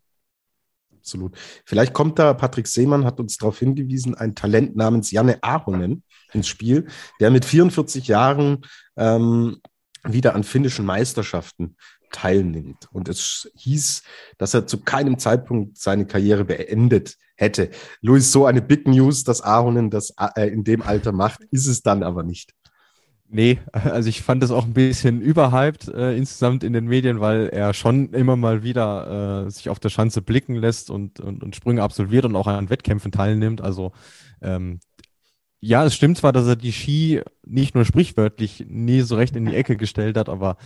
[1.05, 1.37] Absolut.
[1.65, 6.03] Vielleicht kommt da, Patrick Seemann hat uns darauf hingewiesen, ein Talent namens Janne Ahonen
[6.33, 6.87] ins Spiel,
[7.19, 8.65] der mit 44 Jahren
[8.97, 9.57] ähm,
[10.03, 11.77] wieder an finnischen Meisterschaften
[12.11, 12.89] teilnimmt.
[12.91, 14.01] Und es hieß,
[14.39, 17.69] dass er zu keinem Zeitpunkt seine Karriere beendet hätte.
[18.01, 21.83] Luis, so eine Big News, dass Ahonen das äh, in dem Alter macht, ist es
[21.83, 22.51] dann aber nicht.
[23.27, 27.49] Nee, also ich fand das auch ein bisschen überhyped äh, insgesamt in den Medien, weil
[27.49, 31.55] er schon immer mal wieder äh, sich auf der Schanze blicken lässt und, und, und
[31.55, 33.61] Sprünge absolviert und auch an Wettkämpfen teilnimmt.
[33.61, 33.93] Also
[34.41, 34.79] ähm,
[35.59, 39.45] ja, es stimmt zwar, dass er die Ski nicht nur sprichwörtlich nie so recht in
[39.45, 40.57] die Ecke gestellt hat, aber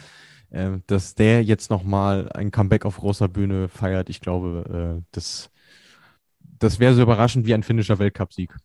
[0.49, 5.51] äh, dass der jetzt nochmal ein Comeback auf großer Bühne feiert, ich glaube, äh, das,
[6.41, 8.55] das wäre so überraschend wie ein finnischer Weltcupsieg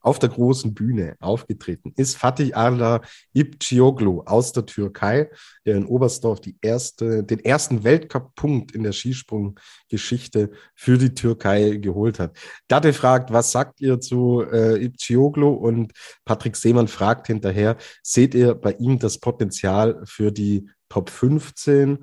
[0.00, 3.00] auf der großen Bühne aufgetreten ist Fatih Arla
[3.32, 5.30] Ipcioglu aus der Türkei,
[5.66, 12.18] der in Oberstdorf die erste, den ersten Weltcup-Punkt in der Skisprunggeschichte für die Türkei geholt
[12.18, 12.36] hat.
[12.68, 15.48] Datte fragt, was sagt ihr zu äh, Ipcioglu?
[15.48, 15.92] Und
[16.24, 21.98] Patrick Seemann fragt hinterher, seht ihr bei ihm das Potenzial für die Top 15?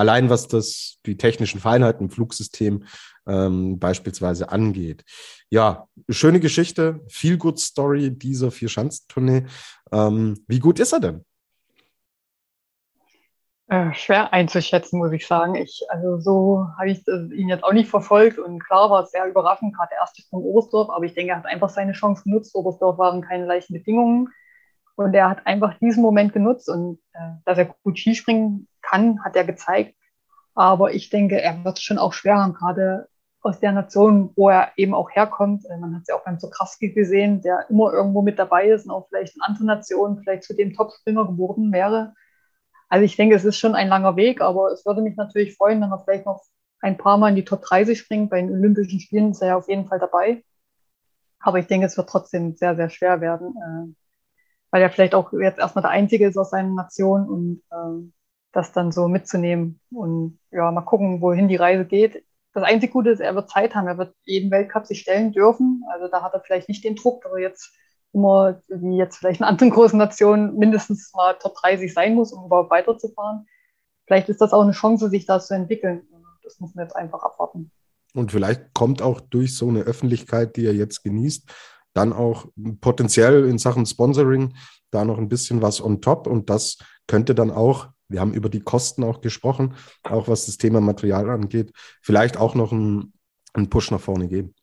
[0.00, 2.84] Allein was das, die technischen Feinheiten im Flugsystem
[3.26, 5.04] ähm, beispielsweise angeht.
[5.50, 9.44] Ja, schöne Geschichte, viel good Story dieser Vier-Schanzentournee.
[9.92, 11.24] Ähm, wie gut ist er denn?
[13.68, 15.54] Äh, schwer einzuschätzen, muss ich sagen.
[15.56, 19.26] Ich, also so habe ich ihn jetzt auch nicht verfolgt und klar war es sehr
[19.26, 22.54] überraschend, gerade der erste von Oberstdorf, aber ich denke, er hat einfach seine Chance genutzt.
[22.54, 24.30] Oberstdorf waren keine leichten Bedingungen
[24.96, 29.36] und er hat einfach diesen Moment genutzt und äh, dass er gut Skispringen kann, hat
[29.36, 29.94] er gezeigt.
[30.54, 33.08] Aber ich denke, er wird es schon auch schwer haben, gerade
[33.42, 35.64] aus der Nation, wo er eben auch herkommt.
[35.66, 38.84] Äh, man hat es ja auch beim Zukraski gesehen, der immer irgendwo mit dabei ist
[38.84, 42.14] und auch vielleicht in anderen Nationen vielleicht zu dem Topspringer geworden wäre.
[42.88, 45.80] Also ich denke, es ist schon ein langer Weg, aber es würde mich natürlich freuen,
[45.80, 46.42] wenn er vielleicht noch
[46.80, 48.30] ein paar Mal in die Top 30 springt.
[48.30, 50.42] Bei den Olympischen Spielen ist er ja auf jeden Fall dabei.
[51.38, 53.94] Aber ich denke, es wird trotzdem sehr, sehr schwer werden, äh,
[54.70, 58.10] weil er vielleicht auch jetzt erstmal der Einzige ist aus seiner Nation und äh,
[58.52, 59.80] das dann so mitzunehmen.
[59.90, 63.74] Und ja, mal gucken, wohin die Reise geht das einzige Gute ist, er wird Zeit
[63.74, 63.86] haben.
[63.86, 65.84] Er wird jeden Weltcup sich stellen dürfen.
[65.92, 67.72] Also da hat er vielleicht nicht den Druck, aber jetzt
[68.12, 72.46] immer, wie jetzt vielleicht in anderen großen Nationen, mindestens mal Top 30 sein muss, um
[72.46, 73.46] überhaupt weiterzufahren.
[74.06, 76.02] Vielleicht ist das auch eine Chance, sich da zu entwickeln.
[76.42, 77.70] Das muss man jetzt einfach abwarten.
[78.14, 81.48] Und vielleicht kommt auch durch so eine Öffentlichkeit, die er jetzt genießt,
[81.92, 82.46] dann auch
[82.80, 84.56] potenziell in Sachen Sponsoring
[84.90, 86.26] da noch ein bisschen was on top.
[86.26, 90.58] Und das könnte dann auch wir haben über die Kosten auch gesprochen, auch was das
[90.58, 91.72] Thema Material angeht.
[92.02, 93.12] Vielleicht auch noch einen,
[93.54, 94.54] einen Push nach vorne geben.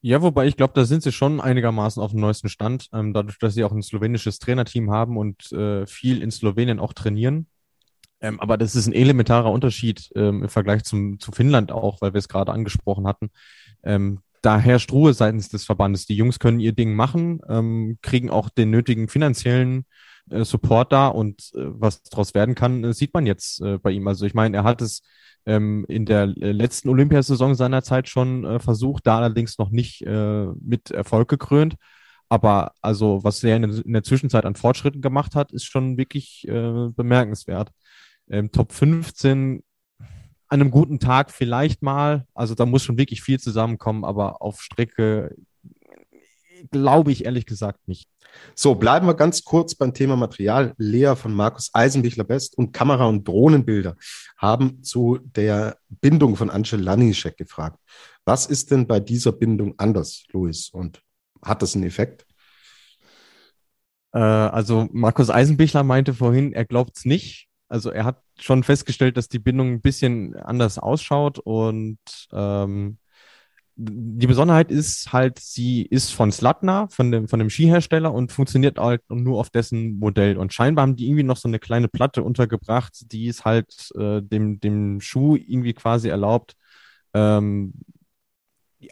[0.00, 3.38] Ja, wobei ich glaube, da sind sie schon einigermaßen auf dem neuesten Stand, ähm, dadurch,
[3.38, 7.48] dass sie auch ein slowenisches Trainerteam haben und äh, viel in Slowenien auch trainieren.
[8.20, 12.12] Ähm, aber das ist ein elementarer Unterschied ähm, im Vergleich zum, zu Finnland auch, weil
[12.14, 13.30] wir es gerade angesprochen hatten.
[13.82, 16.06] Ähm, da herrscht Ruhe seitens des Verbandes.
[16.06, 19.84] Die Jungs können ihr Ding machen, ähm, kriegen auch den nötigen finanziellen
[20.30, 23.90] äh, Support da und äh, was daraus werden kann, äh, sieht man jetzt äh, bei
[23.90, 24.06] ihm.
[24.08, 25.02] Also ich meine, er hat es
[25.46, 30.04] ähm, in der äh, letzten Olympiasaison seiner Zeit schon äh, versucht, da allerdings noch nicht
[30.06, 31.76] mit Erfolg gekrönt.
[32.30, 36.46] Aber also, was er in, in, der Zwischenzeit an Fortschritten gemacht hat, ist schon wirklich
[36.46, 37.70] bemerkenswert.
[38.28, 39.62] Ähm, Top 15
[40.48, 42.26] an einem guten Tag vielleicht mal.
[42.34, 45.34] Also da muss schon wirklich viel zusammenkommen, aber auf Strecke
[46.70, 48.08] glaube ich ehrlich gesagt nicht.
[48.54, 50.74] So, bleiben wir ganz kurz beim Thema Material.
[50.76, 53.96] Lea von Markus Eisenbichler Best und Kamera- und Drohnenbilder
[54.36, 57.78] haben zu der Bindung von Angel Lanischek gefragt.
[58.24, 60.70] Was ist denn bei dieser Bindung anders, Luis?
[60.70, 61.02] Und
[61.42, 62.26] hat das einen Effekt?
[64.12, 67.48] Äh, also Markus Eisenbichler meinte vorhin, er glaubt es nicht.
[67.68, 71.98] Also er hat schon festgestellt, dass die Bindung ein bisschen anders ausschaut und
[72.32, 72.98] ähm,
[73.80, 78.78] die Besonderheit ist halt, sie ist von Slatna, von dem, von dem Skihersteller und funktioniert
[78.78, 80.36] halt nur auf dessen Modell.
[80.36, 84.20] Und scheinbar haben die irgendwie noch so eine kleine Platte untergebracht, die es halt äh,
[84.20, 86.56] dem, dem Schuh irgendwie quasi erlaubt,
[87.14, 87.72] ähm,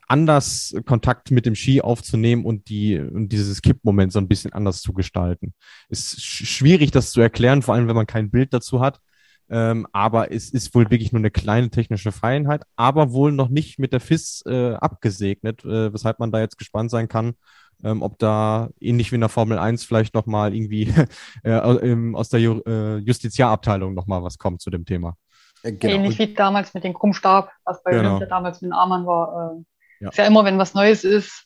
[0.06, 4.82] anders Kontakt mit dem Ski aufzunehmen und die und dieses Kippmoment so ein bisschen anders
[4.82, 5.52] zu gestalten.
[5.88, 9.00] Ist schwierig, das zu erklären, vor allem wenn man kein Bild dazu hat.
[9.48, 13.78] Ähm, aber es ist wohl wirklich nur eine kleine technische Feinheit, aber wohl noch nicht
[13.78, 17.34] mit der FIS äh, abgesegnet, äh, weshalb man da jetzt gespannt sein kann,
[17.84, 20.92] ähm, ob da ähnlich wie in der Formel 1 vielleicht nochmal irgendwie
[21.44, 21.60] äh,
[22.14, 25.16] aus der Ju äh, Justiziarabteilung nochmal was kommt zu dem Thema.
[25.62, 25.94] Genau.
[25.94, 28.10] Ähnlich wie damals mit dem Krummstab, was bei genau.
[28.10, 29.56] Olympia damals mit dem Arman war.
[29.56, 29.64] Äh,
[30.04, 30.10] ja.
[30.10, 31.45] Ist ja immer, wenn was Neues ist,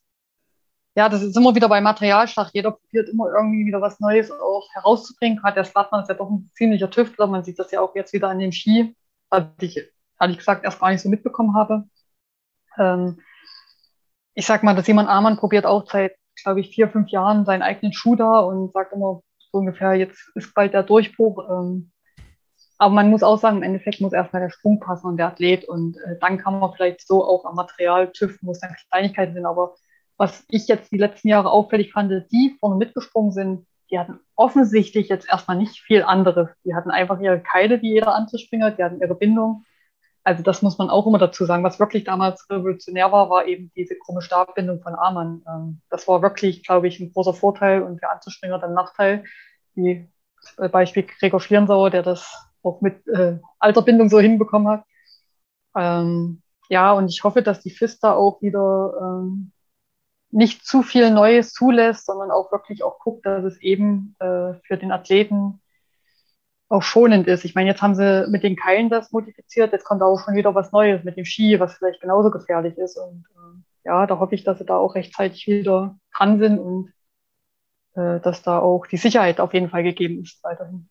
[0.96, 2.50] ja, das ist immer wieder bei Materialschlag.
[2.52, 5.38] Jeder probiert immer irgendwie wieder was Neues auch herauszubringen.
[5.38, 7.26] Gerade der Slatman ist ja doch ein ziemlicher Tüftler.
[7.26, 8.96] Man sieht das ja auch jetzt wieder an dem Ski,
[9.28, 9.80] was ich
[10.18, 11.84] ehrlich gesagt erst gar nicht so mitbekommen habe.
[12.76, 13.20] Ähm,
[14.34, 17.62] ich sag mal, dass Simon Amann probiert auch seit, glaube ich, vier, fünf Jahren seinen
[17.62, 21.48] eigenen Schuh da und sagt immer so ungefähr, jetzt ist bald der Durchbruch.
[21.50, 21.92] Ähm,
[22.78, 25.66] aber man muss auch sagen, im Endeffekt muss erstmal der Sprung passen und der Athlet
[25.68, 29.34] und äh, dann kann man vielleicht so auch am Material tüften, wo es dann Kleinigkeiten
[29.34, 29.46] sind.
[29.46, 29.74] Aber
[30.20, 35.08] was ich jetzt die letzten Jahre auffällig fand, die vorne mitgesprungen sind, die hatten offensichtlich
[35.08, 36.50] jetzt erstmal nicht viel anderes.
[36.62, 39.64] Die hatten einfach ihre Keile, wie jeder Anzuspringer, die hatten ihre Bindung.
[40.22, 41.64] Also das muss man auch immer dazu sagen.
[41.64, 45.42] Was wirklich damals revolutionär war, war eben diese krumme Stabbindung von Amann.
[45.48, 49.24] Ähm, das war wirklich, glaube ich, ein großer Vorteil und für Anzuspringer dann Nachteil.
[49.74, 50.06] Wie
[50.58, 54.84] äh, Beispiel Gregor Schlierensauer, der das auch mit äh, alter Bindung so hinbekommen hat.
[55.74, 59.52] Ähm, ja, und ich hoffe, dass die FIS da auch wieder ähm,
[60.30, 64.76] nicht zu viel Neues zulässt, sondern auch wirklich auch guckt, dass es eben äh, für
[64.76, 65.60] den Athleten
[66.68, 67.44] auch schonend ist.
[67.44, 70.54] Ich meine, jetzt haben sie mit den Keilen das modifiziert, jetzt kommt auch schon wieder
[70.54, 72.96] was Neues mit dem Ski, was vielleicht genauso gefährlich ist.
[72.96, 76.92] Und äh, ja, da hoffe ich, dass sie da auch rechtzeitig wieder dran sind und
[77.94, 80.88] äh, dass da auch die Sicherheit auf jeden Fall gegeben ist weiterhin.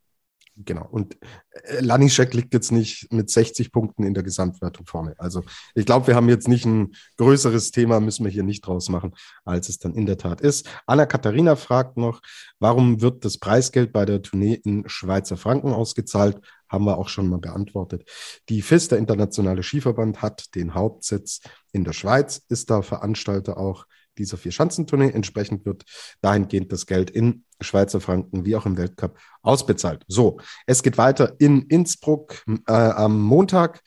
[0.66, 0.86] Genau.
[0.92, 1.18] Und
[1.52, 5.16] äh, Lanischek liegt jetzt nicht mit 60 Punkten in der Gesamtwertung vorne.
[5.18, 5.44] Also
[5.74, 9.16] ich glaube, wir haben jetzt nicht ein größeres Thema, müssen wir hier nicht draus machen,
[9.46, 10.70] als es dann in der Tat ist.
[10.86, 12.22] Anna Katharina fragt noch,
[12.60, 16.42] warum wird das Preisgeld bei der Tournee in Schweizer Franken ausgezahlt?
[16.68, 18.08] Haben wir auch schon mal beantwortet.
[18.50, 21.40] Die FIS, der Internationale Skiverband, hat den Hauptsitz
[21.72, 23.86] in der Schweiz, ist da Veranstalter auch
[24.20, 25.10] dieser Vier-Schanzentournee.
[25.10, 25.84] Entsprechend wird
[26.22, 30.04] dahingehend das Geld in Schweizer Franken wie auch im Weltcup ausbezahlt.
[30.08, 33.82] So, es geht weiter in Innsbruck äh, am Montag.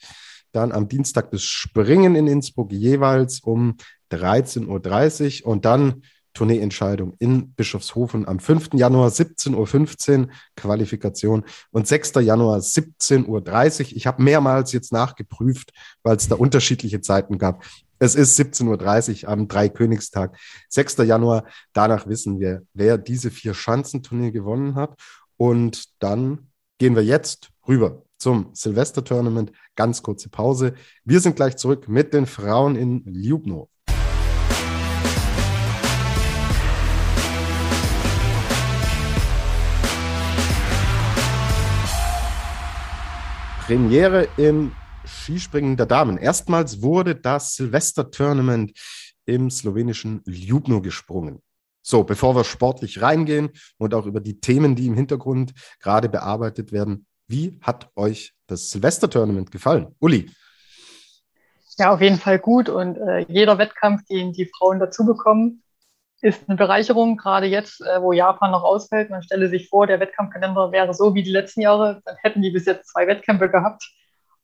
[0.51, 3.77] Dann am Dienstag das Springen in Innsbruck jeweils um
[4.11, 6.03] 13.30 Uhr und dann
[6.33, 8.69] Tourneeentscheidung in Bischofshofen am 5.
[8.73, 12.13] Januar 17.15 Uhr Qualifikation und 6.
[12.21, 13.97] Januar 17.30 Uhr.
[13.97, 15.71] Ich habe mehrmals jetzt nachgeprüft,
[16.03, 17.63] weil es da unterschiedliche Zeiten gab.
[17.99, 20.37] Es ist 17.30 Uhr am Dreikönigstag,
[20.69, 20.97] 6.
[20.97, 21.45] Januar.
[21.71, 24.99] Danach wissen wir, wer diese vier Schanzenturnier gewonnen hat.
[25.37, 29.51] Und dann gehen wir jetzt rüber zum Silvester-Tournament.
[29.75, 30.73] Ganz kurze Pause.
[31.05, 33.69] Wir sind gleich zurück mit den Frauen in Ljubno.
[43.65, 44.73] Premiere im
[45.05, 46.17] Skispringen der Damen.
[46.17, 48.73] Erstmals wurde das Silvester-Tournament
[49.25, 51.41] im slowenischen Ljubno gesprungen.
[51.81, 56.73] So, bevor wir sportlich reingehen und auch über die Themen, die im Hintergrund gerade bearbeitet
[56.73, 59.95] werden, wie hat euch das Silvester-Tournament gefallen?
[59.99, 60.29] Uli?
[61.77, 62.67] Ja, auf jeden Fall gut.
[62.67, 65.63] Und äh, jeder Wettkampf, den die Frauen dazu bekommen,
[66.23, 69.09] ist eine Bereicherung, gerade jetzt, äh, wo Japan noch ausfällt.
[69.09, 72.51] Man stelle sich vor, der Wettkampfkalender wäre so wie die letzten Jahre, dann hätten die
[72.51, 73.83] bis jetzt zwei Wettkämpfe gehabt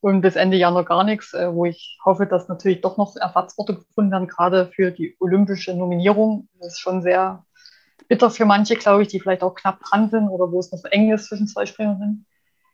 [0.01, 3.75] und bis Ende Januar gar nichts, äh, wo ich hoffe, dass natürlich doch noch Ersatzorte
[3.75, 6.49] gefunden werden, gerade für die olympische Nominierung.
[6.59, 7.45] Das ist schon sehr
[8.09, 10.79] bitter für manche, glaube ich, die vielleicht auch knapp dran sind oder wo es noch
[10.79, 12.25] so eng ist zwischen zwei Springerinnen.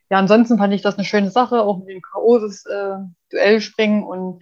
[0.10, 2.40] Ja, ansonsten fand ich das eine schöne Sache, auch mit dem K.O.
[2.40, 4.42] das äh, springen und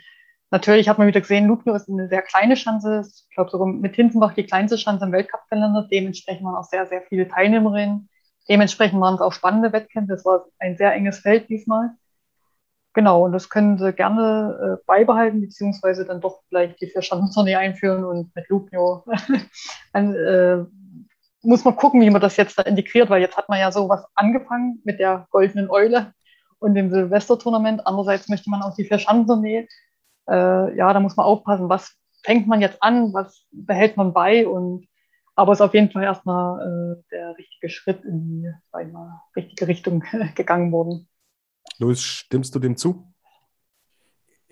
[0.53, 3.95] natürlich hat man wieder gesehen, Lugno ist eine sehr kleine Schanze, ich glaube sogar mit
[3.95, 8.07] Hintenbach die kleinste Schanze im Weltcup-Kalender, dementsprechend waren auch sehr, sehr viele Teilnehmerinnen,
[8.47, 11.89] dementsprechend waren es auch spannende Wettkämpfe, es war ein sehr enges Feld diesmal.
[12.93, 18.03] Genau, und das können sie gerne äh, beibehalten, beziehungsweise dann doch vielleicht die Vierschanzentournee einführen
[18.03, 19.03] und mit Lugno.
[19.93, 20.63] dann äh,
[21.41, 24.05] muss man gucken, wie man das jetzt da integriert, weil jetzt hat man ja sowas
[24.13, 26.13] angefangen mit der goldenen Eule
[26.59, 27.87] und dem Silvestertournament.
[27.87, 29.67] Andererseits möchte man auch die Vierschanzentournee.
[30.29, 34.47] Äh, ja, da muss man aufpassen, was fängt man jetzt an, was behält man bei
[34.47, 34.87] und
[35.35, 38.51] aber es ist auf jeden Fall erstmal äh, der richtige Schritt in die,
[38.91, 40.03] mal, richtige Richtung
[40.35, 41.07] gegangen worden.
[41.79, 43.12] Louis, stimmst du dem zu?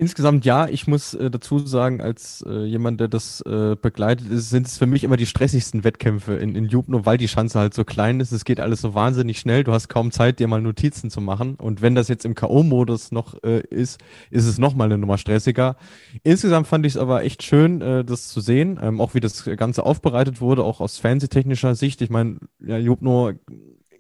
[0.02, 4.50] Insgesamt ja, ich muss äh, dazu sagen, als äh, jemand, der das äh, begleitet ist,
[4.50, 7.76] sind es für mich immer die stressigsten Wettkämpfe in, in Jubno, weil die Schanze halt
[7.76, 8.32] so klein ist.
[8.32, 9.64] Es geht alles so wahnsinnig schnell.
[9.64, 11.54] Du hast kaum Zeit, dir mal Notizen zu machen.
[11.54, 14.02] Und wenn das jetzt im K.O.-Modus noch äh, ist,
[14.32, 15.76] ist es nochmal eine Nummer stressiger.
[16.24, 19.46] Insgesamt fand ich es aber echt schön, äh, das zu sehen, ähm, auch wie das
[19.56, 22.02] Ganze aufbereitet wurde, auch aus fernsehtechnischer Sicht.
[22.02, 23.34] Ich meine, ja, Jubno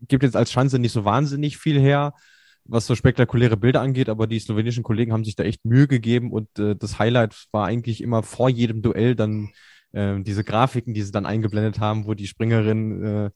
[0.07, 2.15] gibt jetzt als Schanze nicht so wahnsinnig viel her
[2.65, 6.31] was so spektakuläre Bilder angeht, aber die slowenischen Kollegen haben sich da echt Mühe gegeben
[6.31, 9.49] und äh, das Highlight war eigentlich immer vor jedem Duell dann
[9.91, 13.29] äh, diese Grafiken, die sie dann eingeblendet haben, wo die Springerinnen äh,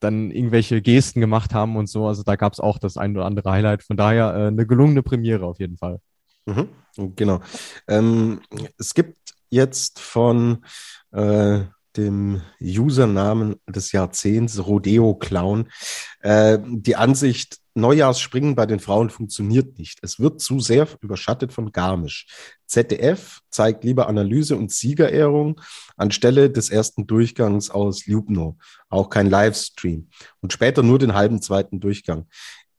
[0.00, 2.06] dann irgendwelche Gesten gemacht haben und so.
[2.06, 3.82] Also da gab es auch das ein oder andere Highlight.
[3.82, 6.00] Von daher äh, eine gelungene Premiere auf jeden Fall.
[6.46, 6.68] Mhm,
[7.16, 7.40] genau.
[7.88, 8.40] Ähm,
[8.78, 10.64] es gibt jetzt von
[11.10, 11.60] äh,
[11.96, 15.68] dem Usernamen des Jahrzehnts Rodeo Clown
[16.20, 19.98] äh, die Ansicht, Neujahrsspringen bei den Frauen funktioniert nicht.
[20.02, 22.26] Es wird zu sehr überschattet von Garmisch.
[22.66, 25.60] ZDF zeigt lieber Analyse und Siegerehrung
[25.96, 28.58] anstelle des ersten Durchgangs aus Ljubno.
[28.88, 30.08] Auch kein Livestream.
[30.40, 32.26] Und später nur den halben zweiten Durchgang.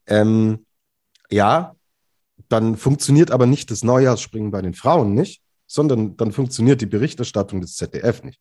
[0.06, 0.66] Ähm,
[1.30, 1.74] ja,
[2.48, 7.60] dann funktioniert aber nicht das Neujahrsspringen bei den Frauen nicht, sondern dann funktioniert die Berichterstattung
[7.60, 8.40] des ZDF nicht.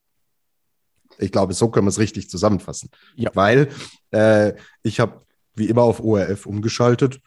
[1.20, 2.90] Ich glaube, so können wir es richtig zusammenfassen.
[3.16, 3.30] Ja.
[3.34, 3.70] Weil
[4.12, 4.54] äh,
[4.84, 5.26] ich habe
[5.60, 7.20] wie immer auf ORF umgeschaltet.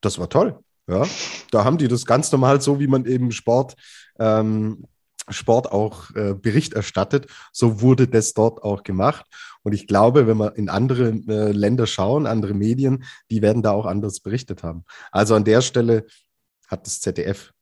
[0.00, 0.58] Das war toll.
[0.86, 1.06] Ja,
[1.50, 3.74] da haben die das ganz normal so, wie man eben Sport,
[4.18, 4.84] ähm,
[5.30, 7.26] Sport auch äh, Bericht erstattet.
[7.52, 9.24] So wurde das dort auch gemacht.
[9.62, 13.70] Und ich glaube, wenn wir in andere äh, Länder schauen, andere Medien, die werden da
[13.70, 14.84] auch anders berichtet haben.
[15.10, 16.06] Also an der Stelle
[16.68, 17.52] hat das ZDF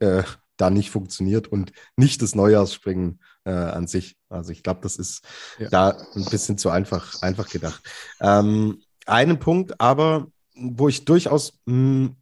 [0.00, 0.24] äh,
[0.56, 4.16] da nicht funktioniert und nicht das Neujahrsspringen äh, an sich.
[4.28, 5.22] Also ich glaube, das ist
[5.58, 5.68] ja.
[5.68, 7.82] da ein bisschen zu einfach, einfach gedacht.
[8.20, 12.16] Ähm, einen Punkt, aber wo ich durchaus mh, hm,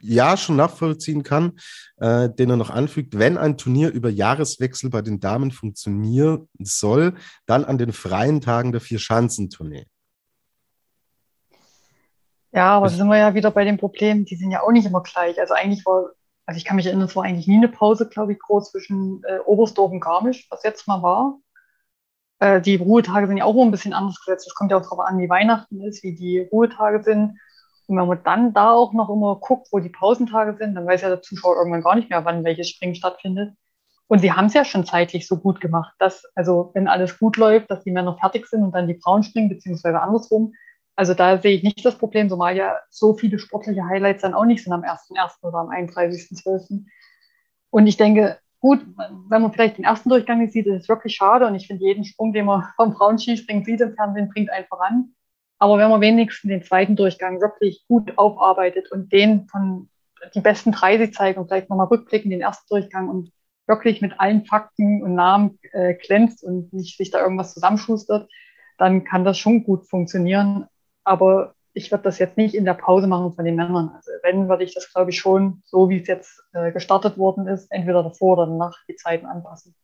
[0.00, 1.58] ja schon nachvollziehen kann,
[1.96, 7.14] äh, den er noch anfügt, wenn ein Turnier über Jahreswechsel bei den Damen funktionieren soll,
[7.46, 9.86] dann an den freien Tagen der Vier-Schanzentournee.
[12.52, 14.86] Ja, aber da sind wir ja wieder bei dem Problem, die sind ja auch nicht
[14.86, 15.38] immer gleich.
[15.38, 16.10] Also eigentlich war,
[16.46, 19.22] also ich kann mich erinnern, es war eigentlich nie eine Pause, glaube ich, groß zwischen
[19.24, 21.38] äh, Oberstdorf und Garmisch, was jetzt mal war.
[22.38, 24.46] Äh, die Ruhetage sind ja auch ein bisschen anders gesetzt.
[24.46, 27.38] Es kommt ja auch darauf an, wie Weihnachten ist, wie die Ruhetage sind.
[27.86, 31.02] Und wenn man dann da auch noch immer guckt, wo die Pausentage sind, dann weiß
[31.02, 33.54] ja der Zuschauer irgendwann gar nicht mehr, wann welches Springen stattfindet.
[34.08, 37.36] Und sie haben es ja schon zeitlich so gut gemacht, dass, also wenn alles gut
[37.36, 40.52] läuft, dass die Männer fertig sind und dann die Frauen springen, beziehungsweise andersrum.
[40.94, 44.44] Also da sehe ich nicht das Problem, zumal ja so viele sportliche Highlights dann auch
[44.44, 45.42] nicht sind am 1.1.
[45.42, 46.84] oder am 31.12.
[47.70, 48.84] Und ich denke, gut,
[49.28, 51.46] wenn man vielleicht den ersten Durchgang nicht sieht, ist es wirklich schade.
[51.46, 55.14] Und ich finde, jeden Sprung, den man vom Frauenskispringen sieht im Fernsehen, bringt einen voran.
[55.60, 59.88] Aber wenn man wenigstens den zweiten Durchgang wirklich gut aufarbeitet und den von
[60.34, 63.30] die besten 30 zeigt und vielleicht nochmal rückblicken, den ersten Durchgang und
[63.68, 68.28] wirklich mit allen Fakten und Namen äh, glänzt und nicht sich da irgendwas zusammenschustert,
[68.78, 70.66] dann kann das schon gut funktionieren.
[71.04, 73.90] Aber ich würde das jetzt nicht in der Pause machen von den Männern.
[73.94, 77.46] Also wenn, würde ich das, glaube ich, schon, so wie es jetzt äh, gestartet worden
[77.46, 79.74] ist, entweder davor oder danach die Zeiten anpassen.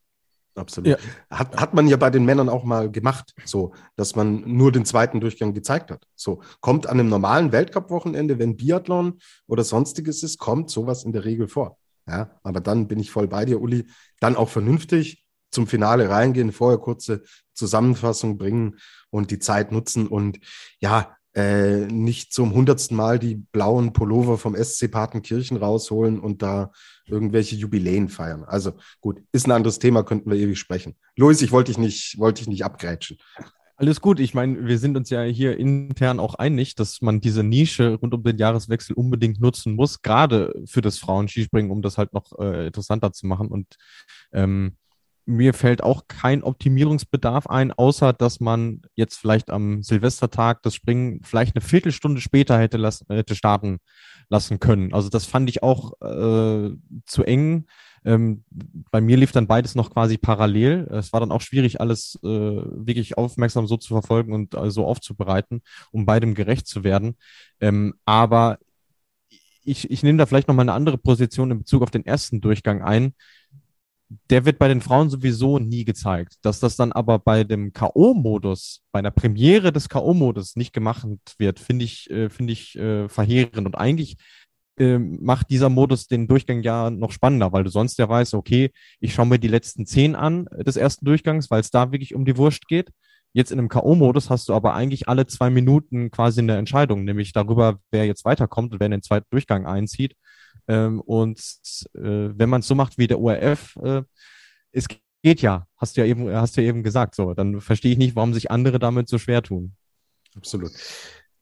[0.55, 0.89] Absolut.
[0.89, 0.97] Ja.
[1.31, 4.86] Hat, hat man ja bei den Männern auch mal gemacht, so, dass man nur den
[4.86, 6.06] zweiten Durchgang gezeigt hat.
[6.14, 11.27] So, kommt an einem normalen Weltcup-Wochenende, wenn Biathlon oder sonstiges ist, kommt sowas in der
[11.27, 11.77] Regel vor.
[12.09, 13.86] Ja, aber dann bin ich voll bei dir, Uli.
[14.19, 18.78] Dann auch vernünftig zum Finale reingehen, vorher kurze Zusammenfassung bringen
[19.10, 20.40] und die Zeit nutzen und
[20.81, 26.73] ja, äh, nicht zum hundertsten Mal die blauen Pullover vom SC Patenkirchen rausholen und da
[27.07, 28.45] irgendwelche Jubiläen feiern.
[28.45, 30.95] Also gut, ist ein anderes Thema, könnten wir ewig sprechen.
[31.17, 33.19] Luis, ich wollte dich nicht, wollte dich nicht abgrätschen.
[33.77, 34.21] Alles gut.
[34.21, 38.15] Ich meine, wir sind uns ja hier intern auch einig, dass man diese Nische rund
[38.15, 42.67] um den Jahreswechsel unbedingt nutzen muss, gerade für das Frauenskispringen, um das halt noch äh,
[42.67, 43.49] interessanter zu machen.
[43.49, 43.77] Und
[44.33, 44.77] ähm,
[45.24, 51.20] mir fällt auch kein Optimierungsbedarf ein, außer dass man jetzt vielleicht am Silvestertag das Springen
[51.23, 53.78] vielleicht eine Viertelstunde später hätte, lassen, hätte starten
[54.28, 54.93] lassen können.
[54.93, 56.70] Also das fand ich auch äh,
[57.07, 57.66] zu eng.
[58.05, 58.44] Ähm,
[58.90, 60.89] bei mir lief dann beides noch quasi parallel.
[60.90, 64.86] Es war dann auch schwierig, alles äh, wirklich aufmerksam so zu verfolgen und äh, so
[64.86, 65.62] aufzubereiten,
[65.93, 67.16] um beidem gerecht zu werden.
[67.61, 68.59] Ähm, aber
[69.65, 72.40] ich, ich nehme da vielleicht noch mal eine andere Position in Bezug auf den ersten
[72.40, 73.15] Durchgang ein
[74.31, 76.37] der wird bei den Frauen sowieso nie gezeigt.
[76.43, 81.07] Dass das dann aber bei dem K.O.-Modus, bei einer Premiere des K.O.-Modus nicht gemacht
[81.39, 83.67] wird, finde ich, äh, finde ich äh, verheerend.
[83.67, 84.17] Und eigentlich
[84.79, 88.71] äh, macht dieser Modus den Durchgang ja noch spannender, weil du sonst ja weißt, okay,
[89.01, 92.25] ich schaue mir die letzten zehn an des ersten Durchgangs, weil es da wirklich um
[92.25, 92.91] die Wurst geht.
[93.35, 97.33] Jetzt in einem K.O.-Modus hast du aber eigentlich alle zwei Minuten quasi eine Entscheidung, nämlich
[97.33, 100.17] darüber, wer jetzt weiterkommt und wer in den zweiten Durchgang einzieht.
[100.69, 101.41] Ähm, und
[101.95, 104.03] äh, wenn man es so macht wie der ORF, äh,
[104.73, 104.87] es
[105.23, 107.99] geht ja, hast du ja eben, hast du ja eben gesagt, so, dann verstehe ich
[107.99, 109.75] nicht, warum sich andere damit so schwer tun.
[110.37, 110.73] Absolut.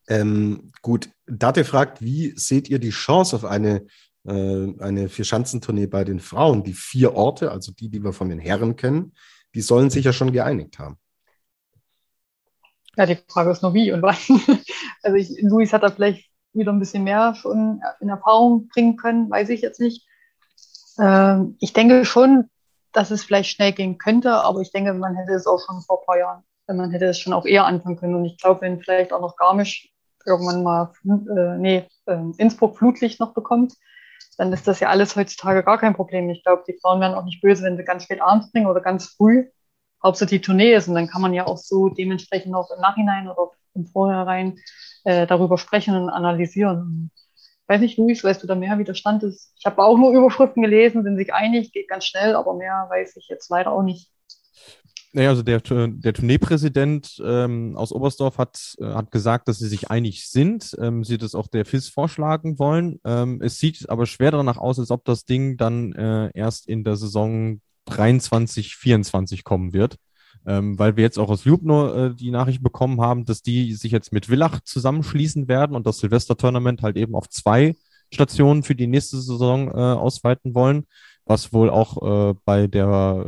[0.09, 3.87] Ähm, gut, Date fragt, wie seht ihr die Chance auf eine,
[4.25, 6.65] äh, eine Vierschanzentournee bei den Frauen?
[6.65, 9.13] Die vier Orte, also die, die wir von den Herren kennen,
[9.55, 10.99] die sollen sich ja schon geeinigt haben.
[12.97, 14.17] Ja, die Frage ist nur wie und wann.
[15.03, 19.31] Also ich, Luis hat da vielleicht wieder ein bisschen mehr schon in Erfahrung bringen können,
[19.31, 20.06] weiß ich jetzt nicht.
[20.98, 22.51] Ähm, ich denke schon,
[22.93, 26.01] dass es vielleicht schnell gehen könnte, aber ich denke, man hätte es auch schon vor
[26.01, 28.14] ein paar Jahren, man hätte es schon auch eher anfangen können.
[28.14, 29.93] Und ich glaube, wenn vielleicht auch noch Garmisch
[30.27, 33.74] irgendwann mal, äh, nee, äh, Innsbruck Flutlicht noch bekommt,
[34.36, 36.31] dann ist das ja alles heutzutage gar kein Problem.
[36.31, 38.81] Ich glaube, die Frauen werden auch nicht böse, wenn sie ganz spät abends bringen oder
[38.81, 39.48] ganz früh.
[40.02, 40.89] Hauptsache die Tournee ist.
[40.89, 44.59] Und dann kann man ja auch so dementsprechend auch im Nachhinein oder im Vorhinein
[45.05, 47.10] äh, darüber sprechen und analysieren.
[47.66, 49.52] Weiß nicht, Luis, weißt du da mehr, wie der Stand ist?
[49.56, 53.16] Ich habe auch nur Überschriften gelesen, sind sich einig, geht ganz schnell, aber mehr weiß
[53.16, 54.10] ich jetzt leider auch nicht.
[55.12, 59.90] Naja, also der, der Tourneepräsident ähm, aus Oberstdorf hat, äh, hat gesagt, dass sie sich
[59.90, 63.01] einig sind, ähm, sie das auch der FIS vorschlagen wollen.
[63.05, 66.85] Ähm, es sieht aber schwer danach aus, als ob das Ding dann äh, erst in
[66.85, 69.97] der Saison 23, 24 kommen wird.
[70.47, 73.93] Ähm, weil wir jetzt auch aus Ljubno äh, die Nachricht bekommen haben, dass die sich
[73.93, 77.77] jetzt mit Villach zusammenschließen werden und das Silvester-Tournament halt eben auf zwei
[78.11, 80.86] Stationen für die nächste Saison äh, ausweiten wollen
[81.31, 83.24] was wohl auch äh, bei der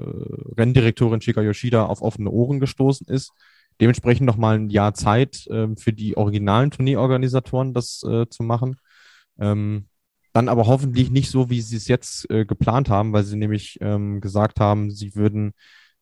[0.59, 3.33] Renndirektorin Chika Yoshida auf offene Ohren gestoßen ist.
[3.81, 8.77] Dementsprechend nochmal ein Jahr Zeit äh, für die originalen Turnierorganisatoren, das äh, zu machen.
[9.39, 9.87] Ähm,
[10.33, 13.79] dann aber hoffentlich nicht so, wie sie es jetzt äh, geplant haben, weil sie nämlich
[13.81, 15.53] ähm, gesagt haben, sie würden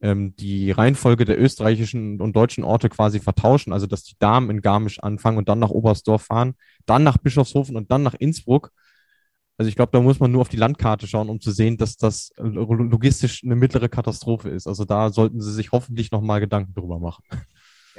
[0.00, 4.62] ähm, die Reihenfolge der österreichischen und deutschen Orte quasi vertauschen, also dass die Damen in
[4.62, 6.54] Garmisch anfangen und dann nach Oberstdorf fahren,
[6.86, 8.72] dann nach Bischofshofen und dann nach Innsbruck
[9.60, 11.98] also ich glaube, da muss man nur auf die Landkarte schauen, um zu sehen, dass
[11.98, 14.66] das logistisch eine mittlere Katastrophe ist.
[14.66, 17.22] Also da sollten sie sich hoffentlich nochmal Gedanken drüber machen.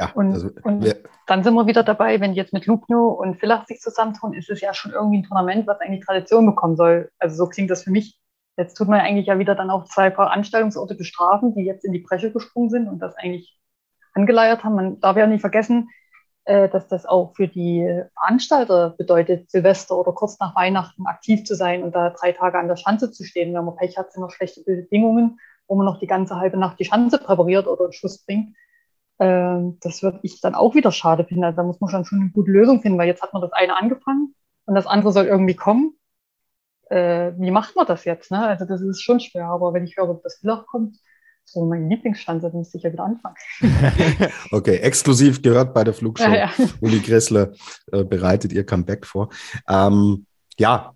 [0.01, 0.95] Ja, und, also, und
[1.27, 4.49] dann sind wir wieder dabei, wenn die jetzt mit Lugno und Villach sich zusammentun, ist
[4.49, 7.11] es ja schon irgendwie ein Tournament, was eigentlich Tradition bekommen soll.
[7.19, 8.19] Also so klingt das für mich.
[8.57, 11.93] Jetzt tut man ja eigentlich ja wieder dann auch zwei Veranstaltungsorte bestrafen, die jetzt in
[11.93, 13.59] die Bresche gesprungen sind und das eigentlich
[14.13, 14.73] angeleiert haben.
[14.73, 15.89] Man darf ja nicht vergessen,
[16.45, 21.55] äh, dass das auch für die Veranstalter bedeutet, Silvester oder kurz nach Weihnachten aktiv zu
[21.55, 23.53] sein und da drei Tage an der Schanze zu stehen.
[23.53, 26.79] Wenn man Pech hat, sind noch schlechte Bedingungen, wo man noch die ganze halbe Nacht
[26.79, 28.55] die Schanze präpariert oder einen Schuss bringt.
[29.21, 31.43] Ähm, das würde ich dann auch wieder schade finden.
[31.43, 33.53] Also da muss man schon, schon eine gute Lösung finden, weil jetzt hat man das
[33.53, 34.33] eine angefangen
[34.65, 35.93] und das andere soll irgendwie kommen.
[36.89, 38.31] Äh, wie macht man das jetzt?
[38.31, 38.39] Ne?
[38.39, 40.97] Also das ist schon schwer, aber wenn ich höre, dass das Villach kommt,
[41.45, 43.35] so mein Lieblingsstand, dann müsste ich ja wieder anfangen.
[44.51, 46.23] okay, exklusiv gehört bei der Flugshow.
[46.25, 46.51] Ja, ja.
[46.79, 47.51] Uli Gressler
[47.91, 49.29] äh, bereitet ihr Comeback vor.
[49.69, 50.25] Ähm,
[50.57, 50.93] ja,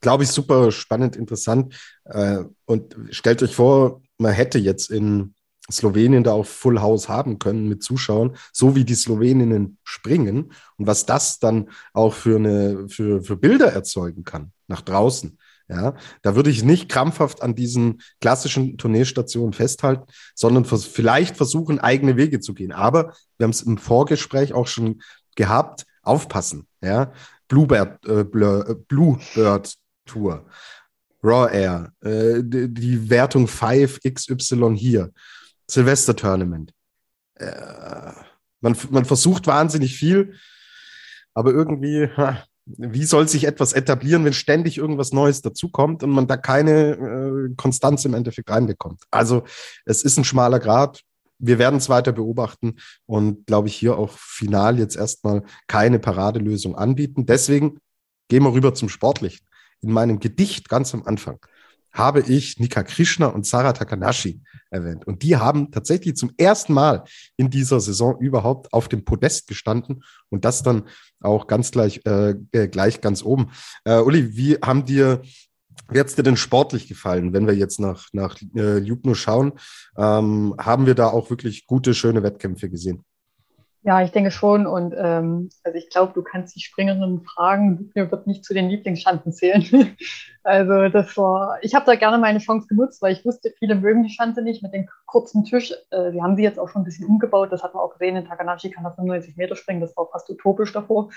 [0.00, 1.76] glaube ich, super spannend, interessant.
[2.06, 5.34] Äh, und stellt euch vor, man hätte jetzt in
[5.70, 10.86] Slowenien da auch Full House haben können mit Zuschauern, so wie die Sloweninnen springen und
[10.86, 15.38] was das dann auch für eine für, für Bilder erzeugen kann nach draußen.
[15.70, 20.04] Ja, da würde ich nicht krampfhaft an diesen klassischen Tourneestationen festhalten,
[20.34, 22.72] sondern vers vielleicht versuchen, eigene Wege zu gehen.
[22.72, 25.02] Aber wir haben es im Vorgespräch auch schon
[25.36, 26.66] gehabt, aufpassen.
[26.80, 27.12] Ja,
[27.48, 29.74] Bluebird, äh, äh Bluebird
[30.06, 30.46] Tour,
[31.22, 35.12] Raw Air, äh, die, Wertung 5 XY hier,
[35.70, 36.72] Silvester Tournament.
[37.34, 38.12] Äh,
[38.60, 40.34] man, man versucht wahnsinnig viel,
[41.34, 42.08] aber irgendwie,
[42.66, 47.54] wie soll sich etwas etablieren, wenn ständig irgendwas Neues dazukommt und man da keine äh,
[47.56, 49.02] Konstanz im Endeffekt reinbekommt?
[49.10, 49.44] Also
[49.84, 51.02] es ist ein schmaler Grad.
[51.38, 52.76] Wir werden es weiter beobachten
[53.06, 57.26] und glaube ich hier auch final jetzt erstmal keine Paradelösung anbieten.
[57.26, 57.78] Deswegen
[58.26, 59.46] gehen wir rüber zum Sportlichen.
[59.80, 61.38] In meinem Gedicht ganz am Anfang
[61.92, 64.40] habe ich Nika Krishna und Sarah Takanashi
[64.70, 65.06] erwähnt.
[65.06, 67.04] Und die haben tatsächlich zum ersten Mal
[67.36, 70.84] in dieser Saison überhaupt auf dem Podest gestanden und das dann
[71.20, 72.34] auch ganz gleich, äh,
[72.68, 73.50] gleich ganz oben.
[73.84, 75.22] Äh, Uli, wie haben dir
[75.90, 79.52] wie hat's dir denn sportlich gefallen, wenn wir jetzt nach, nach äh, Ljubno schauen?
[79.96, 83.04] Ähm, haben wir da auch wirklich gute, schöne Wettkämpfe gesehen?
[83.88, 84.66] Ja, ich denke schon.
[84.66, 88.68] Und ähm, also ich glaube, du kannst die Springerinnen fragen, mir wird nicht zu den
[88.68, 89.96] Lieblingsschanzen zählen.
[90.42, 94.02] also das war, ich habe da gerne meine Chance genutzt, weil ich wusste, viele mögen
[94.02, 95.72] die Schanze nicht mit dem kurzen Tisch.
[95.88, 97.50] Äh, wir haben sie jetzt auch schon ein bisschen umgebaut.
[97.50, 98.14] Das hat man auch gesehen.
[98.14, 99.80] In Takanashi kann er 95 Meter springen.
[99.80, 101.08] Das war fast utopisch davor.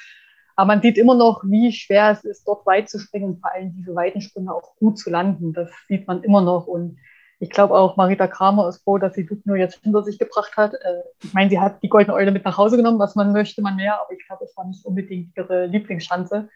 [0.56, 3.54] Aber man sieht immer noch, wie schwer es ist, dort weit zu springen und vor
[3.54, 5.52] allem diese weiten Sprünge auch gut zu landen.
[5.52, 6.68] Das sieht man immer noch.
[6.68, 7.00] Und
[7.42, 10.76] ich glaube auch, Marita Kramer ist froh, dass sie Dubno jetzt hinter sich gebracht hat.
[10.76, 13.64] Äh, ich meine, sie hat die Goldene Eule mit nach Hause genommen, was man möchte,
[13.64, 16.50] man mehr, aber ich glaube, es war nicht unbedingt ihre Lieblingsschanze.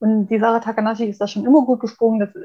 [0.00, 2.18] Und die Sarah Takanashi ist da schon immer gut gesprungen.
[2.18, 2.40] Das, äh,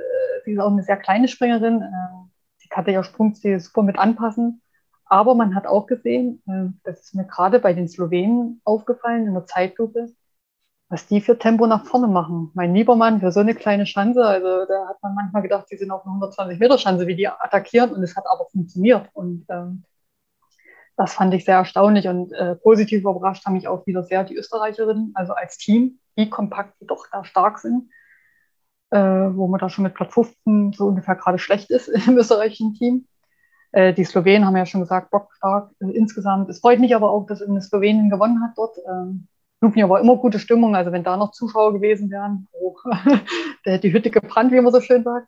[0.46, 1.82] sie ist auch eine sehr kleine Springerin.
[1.82, 4.62] Äh, sie kann ja Sprungstil super mit anpassen.
[5.06, 6.42] Aber man hat auch gesehen,
[6.86, 10.08] das ist mir gerade bei den Slowenen aufgefallen in der Zeitlupe,
[10.92, 12.52] was die für Tempo nach vorne machen.
[12.54, 15.90] Mein Liebermann für so eine kleine Schanze, also da hat man manchmal gedacht, sie sind
[15.90, 19.86] auf eine 120 Meter Schanze, wie die attackieren und es hat aber funktioniert und ähm,
[20.98, 24.36] das fand ich sehr erstaunlich und äh, positiv überrascht haben mich auch wieder sehr die
[24.36, 27.90] Österreicherinnen, also als Team, wie kompakt die doch da stark sind,
[28.90, 32.74] äh, wo man da schon mit Platz 15 so ungefähr gerade schlecht ist im österreichischen
[32.74, 33.08] Team.
[33.72, 36.50] Äh, die Slowenen haben ja schon gesagt, Bock stark äh, insgesamt.
[36.50, 38.76] Es freut mich aber auch, dass eine Slowenien gewonnen hat dort.
[38.86, 39.30] Ähm,
[39.62, 40.76] Lupin war immer gute Stimmung.
[40.76, 44.74] Also wenn da noch Zuschauer gewesen wären, oh, da hätte die Hütte gebrannt, wie man
[44.74, 45.28] so schön sagt.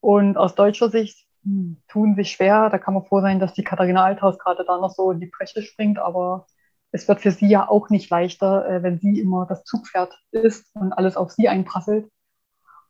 [0.00, 2.70] Und aus deutscher Sicht hm, tun sich schwer.
[2.70, 5.26] Da kann man froh sein, dass die Katharina Althaus gerade da noch so in die
[5.26, 6.46] Bresche springt, aber
[6.92, 10.74] es wird für sie ja auch nicht leichter, äh, wenn sie immer das Zugpferd ist
[10.74, 12.10] und alles auf sie einprasselt.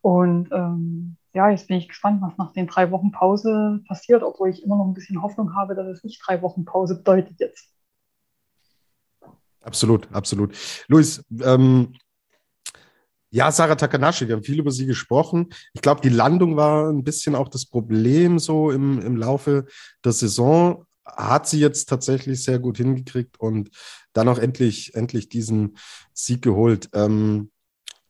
[0.02, 4.50] Und ähm, ja, jetzt bin ich gespannt, was nach den drei Wochen Pause passiert, obwohl
[4.50, 7.75] ich immer noch ein bisschen Hoffnung habe, dass es nicht drei Wochen Pause bedeutet jetzt.
[9.66, 10.54] Absolut, absolut.
[10.86, 11.92] Luis, ähm,
[13.30, 15.48] ja, Sarah Takanashi, wir haben viel über sie gesprochen.
[15.74, 19.66] Ich glaube, die Landung war ein bisschen auch das Problem so im, im Laufe
[20.04, 20.86] der Saison.
[21.04, 23.70] Hat sie jetzt tatsächlich sehr gut hingekriegt und
[24.12, 25.76] dann auch endlich, endlich diesen
[26.14, 26.88] Sieg geholt.
[26.94, 27.50] Ähm,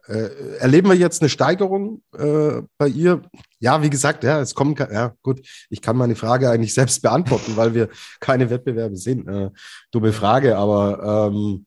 [0.08, 3.22] äh, erleben wir jetzt eine Steigerung äh, bei ihr?
[3.58, 7.56] Ja, wie gesagt, ja, es kommen, ja, gut, ich kann meine Frage eigentlich selbst beantworten,
[7.56, 7.88] weil wir
[8.20, 9.26] keine Wettbewerbe sehen.
[9.28, 9.50] Äh,
[9.90, 11.66] dumme Frage, aber ähm,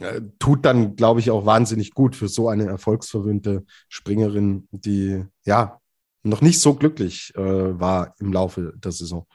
[0.00, 5.80] äh, tut dann, glaube ich, auch wahnsinnig gut für so eine erfolgsverwöhnte Springerin, die ja
[6.22, 9.26] noch nicht so glücklich äh, war im Laufe der Saison.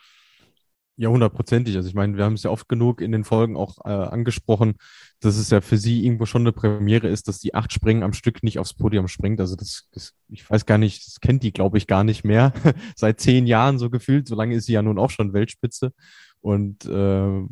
[0.98, 1.76] Ja, hundertprozentig.
[1.76, 4.76] Also ich meine, wir haben es ja oft genug in den Folgen auch äh, angesprochen,
[5.20, 8.14] dass es ja für sie irgendwo schon eine Premiere ist, dass die acht Springen am
[8.14, 9.42] Stück nicht aufs Podium springt.
[9.42, 12.54] Also das, das ich weiß gar nicht, das kennt die, glaube ich, gar nicht mehr.
[12.96, 14.28] Seit zehn Jahren so gefühlt.
[14.28, 15.92] So lange ist sie ja nun auch schon Weltspitze.
[16.40, 17.44] Und äh,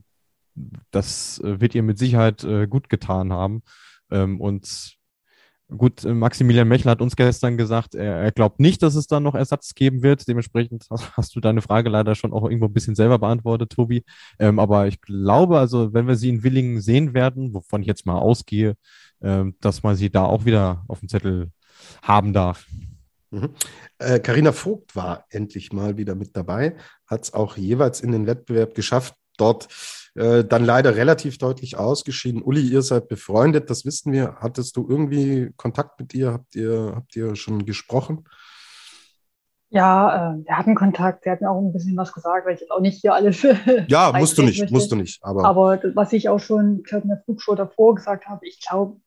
[0.91, 3.63] das äh, wird ihr mit Sicherheit äh, gut getan haben.
[4.09, 4.97] Ähm, und
[5.77, 9.19] Gut, äh, Maximilian Mechel hat uns gestern gesagt, er, er, glaubt nicht, dass es da
[9.19, 10.27] noch Ersatz geben wird.
[10.27, 14.03] Dementsprechend hast, hast, du deine Frage leider schon auch irgendwo ein bisschen selber beantwortet, Tobi.
[14.39, 18.05] Ähm, aber ich glaube, also wenn wir sie in Willingen sehen werden, wovon ich jetzt
[18.05, 18.75] mal ausgehe,
[19.21, 21.51] ähm, dass man sie da auch wieder auf dem Zettel
[22.01, 22.67] haben darf.
[23.99, 24.53] Karina mhm.
[24.53, 26.75] äh, Vogt war endlich mal wieder mit dabei,
[27.07, 29.67] hat es auch jeweils in den Wettbewerb geschafft, dort
[30.15, 32.41] äh, dann leider relativ deutlich ausgeschieden.
[32.41, 34.35] Uli, ihr seid befreundet, das wissen wir.
[34.39, 36.33] Hattest du irgendwie Kontakt mit ihr?
[36.33, 38.25] Habt ihr, habt ihr schon gesprochen?
[39.69, 41.23] Ja, äh, wir hatten Kontakt.
[41.23, 43.41] Sie hat mir auch ein bisschen was gesagt, weil ich jetzt auch nicht hier alles.
[43.87, 44.73] ja, musst du nicht, möchte.
[44.73, 45.23] musst du nicht.
[45.23, 48.61] Aber, aber was ich auch schon, ich glaube, in der Flugshow davor gesagt habe, ich
[48.61, 48.97] glaube,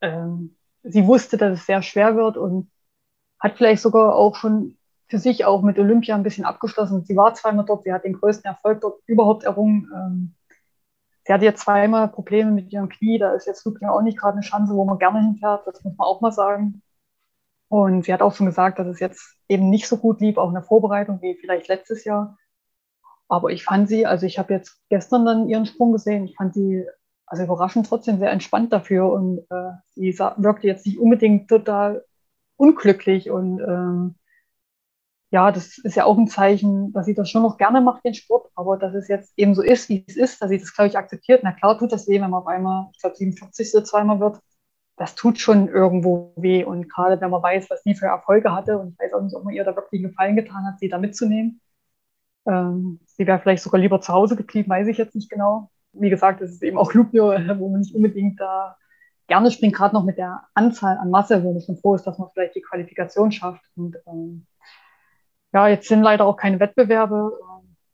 [0.00, 2.70] ähm, sie wusste, dass es sehr schwer wird und
[3.38, 4.78] hat vielleicht sogar auch schon
[5.10, 7.04] für sich auch mit Olympia ein bisschen abgeschlossen.
[7.04, 9.90] Sie war zweimal dort, sie hat den größten Erfolg dort überhaupt errungen.
[9.94, 10.34] Ähm,
[11.26, 14.34] sie hatte jetzt zweimal Probleme mit ihrem Knie, da ist jetzt Looping auch nicht gerade
[14.34, 16.82] eine Chance, wo man gerne hinfährt, das muss man auch mal sagen.
[17.68, 20.48] Und sie hat auch schon gesagt, dass es jetzt eben nicht so gut lief, auch
[20.48, 22.38] in der Vorbereitung wie vielleicht letztes Jahr.
[23.28, 26.54] Aber ich fand sie, also ich habe jetzt gestern dann ihren Sprung gesehen, ich fand
[26.54, 26.84] sie
[27.26, 32.04] also überraschend trotzdem sehr entspannt dafür und äh, sie wirkte jetzt nicht unbedingt total
[32.56, 34.16] unglücklich und ähm,
[35.30, 38.14] ja, das ist ja auch ein Zeichen, dass sie das schon noch gerne macht, den
[38.14, 40.88] Sport, aber dass es jetzt eben so ist, wie es ist, dass sie das, glaube
[40.88, 41.42] ich, akzeptiert.
[41.44, 43.84] Na klar tut das weh, wenn man auf einmal, ich glaube, 47.
[43.84, 44.40] zweimal wird.
[44.96, 46.64] Das tut schon irgendwo weh.
[46.64, 49.36] Und gerade wenn man weiß, was sie für Erfolge hatte, und ich weiß auch nicht,
[49.36, 51.60] ob man ihr da wirklich einen Gefallen getan hat, sie da mitzunehmen.
[52.46, 55.70] Ähm, sie wäre vielleicht sogar lieber zu Hause geblieben, weiß ich jetzt nicht genau.
[55.92, 57.26] Wie gesagt, es ist eben auch Lubio,
[57.58, 58.76] wo man nicht unbedingt da
[59.28, 62.18] gerne springt, gerade noch mit der Anzahl an Masse, wo man schon froh ist, dass
[62.18, 63.62] man vielleicht die Qualifikation schafft.
[63.76, 64.46] Und ähm,
[65.52, 67.32] ja, jetzt sind leider auch keine Wettbewerbe.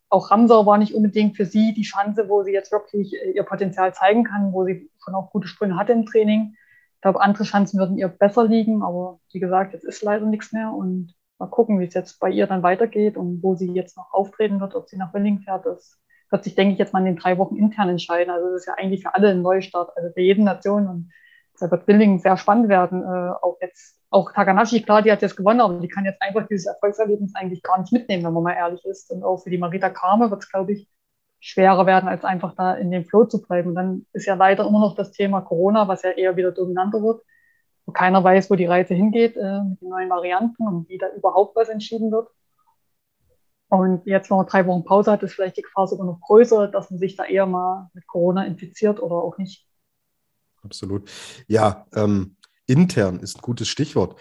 [0.09, 3.43] Auch Ramsau war nicht unbedingt für sie die Chance, wo sie jetzt wirklich äh, ihr
[3.43, 6.55] Potenzial zeigen kann, wo sie schon auch gute Sprünge hatte im Training.
[6.95, 10.53] Ich glaube, andere Chancen würden ihr besser liegen, aber wie gesagt, jetzt ist leider nichts
[10.53, 13.97] mehr und mal gucken, wie es jetzt bei ihr dann weitergeht und wo sie jetzt
[13.97, 15.67] noch auftreten wird, ob sie nach Willing fährt.
[15.67, 15.99] Das
[16.31, 18.33] wird sich, denke ich, jetzt mal in den drei Wochen intern entscheiden.
[18.33, 21.11] Also das ist ja eigentlich für alle ein Neustart, also für jede Nation und
[21.61, 25.37] da wird Willing sehr spannend werden, äh, auch jetzt auch Takanashi, klar, die hat jetzt
[25.37, 28.55] gewonnen, aber die kann jetzt einfach dieses Erfolgserlebnis eigentlich gar nicht mitnehmen, wenn man mal
[28.55, 29.11] ehrlich ist.
[29.11, 30.89] Und auch für die Marita Kame wird es, glaube ich,
[31.41, 33.71] schwerer werden, als einfach da in dem Flow zu bleiben.
[33.71, 37.03] Und dann ist ja leider immer noch das Thema Corona, was ja eher wieder dominanter
[37.03, 37.23] wird,
[37.85, 41.09] wo keiner weiß, wo die Reise hingeht äh, mit den neuen Varianten und wie da
[41.15, 42.29] überhaupt was entschieden wird.
[43.69, 46.69] Und jetzt, wenn man drei Wochen Pause hat, ist vielleicht die Gefahr sogar noch größer,
[46.69, 49.66] dass man sich da eher mal mit Corona infiziert oder auch nicht.
[50.67, 51.09] Absolut.
[51.47, 52.37] Ja, ähm,
[52.67, 54.21] intern ist ein gutes Stichwort.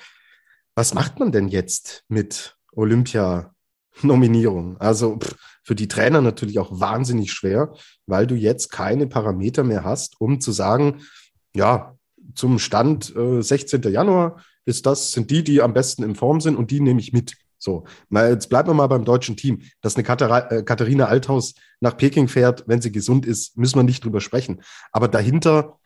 [0.75, 4.77] Was macht man denn jetzt mit Olympia-Nominierung?
[4.77, 7.73] Also pff, für die Trainer natürlich auch wahnsinnig schwer,
[8.05, 11.01] weil du jetzt keine Parameter mehr hast, um zu sagen,
[11.55, 11.97] ja,
[12.35, 13.81] zum Stand äh, 16.
[13.83, 17.13] Januar ist das, sind die, die am besten in Form sind und die nehme ich
[17.13, 17.35] mit.
[17.57, 19.61] So, mal, jetzt bleiben wir mal beim deutschen Team.
[19.81, 20.05] Dass eine
[20.51, 24.61] äh, Katharina Althaus nach Peking fährt, wenn sie gesund ist, müssen wir nicht drüber sprechen.
[24.91, 25.79] Aber dahinter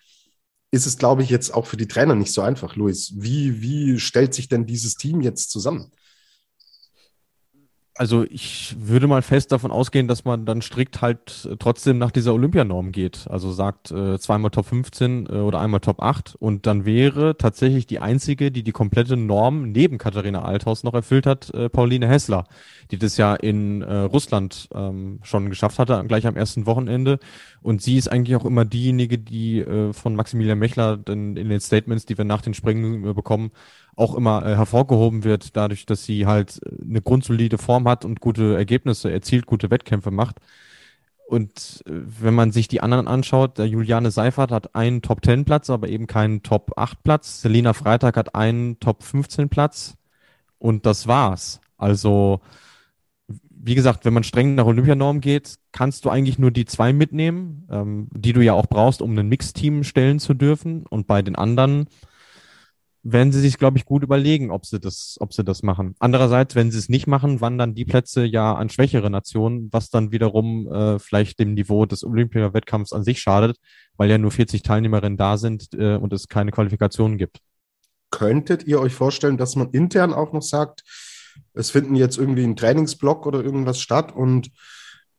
[0.72, 3.14] ist es, glaube ich, jetzt auch für die Trainer nicht so einfach, Luis.
[3.16, 5.92] Wie, wie stellt sich denn dieses Team jetzt zusammen?
[8.00, 12.34] Also ich würde mal fest davon ausgehen, dass man dann strikt halt trotzdem nach dieser
[12.34, 13.28] Olympianorm geht.
[13.30, 17.88] Also sagt äh, zweimal Top 15 äh, oder einmal Top 8 und dann wäre tatsächlich
[17.88, 22.46] die einzige, die die komplette Norm neben Katharina Althaus noch erfüllt hat, äh, Pauline Hessler,
[22.90, 27.20] die das ja in äh, Russland ähm, schon geschafft hatte, gleich am ersten Wochenende.
[27.62, 31.60] Und sie ist eigentlich auch immer diejenige, die äh, von Maximilian Mechler in, in den
[31.60, 33.52] Statements, die wir nach den Springen äh, bekommen,
[34.00, 38.22] auch immer äh, hervorgehoben wird, dadurch, dass sie halt äh, eine grundsolide Form hat und
[38.22, 40.38] gute Ergebnisse erzielt, gute Wettkämpfe macht.
[41.28, 45.46] Und äh, wenn man sich die anderen anschaut, der Juliane Seifert hat einen Top 10
[45.46, 47.42] Platz, aber eben keinen Top 8 Platz.
[47.42, 49.96] Selina Freitag hat einen Top 15 Platz.
[50.58, 51.62] Und das war's.
[51.78, 52.42] Also,
[53.50, 57.68] wie gesagt, wenn man streng nach Olympianorm geht, kannst du eigentlich nur die zwei mitnehmen,
[57.70, 60.86] ähm, die du ja auch brauchst, um ein Mixteam stellen zu dürfen.
[60.88, 61.88] Und bei den anderen
[63.12, 65.96] werden sie sich, glaube ich, gut überlegen, ob sie das, ob sie das machen.
[66.00, 70.12] Andererseits, wenn sie es nicht machen, wandern die Plätze ja an schwächere Nationen, was dann
[70.12, 73.58] wiederum äh, vielleicht dem Niveau des Olympia-Wettkampfs an sich schadet,
[73.98, 77.40] weil ja nur 40 Teilnehmerinnen da sind äh, und es keine Qualifikationen gibt.
[78.12, 80.84] Könntet ihr euch vorstellen, dass man intern auch noch sagt,
[81.54, 84.50] es finden jetzt irgendwie ein Trainingsblock oder irgendwas statt und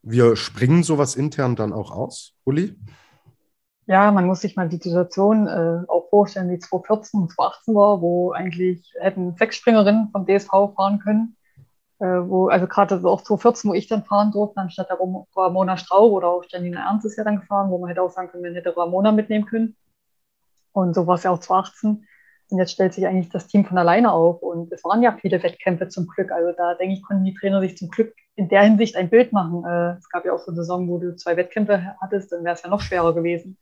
[0.02, 2.74] wir springen sowas intern dann auch aus, Uli?
[3.90, 8.00] Ja, man muss sich mal die Situation äh, auch vorstellen, wie 2014 und 2018 war,
[8.00, 11.36] wo eigentlich hätten sechs Springerinnen vom DSV fahren können.
[11.98, 14.98] Äh, wo, also gerade auch 2014, wo ich dann fahren durfte, anstatt der
[15.34, 18.28] Ramona Straub oder auch Janina Ernst ist ja dann gefahren, wo man hätte auch sagen
[18.28, 19.74] können, man hätte Ramona mitnehmen können.
[20.70, 22.06] Und so war es ja auch 2018.
[22.50, 24.40] Und jetzt stellt sich eigentlich das Team von alleine auf.
[24.40, 26.30] Und es waren ja viele Wettkämpfe zum Glück.
[26.30, 29.32] Also da denke ich, konnten die Trainer sich zum Glück in der Hinsicht ein Bild
[29.32, 29.64] machen.
[29.64, 32.54] Äh, es gab ja auch so eine Saison, wo du zwei Wettkämpfe hattest, dann wäre
[32.54, 33.58] es ja noch schwerer gewesen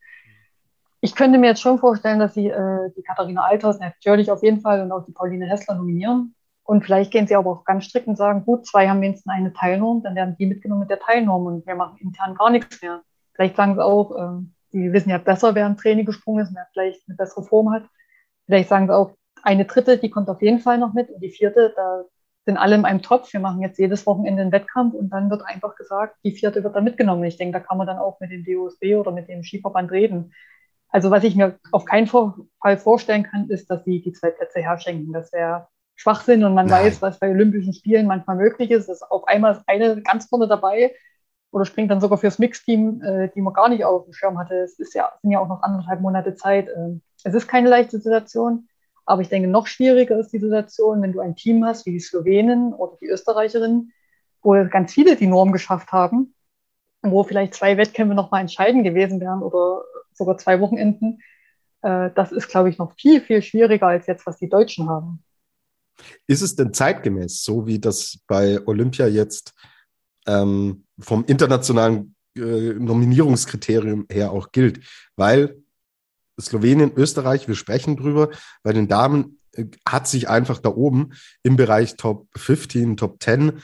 [1.01, 4.61] ich könnte mir jetzt schon vorstellen, dass sie äh, die Katharina Althaus natürlich auf jeden
[4.61, 6.35] Fall und auch die Pauline Hessler nominieren.
[6.63, 9.53] Und vielleicht gehen sie aber auch ganz strikt und sagen, gut, zwei haben wenigstens eine
[9.53, 13.01] Teilnorm, dann werden die mitgenommen mit der Teilnorm und wir machen intern gar nichts mehr.
[13.33, 14.43] Vielleicht sagen sie auch, äh,
[14.73, 17.83] die wissen ja besser, wer im Training gesprungen ist wer vielleicht eine bessere Form hat.
[18.45, 19.11] Vielleicht sagen sie auch,
[19.41, 22.03] eine dritte, die kommt auf jeden Fall noch mit und die vierte, da
[22.45, 23.31] sind alle in einem Topf.
[23.33, 26.75] Wir machen jetzt jedes Wochenende einen Wettkampf und dann wird einfach gesagt, die vierte wird
[26.75, 27.23] da mitgenommen.
[27.23, 30.33] Ich denke, da kann man dann auch mit dem DOSB oder mit dem Skiverband reden.
[30.89, 34.59] Also was ich mir auf keinen Fall vorstellen kann, ist, dass sie die zwei Plätze
[34.59, 35.13] herschenken.
[35.13, 36.85] Das wäre Schwachsinn und man Nein.
[36.85, 38.89] weiß, was bei Olympischen Spielen manchmal möglich ist.
[38.89, 40.95] Ist auf einmal ist eine ganz vorne dabei
[41.51, 44.55] oder springt dann sogar fürs Mixteam, äh, die man gar nicht auf dem Schirm hatte.
[44.55, 46.67] Es ist ja, sind ja auch noch anderthalb Monate Zeit.
[46.75, 48.67] Ähm, es ist keine leichte Situation,
[49.05, 51.99] aber ich denke, noch schwieriger ist die Situation, wenn du ein Team hast wie die
[51.99, 53.91] Slowenen oder die Österreicherinnen,
[54.41, 56.33] wo ganz viele die Norm geschafft haben,
[57.01, 59.83] wo vielleicht zwei Wettkämpfe nochmal entscheidend gewesen wären oder
[60.19, 61.19] sogar zwei Wochenenden.
[61.81, 65.23] Äh, das ist, glaube ich, noch viel, viel schwieriger als jetzt, was die Deutschen haben.
[66.27, 69.53] Ist es denn zeitgemäß, so wie das bei Olympia jetzt
[70.27, 74.85] ähm, vom internationalen äh, Nominierungskriterium her auch gilt?
[75.15, 75.61] Weil
[76.39, 78.29] Slowenien, Österreich, wir sprechen drüber,
[78.63, 81.13] bei den Damen äh, hat sich einfach da oben
[81.43, 83.61] im Bereich Top 15, Top 10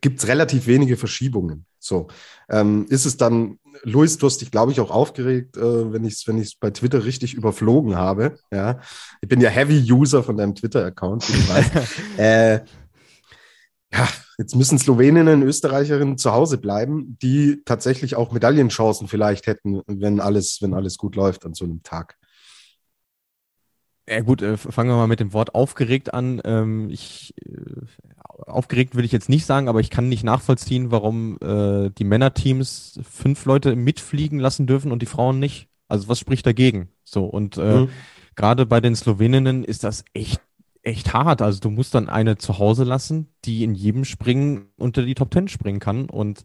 [0.00, 1.66] gibt es relativ wenige Verschiebungen.
[1.78, 2.08] So,
[2.48, 6.14] ähm, ist es dann, Luis, du hast dich, glaube ich, auch aufgeregt, äh, wenn ich
[6.14, 8.36] es wenn ich's bei Twitter richtig überflogen habe.
[8.52, 8.80] Ja,
[9.20, 11.72] ich bin ja Heavy-User von deinem Twitter-Account, wie du weißt.
[12.18, 12.54] äh,
[13.92, 20.20] ja, jetzt müssen Sloweninnen, Österreicherinnen zu Hause bleiben, die tatsächlich auch Medaillenchancen vielleicht hätten, wenn
[20.20, 22.16] alles, wenn alles gut läuft an so einem Tag.
[24.08, 26.40] Ja gut, äh, fangen wir mal mit dem Wort aufgeregt an.
[26.44, 27.86] Ähm, ich äh,
[28.46, 33.00] aufgeregt würde ich jetzt nicht sagen, aber ich kann nicht nachvollziehen, warum äh, die Männerteams
[33.02, 35.68] fünf Leute mitfliegen lassen dürfen und die Frauen nicht.
[35.88, 36.88] Also was spricht dagegen?
[37.04, 37.88] So und äh, mhm.
[38.36, 40.40] gerade bei den Sloweninnen ist das echt
[40.82, 41.42] echt hart.
[41.42, 45.30] Also du musst dann eine zu Hause lassen, die in jedem Springen unter die Top
[45.30, 46.42] Ten springen kann und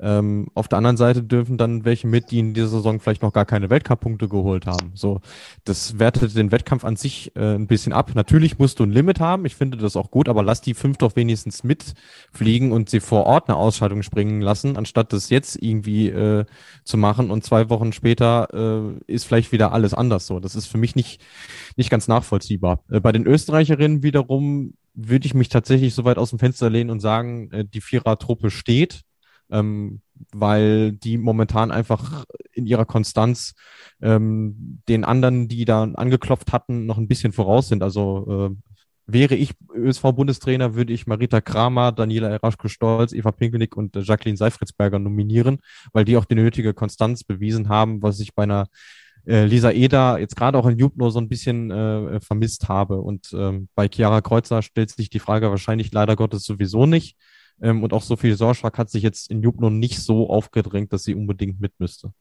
[0.00, 3.32] ähm, auf der anderen Seite dürfen dann welche mit, die in dieser Saison vielleicht noch
[3.32, 4.92] gar keine Weltcup-Punkte geholt haben.
[4.94, 5.20] So,
[5.64, 8.12] das wertet den Wettkampf an sich äh, ein bisschen ab.
[8.14, 9.44] Natürlich musst du ein Limit haben.
[9.44, 13.26] Ich finde das auch gut, aber lass die fünf doch wenigstens mitfliegen und sie vor
[13.26, 16.44] Ort eine Ausscheidung springen lassen, anstatt das jetzt irgendwie äh,
[16.84, 18.48] zu machen und zwei Wochen später
[19.06, 20.26] äh, ist vielleicht wieder alles anders.
[20.26, 21.20] So, das ist für mich nicht
[21.76, 22.82] nicht ganz nachvollziehbar.
[22.90, 26.90] Äh, bei den Österreicherinnen wiederum würde ich mich tatsächlich so weit aus dem Fenster lehnen
[26.90, 29.02] und sagen, äh, die Vierer-Truppe steht
[29.50, 30.00] ähm,
[30.32, 33.54] weil die momentan einfach in ihrer Konstanz
[34.02, 37.82] ähm, den anderen, die da angeklopft hatten, noch ein bisschen voraus sind.
[37.82, 38.70] Also äh,
[39.06, 44.98] wäre ich ÖSV-Bundestrainer, würde ich Marita Kramer, Daniela Eraschko-Stolz, Eva Pinkelnick und äh, Jacqueline Seifritzberger
[44.98, 45.58] nominieren,
[45.92, 48.68] weil die auch die nötige Konstanz bewiesen haben, was ich bei einer
[49.26, 53.00] äh, Lisa Eder jetzt gerade auch in Jubno so ein bisschen äh, vermisst habe.
[53.00, 57.16] Und ähm, bei Chiara Kreuzer stellt sich die Frage wahrscheinlich leider Gottes sowieso nicht
[57.62, 61.14] Ähm, und auch Sophie Sorschak hat sich jetzt in Jubno nicht so aufgedrängt, dass sie
[61.14, 62.12] unbedingt mit müsste.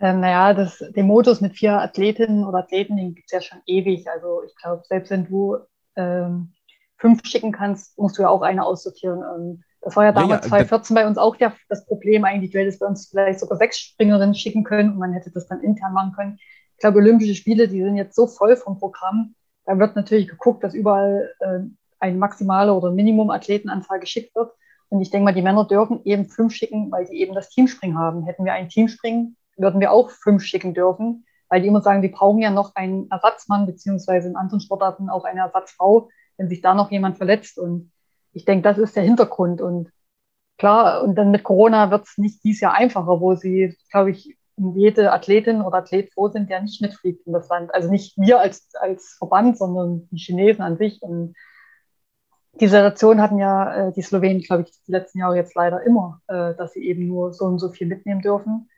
[0.00, 3.60] Ähm, naja, das, den Modus mit vier Athletinnen oder Athleten, den gibt es ja schon
[3.66, 4.08] ewig.
[4.08, 5.56] Also ich glaube, selbst wenn du
[5.96, 6.52] ähm,
[6.98, 9.22] fünf schicken kannst, musst du ja auch eine aussortieren.
[9.22, 12.52] Ähm, das war ja damals ja, ja, 2014 bei uns auch der, das Problem eigentlich.
[12.52, 15.62] Du hättest bei uns vielleicht sogar sechs Springerinnen schicken können und man hätte das dann
[15.62, 16.38] intern machen können.
[16.74, 19.34] Ich glaube, Olympische Spiele, die sind jetzt so voll vom Programm.
[19.64, 21.60] Da wird natürlich geguckt, dass überall äh,
[22.00, 24.52] eine maximale oder Minimum-Athletenanzahl geschickt wird.
[24.88, 27.98] Und ich denke mal, die Männer dürfen eben fünf schicken, weil die eben das Teamspringen
[27.98, 28.24] haben.
[28.24, 32.08] Hätten wir ein Teamspringen, würden wir auch fünf schicken dürfen, weil die immer sagen, die
[32.08, 36.74] brauchen ja noch einen Ersatzmann, beziehungsweise in anderen Sportarten auch eine Ersatzfrau, wenn sich da
[36.74, 37.58] noch jemand verletzt.
[37.58, 37.92] Und
[38.32, 39.60] ich denke, das ist der Hintergrund.
[39.60, 39.90] Und
[40.56, 44.36] klar, und dann mit Corona wird es nicht dieses Jahr einfacher, wo sie, glaube ich,
[44.74, 47.72] jede Athletin oder Athlet froh sind, der nicht mitfliegt in das Land.
[47.74, 51.00] Also nicht wir als, als Verband, sondern die Chinesen an sich.
[51.02, 51.34] Und
[52.60, 56.20] die Situation hatten ja äh, die Slowenen, glaube ich, die letzten Jahre jetzt leider immer,
[56.28, 58.68] äh, dass sie eben nur so und so viel mitnehmen dürfen.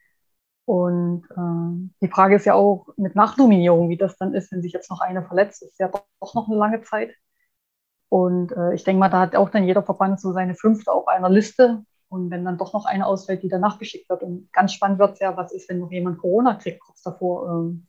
[0.64, 4.72] Und äh, die Frage ist ja auch mit Nachnominierung, wie das dann ist, wenn sich
[4.72, 7.12] jetzt noch eine verletzt, ist ja doch noch eine lange Zeit.
[8.08, 11.08] Und äh, ich denke mal, da hat auch dann jeder Verband so seine fünfte auf
[11.08, 11.84] einer Liste.
[12.08, 14.22] Und wenn dann doch noch eine ausfällt, die dann nachgeschickt wird.
[14.22, 17.48] Und ganz spannend wird es ja, was ist, wenn noch jemand Corona kriegt kurz davor.
[17.48, 17.86] Ähm,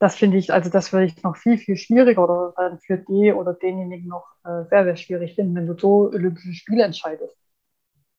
[0.00, 3.32] das finde ich, also das würde ich noch viel, viel schwieriger oder dann für die
[3.32, 7.36] oder denjenigen noch äh, sehr, sehr schwierig finden, wenn du so Olympische Spiele entscheidest.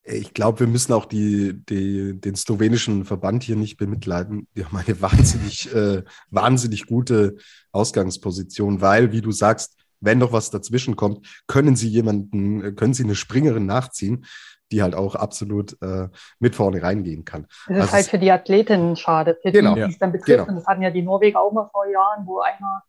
[0.04, 4.48] Ich glaube, wir müssen auch die, die, den slowenischen Verband hier nicht bemitleiden.
[4.56, 7.38] Die haben eine wahnsinnig, äh, wahnsinnig gute
[7.72, 13.04] Ausgangsposition, weil, wie du sagst, wenn noch was dazwischen kommt, können sie jemanden, können sie
[13.04, 14.26] eine Springerin nachziehen,
[14.72, 16.08] die halt auch absolut äh,
[16.40, 17.48] mit vorne reingehen kann.
[17.68, 20.40] Das ist also halt für die Athletinnen schade, für genau, die, die es dann betrifft.
[20.40, 20.48] Genau.
[20.48, 22.84] Und das hatten ja die Norweger auch mal vor Jahren, wo einer,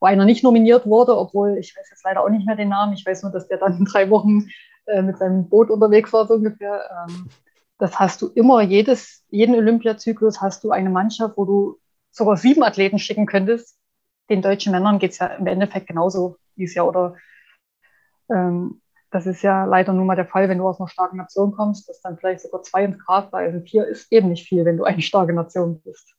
[0.00, 2.92] wo einer nicht nominiert wurde, obwohl ich weiß jetzt leider auch nicht mehr den Namen.
[2.92, 4.48] Ich weiß nur, dass der dann in drei Wochen
[4.86, 7.06] äh, mit seinem Boot unterwegs war, so ungefähr.
[7.08, 7.28] Ähm,
[7.78, 11.78] das hast du immer, jedes, jeden Olympiazyklus hast du eine Mannschaft, wo du
[12.12, 13.76] sogar sieben Athleten schicken könntest.
[14.30, 16.86] Den deutschen Männern geht es ja im Endeffekt genauso dieses Jahr.
[16.86, 17.16] Oder
[18.30, 18.81] ähm,
[19.12, 21.88] das ist ja leider nun mal der Fall, wenn du aus einer starken Nation kommst,
[21.88, 23.64] dass dann vielleicht sogar zwei ins Grab reisen.
[23.64, 26.14] Vier ist eben nicht viel, wenn du eine starke Nation bist.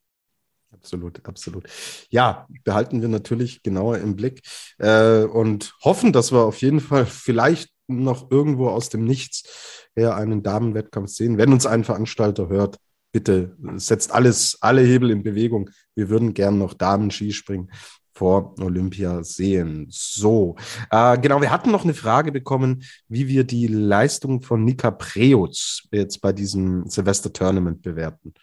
[0.72, 1.66] Absolut, absolut.
[2.10, 4.42] Ja, behalten wir natürlich genauer im Blick
[4.78, 10.16] äh, und hoffen, dass wir auf jeden Fall vielleicht noch irgendwo aus dem Nichts her
[10.16, 11.38] einen Damenwettkampf sehen.
[11.38, 12.78] Wenn uns ein Veranstalter hört,
[13.12, 15.70] bitte setzt alles, alle Hebel in Bewegung.
[15.96, 17.72] Wir würden gern noch Damen-Skispringen
[18.14, 19.88] vor Olympia sehen.
[19.90, 20.56] So,
[20.92, 25.88] äh, genau, wir hatten noch eine Frage bekommen, wie wir die Leistung von Nika Preutz
[25.92, 28.34] jetzt bei diesem Silvester-Tournament bewerten.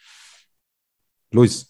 [1.32, 1.66] Luis.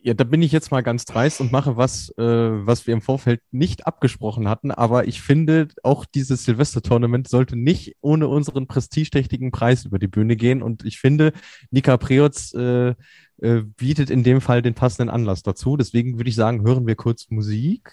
[0.00, 3.02] Ja, da bin ich jetzt mal ganz dreist und mache was, äh, was wir im
[3.02, 4.70] Vorfeld nicht abgesprochen hatten.
[4.70, 10.36] Aber ich finde, auch dieses Silvester-Tournament sollte nicht ohne unseren prestigeträchtigen Preis über die Bühne
[10.36, 10.62] gehen.
[10.62, 11.32] Und ich finde,
[11.70, 12.94] Nika Preotz äh,
[13.40, 15.76] äh, bietet in dem Fall den passenden Anlass dazu.
[15.76, 17.92] Deswegen würde ich sagen, hören wir kurz Musik.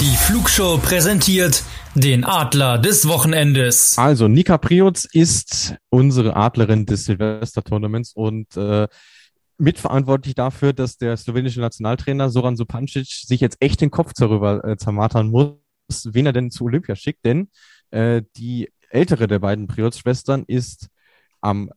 [0.00, 1.64] Die Flugshow präsentiert
[1.94, 3.98] den Adler des Wochenendes.
[3.98, 8.88] Also, Nika Priotz ist unsere Adlerin des Silvester-Tournaments und äh,
[9.58, 14.76] mitverantwortlich dafür, dass der slowenische Nationaltrainer Soran Supancic sich jetzt echt den Kopf darüber äh,
[14.76, 15.54] zermartern muss,
[16.04, 17.48] wen er denn zu Olympia schickt, denn
[17.90, 20.88] äh, die ältere der beiden Priotz-Schwestern ist
[21.40, 21.70] am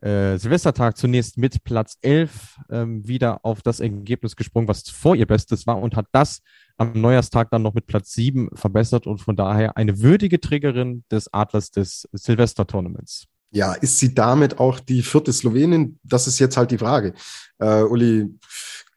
[0.00, 5.26] äh, Silvestertag zunächst mit Platz 11 ähm, wieder auf das Ergebnis gesprungen, was vor ihr
[5.26, 6.42] Bestes war und hat das
[6.76, 11.32] am Neujahrstag dann noch mit Platz 7 verbessert und von daher eine würdige Trägerin des
[11.32, 13.26] Adlers des Silvester-Tournaments.
[13.50, 15.98] Ja, ist sie damit auch die vierte Slowenin?
[16.02, 17.14] Das ist jetzt halt die Frage.
[17.58, 18.28] Äh, Uli,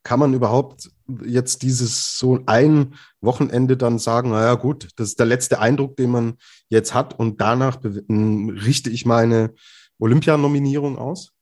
[0.04, 0.90] kann man überhaupt
[1.26, 6.12] jetzt dieses so ein Wochenende dann sagen, naja gut, das ist der letzte Eindruck, den
[6.12, 6.38] man
[6.70, 9.54] jetzt hat und danach richte ich meine
[10.00, 11.34] Olympianominierung aus?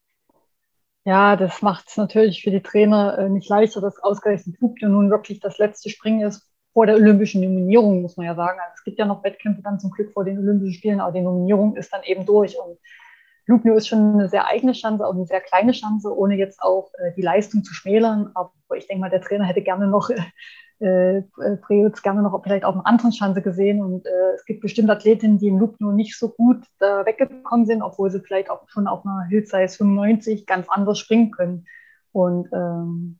[1.06, 5.10] Ja, das macht es natürlich für die Trainer äh, nicht leichter, dass ausgerechnet Tokio nun
[5.10, 8.60] wirklich das letzte Springen ist vor der olympischen Nominierung, muss man ja sagen.
[8.60, 11.22] Also es gibt ja noch Wettkämpfe dann zum Glück vor den Olympischen Spielen, aber die
[11.22, 12.58] Nominierung ist dann eben durch.
[12.60, 12.78] Und
[13.48, 16.92] Lugno ist schon eine sehr eigene Chance, auch eine sehr kleine Chance, ohne jetzt auch
[17.00, 18.32] äh, die Leistung zu schmälern.
[18.36, 20.10] Aber ich denke mal, der Trainer hätte gerne noch
[20.80, 21.22] äh,
[21.62, 23.82] Preutz gerne noch vielleicht auf einer anderen Chance gesehen.
[23.82, 27.82] Und äh, es gibt bestimmt Athletinnen, die im Lugno nicht so gut da weggekommen sind,
[27.82, 31.66] obwohl sie vielleicht auch schon auf einer Hillsize 95 ganz anders springen können.
[32.12, 33.20] Und ähm,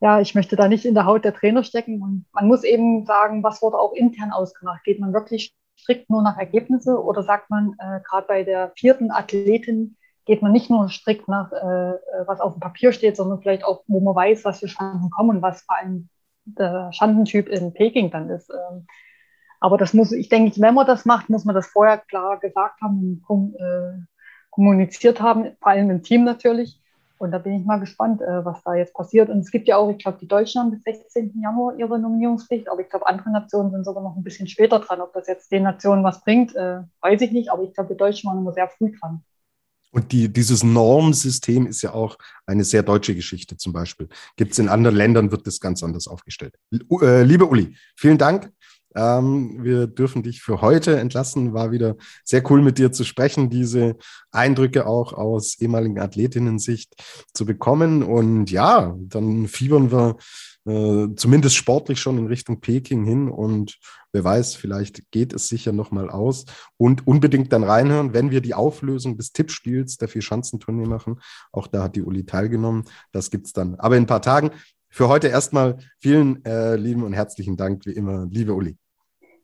[0.00, 2.02] ja, ich möchte da nicht in der Haut der Trainer stecken.
[2.02, 4.84] Und man muss eben sagen, was wurde auch intern ausgemacht?
[4.84, 9.10] Geht man wirklich strikt nur nach Ergebnisse oder sagt man, äh, gerade bei der vierten
[9.10, 9.96] Athletin,
[10.28, 11.94] geht man nicht nur strikt nach, äh,
[12.26, 15.36] was auf dem Papier steht, sondern vielleicht auch, wo man weiß, was für Chancen kommen
[15.36, 16.10] und was vor allem
[16.44, 18.50] der Schandentyp in Peking dann ist.
[18.50, 18.86] Ähm,
[19.58, 22.80] aber das muss, ich denke, wenn man das macht, muss man das vorher klar gesagt
[22.82, 23.98] haben und äh,
[24.50, 26.80] kommuniziert haben, vor allem im Team natürlich.
[27.18, 29.28] Und da bin ich mal gespannt, äh, was da jetzt passiert.
[29.28, 31.40] Und es gibt ja auch, ich glaube, die Deutschen haben bis 16.
[31.42, 35.00] Januar ihre Nominierungspflicht, aber ich glaube, andere Nationen sind sogar noch ein bisschen später dran.
[35.00, 37.98] Ob das jetzt den Nationen was bringt, äh, weiß ich nicht, aber ich glaube, die
[37.98, 39.22] Deutschen waren immer sehr früh dran.
[39.90, 44.08] Und die, dieses Normsystem ist ja auch eine sehr deutsche Geschichte zum Beispiel.
[44.36, 46.54] Gibt es in anderen Ländern, wird das ganz anders aufgestellt.
[47.00, 48.52] Äh, liebe Uli, vielen Dank.
[48.94, 51.52] Ähm, wir dürfen dich für heute entlassen.
[51.54, 53.96] War wieder sehr cool mit dir zu sprechen, diese
[54.30, 56.94] Eindrücke auch aus ehemaligen Athletinnen-Sicht
[57.34, 58.02] zu bekommen.
[58.02, 60.16] Und ja, dann fiebern wir
[60.68, 63.78] äh, zumindest sportlich schon in Richtung Peking hin und
[64.12, 66.44] wer weiß, vielleicht geht es sicher nochmal aus
[66.76, 71.20] und unbedingt dann reinhören, wenn wir die Auflösung des Tippspiels der Vier-Schanzentournee machen.
[71.52, 72.84] Auch da hat die Uli teilgenommen.
[73.12, 73.76] Das gibt's dann.
[73.76, 74.50] Aber in ein paar Tagen.
[74.90, 78.76] Für heute erstmal vielen äh, lieben und herzlichen Dank, wie immer, liebe Uli.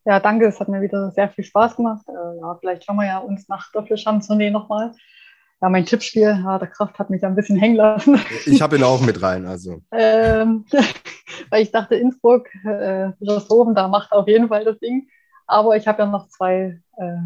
[0.04, 0.46] Ja, danke.
[0.46, 2.06] Es hat mir wieder sehr viel Spaß gemacht.
[2.08, 4.92] Äh, ja, vielleicht schauen wir ja uns nach der Vier-Schanzentournee nochmal
[5.64, 8.20] ja, mein Tippspiel, ja, der Kraft hat mich ein bisschen hängen lassen.
[8.46, 9.80] Ich habe ihn auch mit rein, also.
[9.92, 10.66] ähm,
[11.50, 15.08] weil ich dachte, Innsbruck, äh, Bischofshofen, da macht auf jeden Fall das Ding.
[15.46, 17.16] Aber ich habe ja noch zwei äh,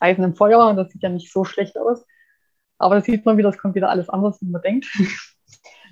[0.00, 2.04] Eisen im Feuer und das sieht ja nicht so schlecht aus.
[2.78, 4.86] Aber das sieht man wieder, es kommt wieder alles anders, wie man denkt.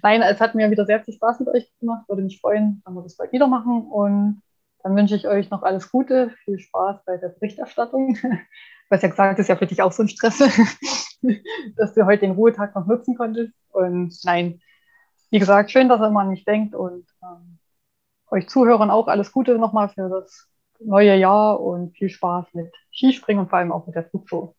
[0.04, 2.06] Nein, es hat mir wieder sehr viel Spaß mit euch gemacht.
[2.08, 3.86] Würde mich freuen, wenn wir das bald wieder machen.
[3.90, 4.42] Und
[4.82, 8.18] dann wünsche ich euch noch alles Gute, viel Spaß bei der Berichterstattung.
[8.90, 10.40] Hast ja gesagt, ist ja für dich auch so ein Stress,
[11.76, 13.54] dass du heute den Ruhetag noch nutzen konntest.
[13.70, 14.60] Und nein,
[15.30, 17.58] wie gesagt, schön, dass ihr immer an mich denkt und ähm,
[18.30, 20.50] euch Zuhörern auch alles Gute nochmal für das
[20.80, 24.54] neue Jahr und viel Spaß mit Skispringen und vor allem auch mit der Flugshow.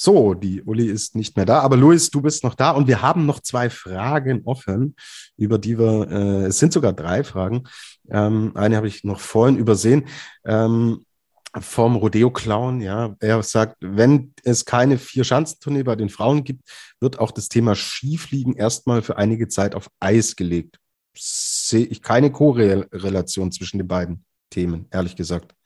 [0.00, 3.02] So, die Uli ist nicht mehr da, aber Luis, du bist noch da und wir
[3.02, 4.94] haben noch zwei Fragen offen,
[5.36, 7.64] über die wir, äh, es sind sogar drei Fragen.
[8.08, 10.04] Ähm, eine habe ich noch vorhin übersehen.
[10.44, 11.04] Ähm,
[11.58, 13.16] vom Rodeo-Clown, ja.
[13.18, 16.62] Er sagt, wenn es keine Vier-Schanzentournee bei den Frauen gibt,
[17.00, 20.78] wird auch das Thema Skifliegen erstmal für einige Zeit auf Eis gelegt.
[21.16, 25.56] Sehe ich keine Korrelation zwischen den beiden Themen, ehrlich gesagt.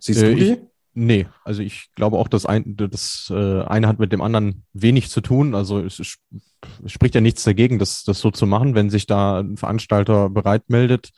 [0.00, 0.68] Siehst äh, du die?
[1.00, 5.10] Nee, also ich glaube auch, dass ein, das äh, eine hat mit dem anderen wenig
[5.10, 5.54] zu tun.
[5.54, 6.18] Also es, es
[6.86, 10.64] spricht ja nichts dagegen, das, das so zu machen, wenn sich da ein Veranstalter bereit
[10.68, 11.10] meldet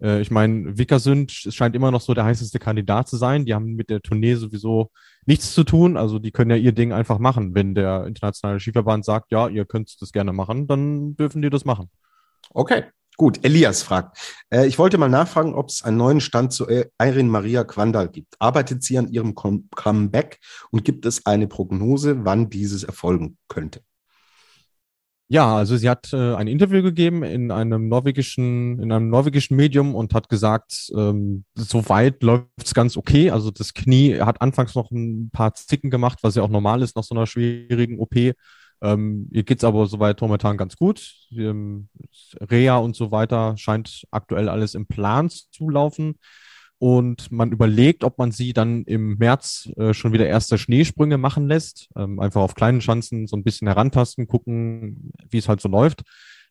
[0.00, 3.44] äh, ich meine, Vickersund scheint immer noch so der heißeste Kandidat zu sein.
[3.44, 4.90] Die haben mit der Tournee sowieso
[5.26, 5.96] nichts zu tun.
[5.96, 7.54] Also die können ja ihr Ding einfach machen.
[7.54, 11.64] Wenn der internationale Skiverband sagt, ja, ihr könnt das gerne machen, dann dürfen die das
[11.64, 11.90] machen.
[12.50, 12.84] Okay.
[13.18, 14.16] Gut, Elias fragt.
[14.48, 18.36] Äh, ich wollte mal nachfragen, ob es einen neuen Stand zu Irene Maria Quandal gibt.
[18.38, 20.38] Arbeitet sie an ihrem Comeback
[20.70, 23.80] und gibt es eine Prognose, wann dieses erfolgen könnte?
[25.30, 29.96] Ja, also sie hat äh, ein Interview gegeben in einem norwegischen, in einem norwegischen Medium
[29.96, 33.30] und hat gesagt, ähm, soweit läuft's ganz okay.
[33.30, 36.94] Also das Knie hat anfangs noch ein paar Zicken gemacht, was ja auch normal ist
[36.94, 38.14] nach so einer schwierigen OP.
[38.82, 41.14] Ähm, ihr geht's aber soweit momentan ganz gut.
[41.32, 41.88] Ähm,
[42.40, 46.16] Reha und so weiter scheint aktuell alles im Plan zu laufen
[46.78, 51.48] und man überlegt, ob man sie dann im März äh, schon wieder erste Schneesprünge machen
[51.48, 51.88] lässt.
[51.96, 56.02] Ähm, einfach auf kleinen Schanzen so ein bisschen herantasten, gucken, wie es halt so läuft.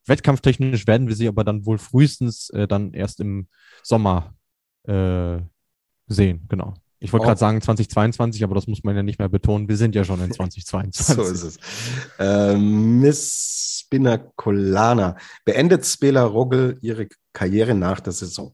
[0.05, 3.47] Wettkampftechnisch werden wir sie aber dann wohl frühestens äh, dann erst im
[3.83, 4.35] Sommer
[4.83, 5.39] äh,
[6.07, 6.73] sehen, genau.
[6.99, 9.67] Ich wollte gerade sagen 2022, aber das muss man ja nicht mehr betonen.
[9.69, 11.15] Wir sind ja schon in 2022.
[11.15, 11.57] so ist es.
[12.19, 15.15] Ähm, Miss Spinacolana.
[15.45, 18.53] Beendet Spela Rogel ihre Karriere nach der Saison?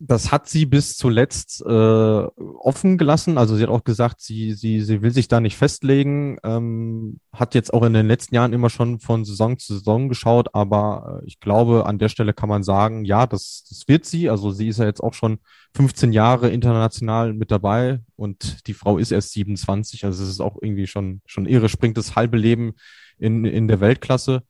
[0.00, 3.36] Das hat sie bis zuletzt äh, offen gelassen.
[3.36, 6.38] Also sie hat auch gesagt, sie, sie, sie will sich da nicht festlegen.
[6.44, 10.54] Ähm, hat jetzt auch in den letzten Jahren immer schon von Saison zu Saison geschaut,
[10.54, 14.30] aber äh, ich glaube, an der Stelle kann man sagen, ja, das, das wird sie.
[14.30, 15.40] Also sie ist ja jetzt auch schon
[15.74, 20.04] 15 Jahre international mit dabei und die Frau ist erst 27.
[20.04, 22.74] Also es ist auch irgendwie schon, schon irre, springt das halbe Leben
[23.18, 24.44] in, in der Weltklasse.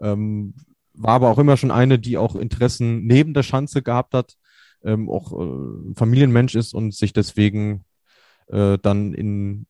[0.00, 0.54] Ähm,
[0.94, 4.36] war aber auch immer schon eine, die auch Interessen neben der Schanze gehabt hat
[4.84, 7.84] ähm, auch äh, Familienmensch ist und sich deswegen
[8.48, 9.66] äh, dann in,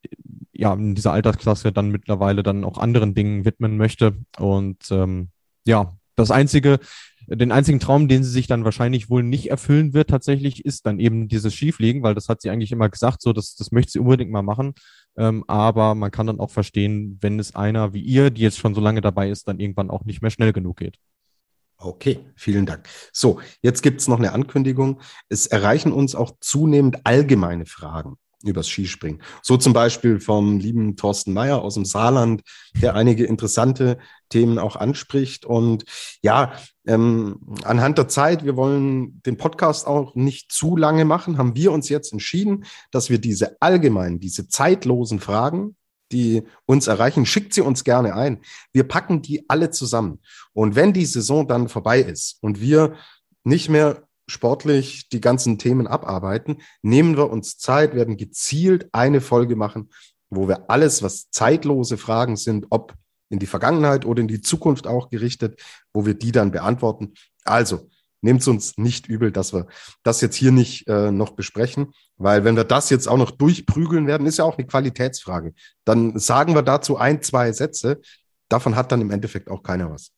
[0.53, 4.15] ja, in dieser Altersklasse dann mittlerweile dann auch anderen Dingen widmen möchte.
[4.39, 5.29] Und ähm,
[5.67, 6.79] ja, das einzige,
[7.27, 11.01] den einzigen Traum, den sie sich dann wahrscheinlich wohl nicht erfüllen wird, tatsächlich, ist dann
[11.01, 13.99] eben dieses Skifliegen, weil das hat sie eigentlich immer gesagt, so, das, das möchte sie
[13.99, 14.75] unbedingt mal machen.
[15.17, 18.75] Ähm, aber man kann dann auch verstehen, wenn es einer wie ihr, die jetzt schon
[18.75, 20.99] so lange dabei ist, dann irgendwann auch nicht mehr schnell genug geht.
[21.85, 22.89] Okay, vielen Dank.
[23.13, 25.01] So, jetzt gibt es noch eine Ankündigung.
[25.29, 28.17] Es erreichen uns auch zunehmend allgemeine Fragen.
[28.43, 29.23] übers Skispringen.
[29.43, 32.43] So zum Beispiel vom lieben Thorsten Meyer aus dem Saarland,
[32.81, 33.99] der einige interessante
[34.29, 35.47] Themen auch anspricht.
[35.47, 35.85] Und
[36.21, 36.53] ja,
[36.87, 41.73] ähm, anhand der Zeit, wir wollen den Podcast auch nicht zu lange machen, haben wir
[41.73, 45.77] uns jetzt entschieden, dass wir diese allgemeinen, diese zeitlosen Fragen,
[46.15, 48.39] die uns erreichen, schickt sie uns gerne ein.
[48.73, 50.21] Wir packen die alle zusammen.
[50.53, 52.95] Und wenn die Saison dann vorbei ist und wir
[53.43, 59.57] nicht mehr sportlich die ganzen Themen abarbeiten, nehmen wir uns Zeit, werden gezielt eine Folge
[59.57, 59.91] machen,
[60.31, 62.95] wo wir alles, was zeitlose Fragen sind, ob
[63.29, 65.61] in die Vergangenheit oder in die Zukunft auch gerichtet,
[65.93, 67.15] wo wir die dann beantworten.
[67.45, 67.89] Also,
[68.25, 69.67] nehmt es uns nicht übel, dass wir
[70.03, 74.07] das jetzt hier nicht äh, noch besprechen, weil wenn wir das jetzt auch noch durchprügeln
[74.07, 75.53] werden, ist ja auch eine Qualitätsfrage.
[75.85, 78.01] Dann sagen wir dazu ein, zwei Sätze.
[78.49, 80.11] Davon hat dann im Endeffekt auch keiner was.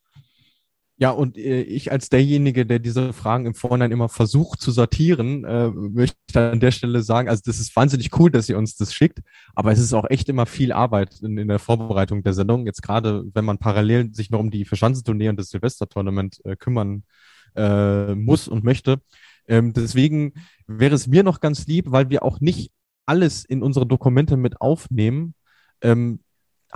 [0.98, 5.44] Ja, und äh, ich als derjenige, der diese Fragen im Vorhinein immer versucht zu sortieren,
[5.44, 8.94] äh, möchte an der Stelle sagen, also das ist wahnsinnig cool, dass ihr uns das
[8.94, 9.20] schickt,
[9.54, 12.64] aber es ist auch echt immer viel Arbeit in, in der Vorbereitung der Sendung.
[12.64, 17.02] Jetzt gerade, wenn man parallel sich noch um die Verschanzentournee und das Silvestertournament äh, kümmern
[17.56, 19.00] äh, muss und möchte.
[19.48, 20.34] Ähm, deswegen
[20.66, 22.72] wäre es mir noch ganz lieb, weil wir auch nicht
[23.06, 25.34] alles in unsere Dokumente mit aufnehmen,
[25.80, 26.20] ähm,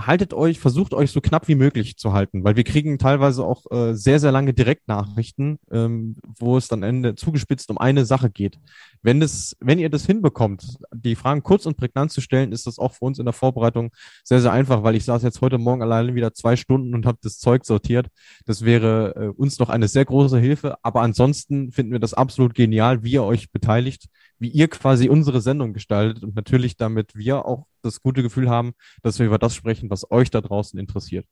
[0.06, 3.70] haltet euch, versucht euch so knapp wie möglich zu halten, weil wir kriegen teilweise auch
[3.70, 8.58] äh, sehr, sehr lange Direktnachrichten, ähm, wo es dann Ende zugespitzt um eine Sache geht.
[9.02, 12.78] Wenn es, wenn ihr das hinbekommt, die Fragen kurz und prägnant zu stellen, ist das
[12.78, 13.90] auch für uns in der Vorbereitung
[14.24, 17.18] sehr, sehr einfach, weil ich saß jetzt heute Morgen alleine wieder zwei Stunden und habe
[17.22, 18.08] das Zeug sortiert.
[18.46, 22.54] Das wäre äh, uns noch eine sehr große Hilfe, aber ansonsten finden wir das absolut
[22.54, 24.06] genial, wie ihr euch beteiligt,
[24.40, 28.72] wie ihr quasi unsere Sendung gestaltet und natürlich damit wir auch das gute Gefühl haben,
[29.02, 31.26] dass wir über das sprechen, was euch da draußen interessiert.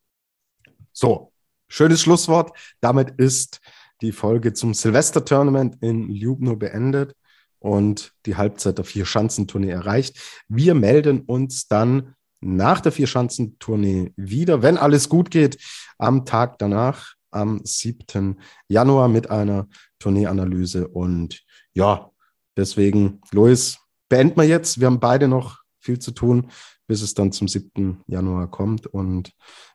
[0.92, 1.32] So,
[1.68, 2.56] schönes Schlusswort.
[2.80, 3.60] Damit ist
[4.02, 7.16] die Folge zum Silvester-Tournament in Ljubno beendet
[7.58, 10.44] und die Halbzeit der Vier-Schanzentournee erreicht.
[10.48, 15.58] Wir melden uns dann nach der Vier-Schanzentournee wieder, wenn alles gut geht,
[15.98, 18.38] am Tag danach, am 7.
[18.68, 19.66] Januar mit einer
[19.98, 20.86] Tourneeanalyse.
[20.86, 21.42] Und
[21.74, 22.10] ja,
[22.58, 23.78] deswegen, Luis,
[24.10, 24.80] beenden wir jetzt.
[24.80, 26.50] Wir haben beide noch viel zu tun,
[26.86, 28.02] bis es dann zum 7.
[28.06, 28.86] Januar kommt.
[28.86, 29.32] Und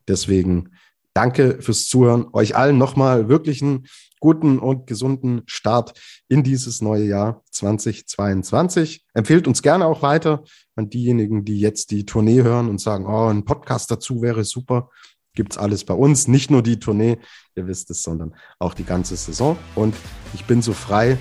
[0.08, 0.76] deswegen
[1.14, 2.28] danke fürs Zuhören.
[2.34, 3.88] Euch allen nochmal wirklich einen
[4.20, 9.06] guten und gesunden Start in dieses neue Jahr 2022.
[9.14, 10.44] Empfehlt uns gerne auch weiter
[10.76, 14.90] an diejenigen, die jetzt die Tournee hören und sagen, oh, ein Podcast dazu wäre super.
[15.36, 16.28] Gibt's alles bei uns.
[16.28, 17.18] Nicht nur die Tournee,
[17.56, 19.58] ihr wisst es, sondern auch die ganze Saison.
[19.76, 19.96] Und
[20.34, 21.18] ich bin so frei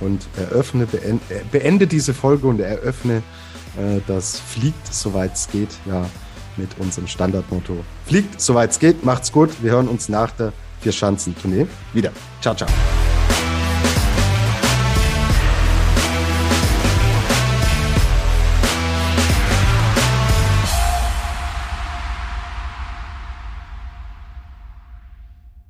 [0.00, 1.20] und eröffne, beende,
[1.50, 3.22] beende diese Folge und eröffne
[3.76, 6.04] äh, das fliegt, soweit es geht, ja,
[6.56, 7.84] mit unserem Standardmotto.
[8.06, 9.50] Fliegt, soweit es geht, macht's gut.
[9.62, 12.12] Wir hören uns nach der Vier-Schanzen-Tournee wieder.
[12.40, 12.68] Ciao, ciao.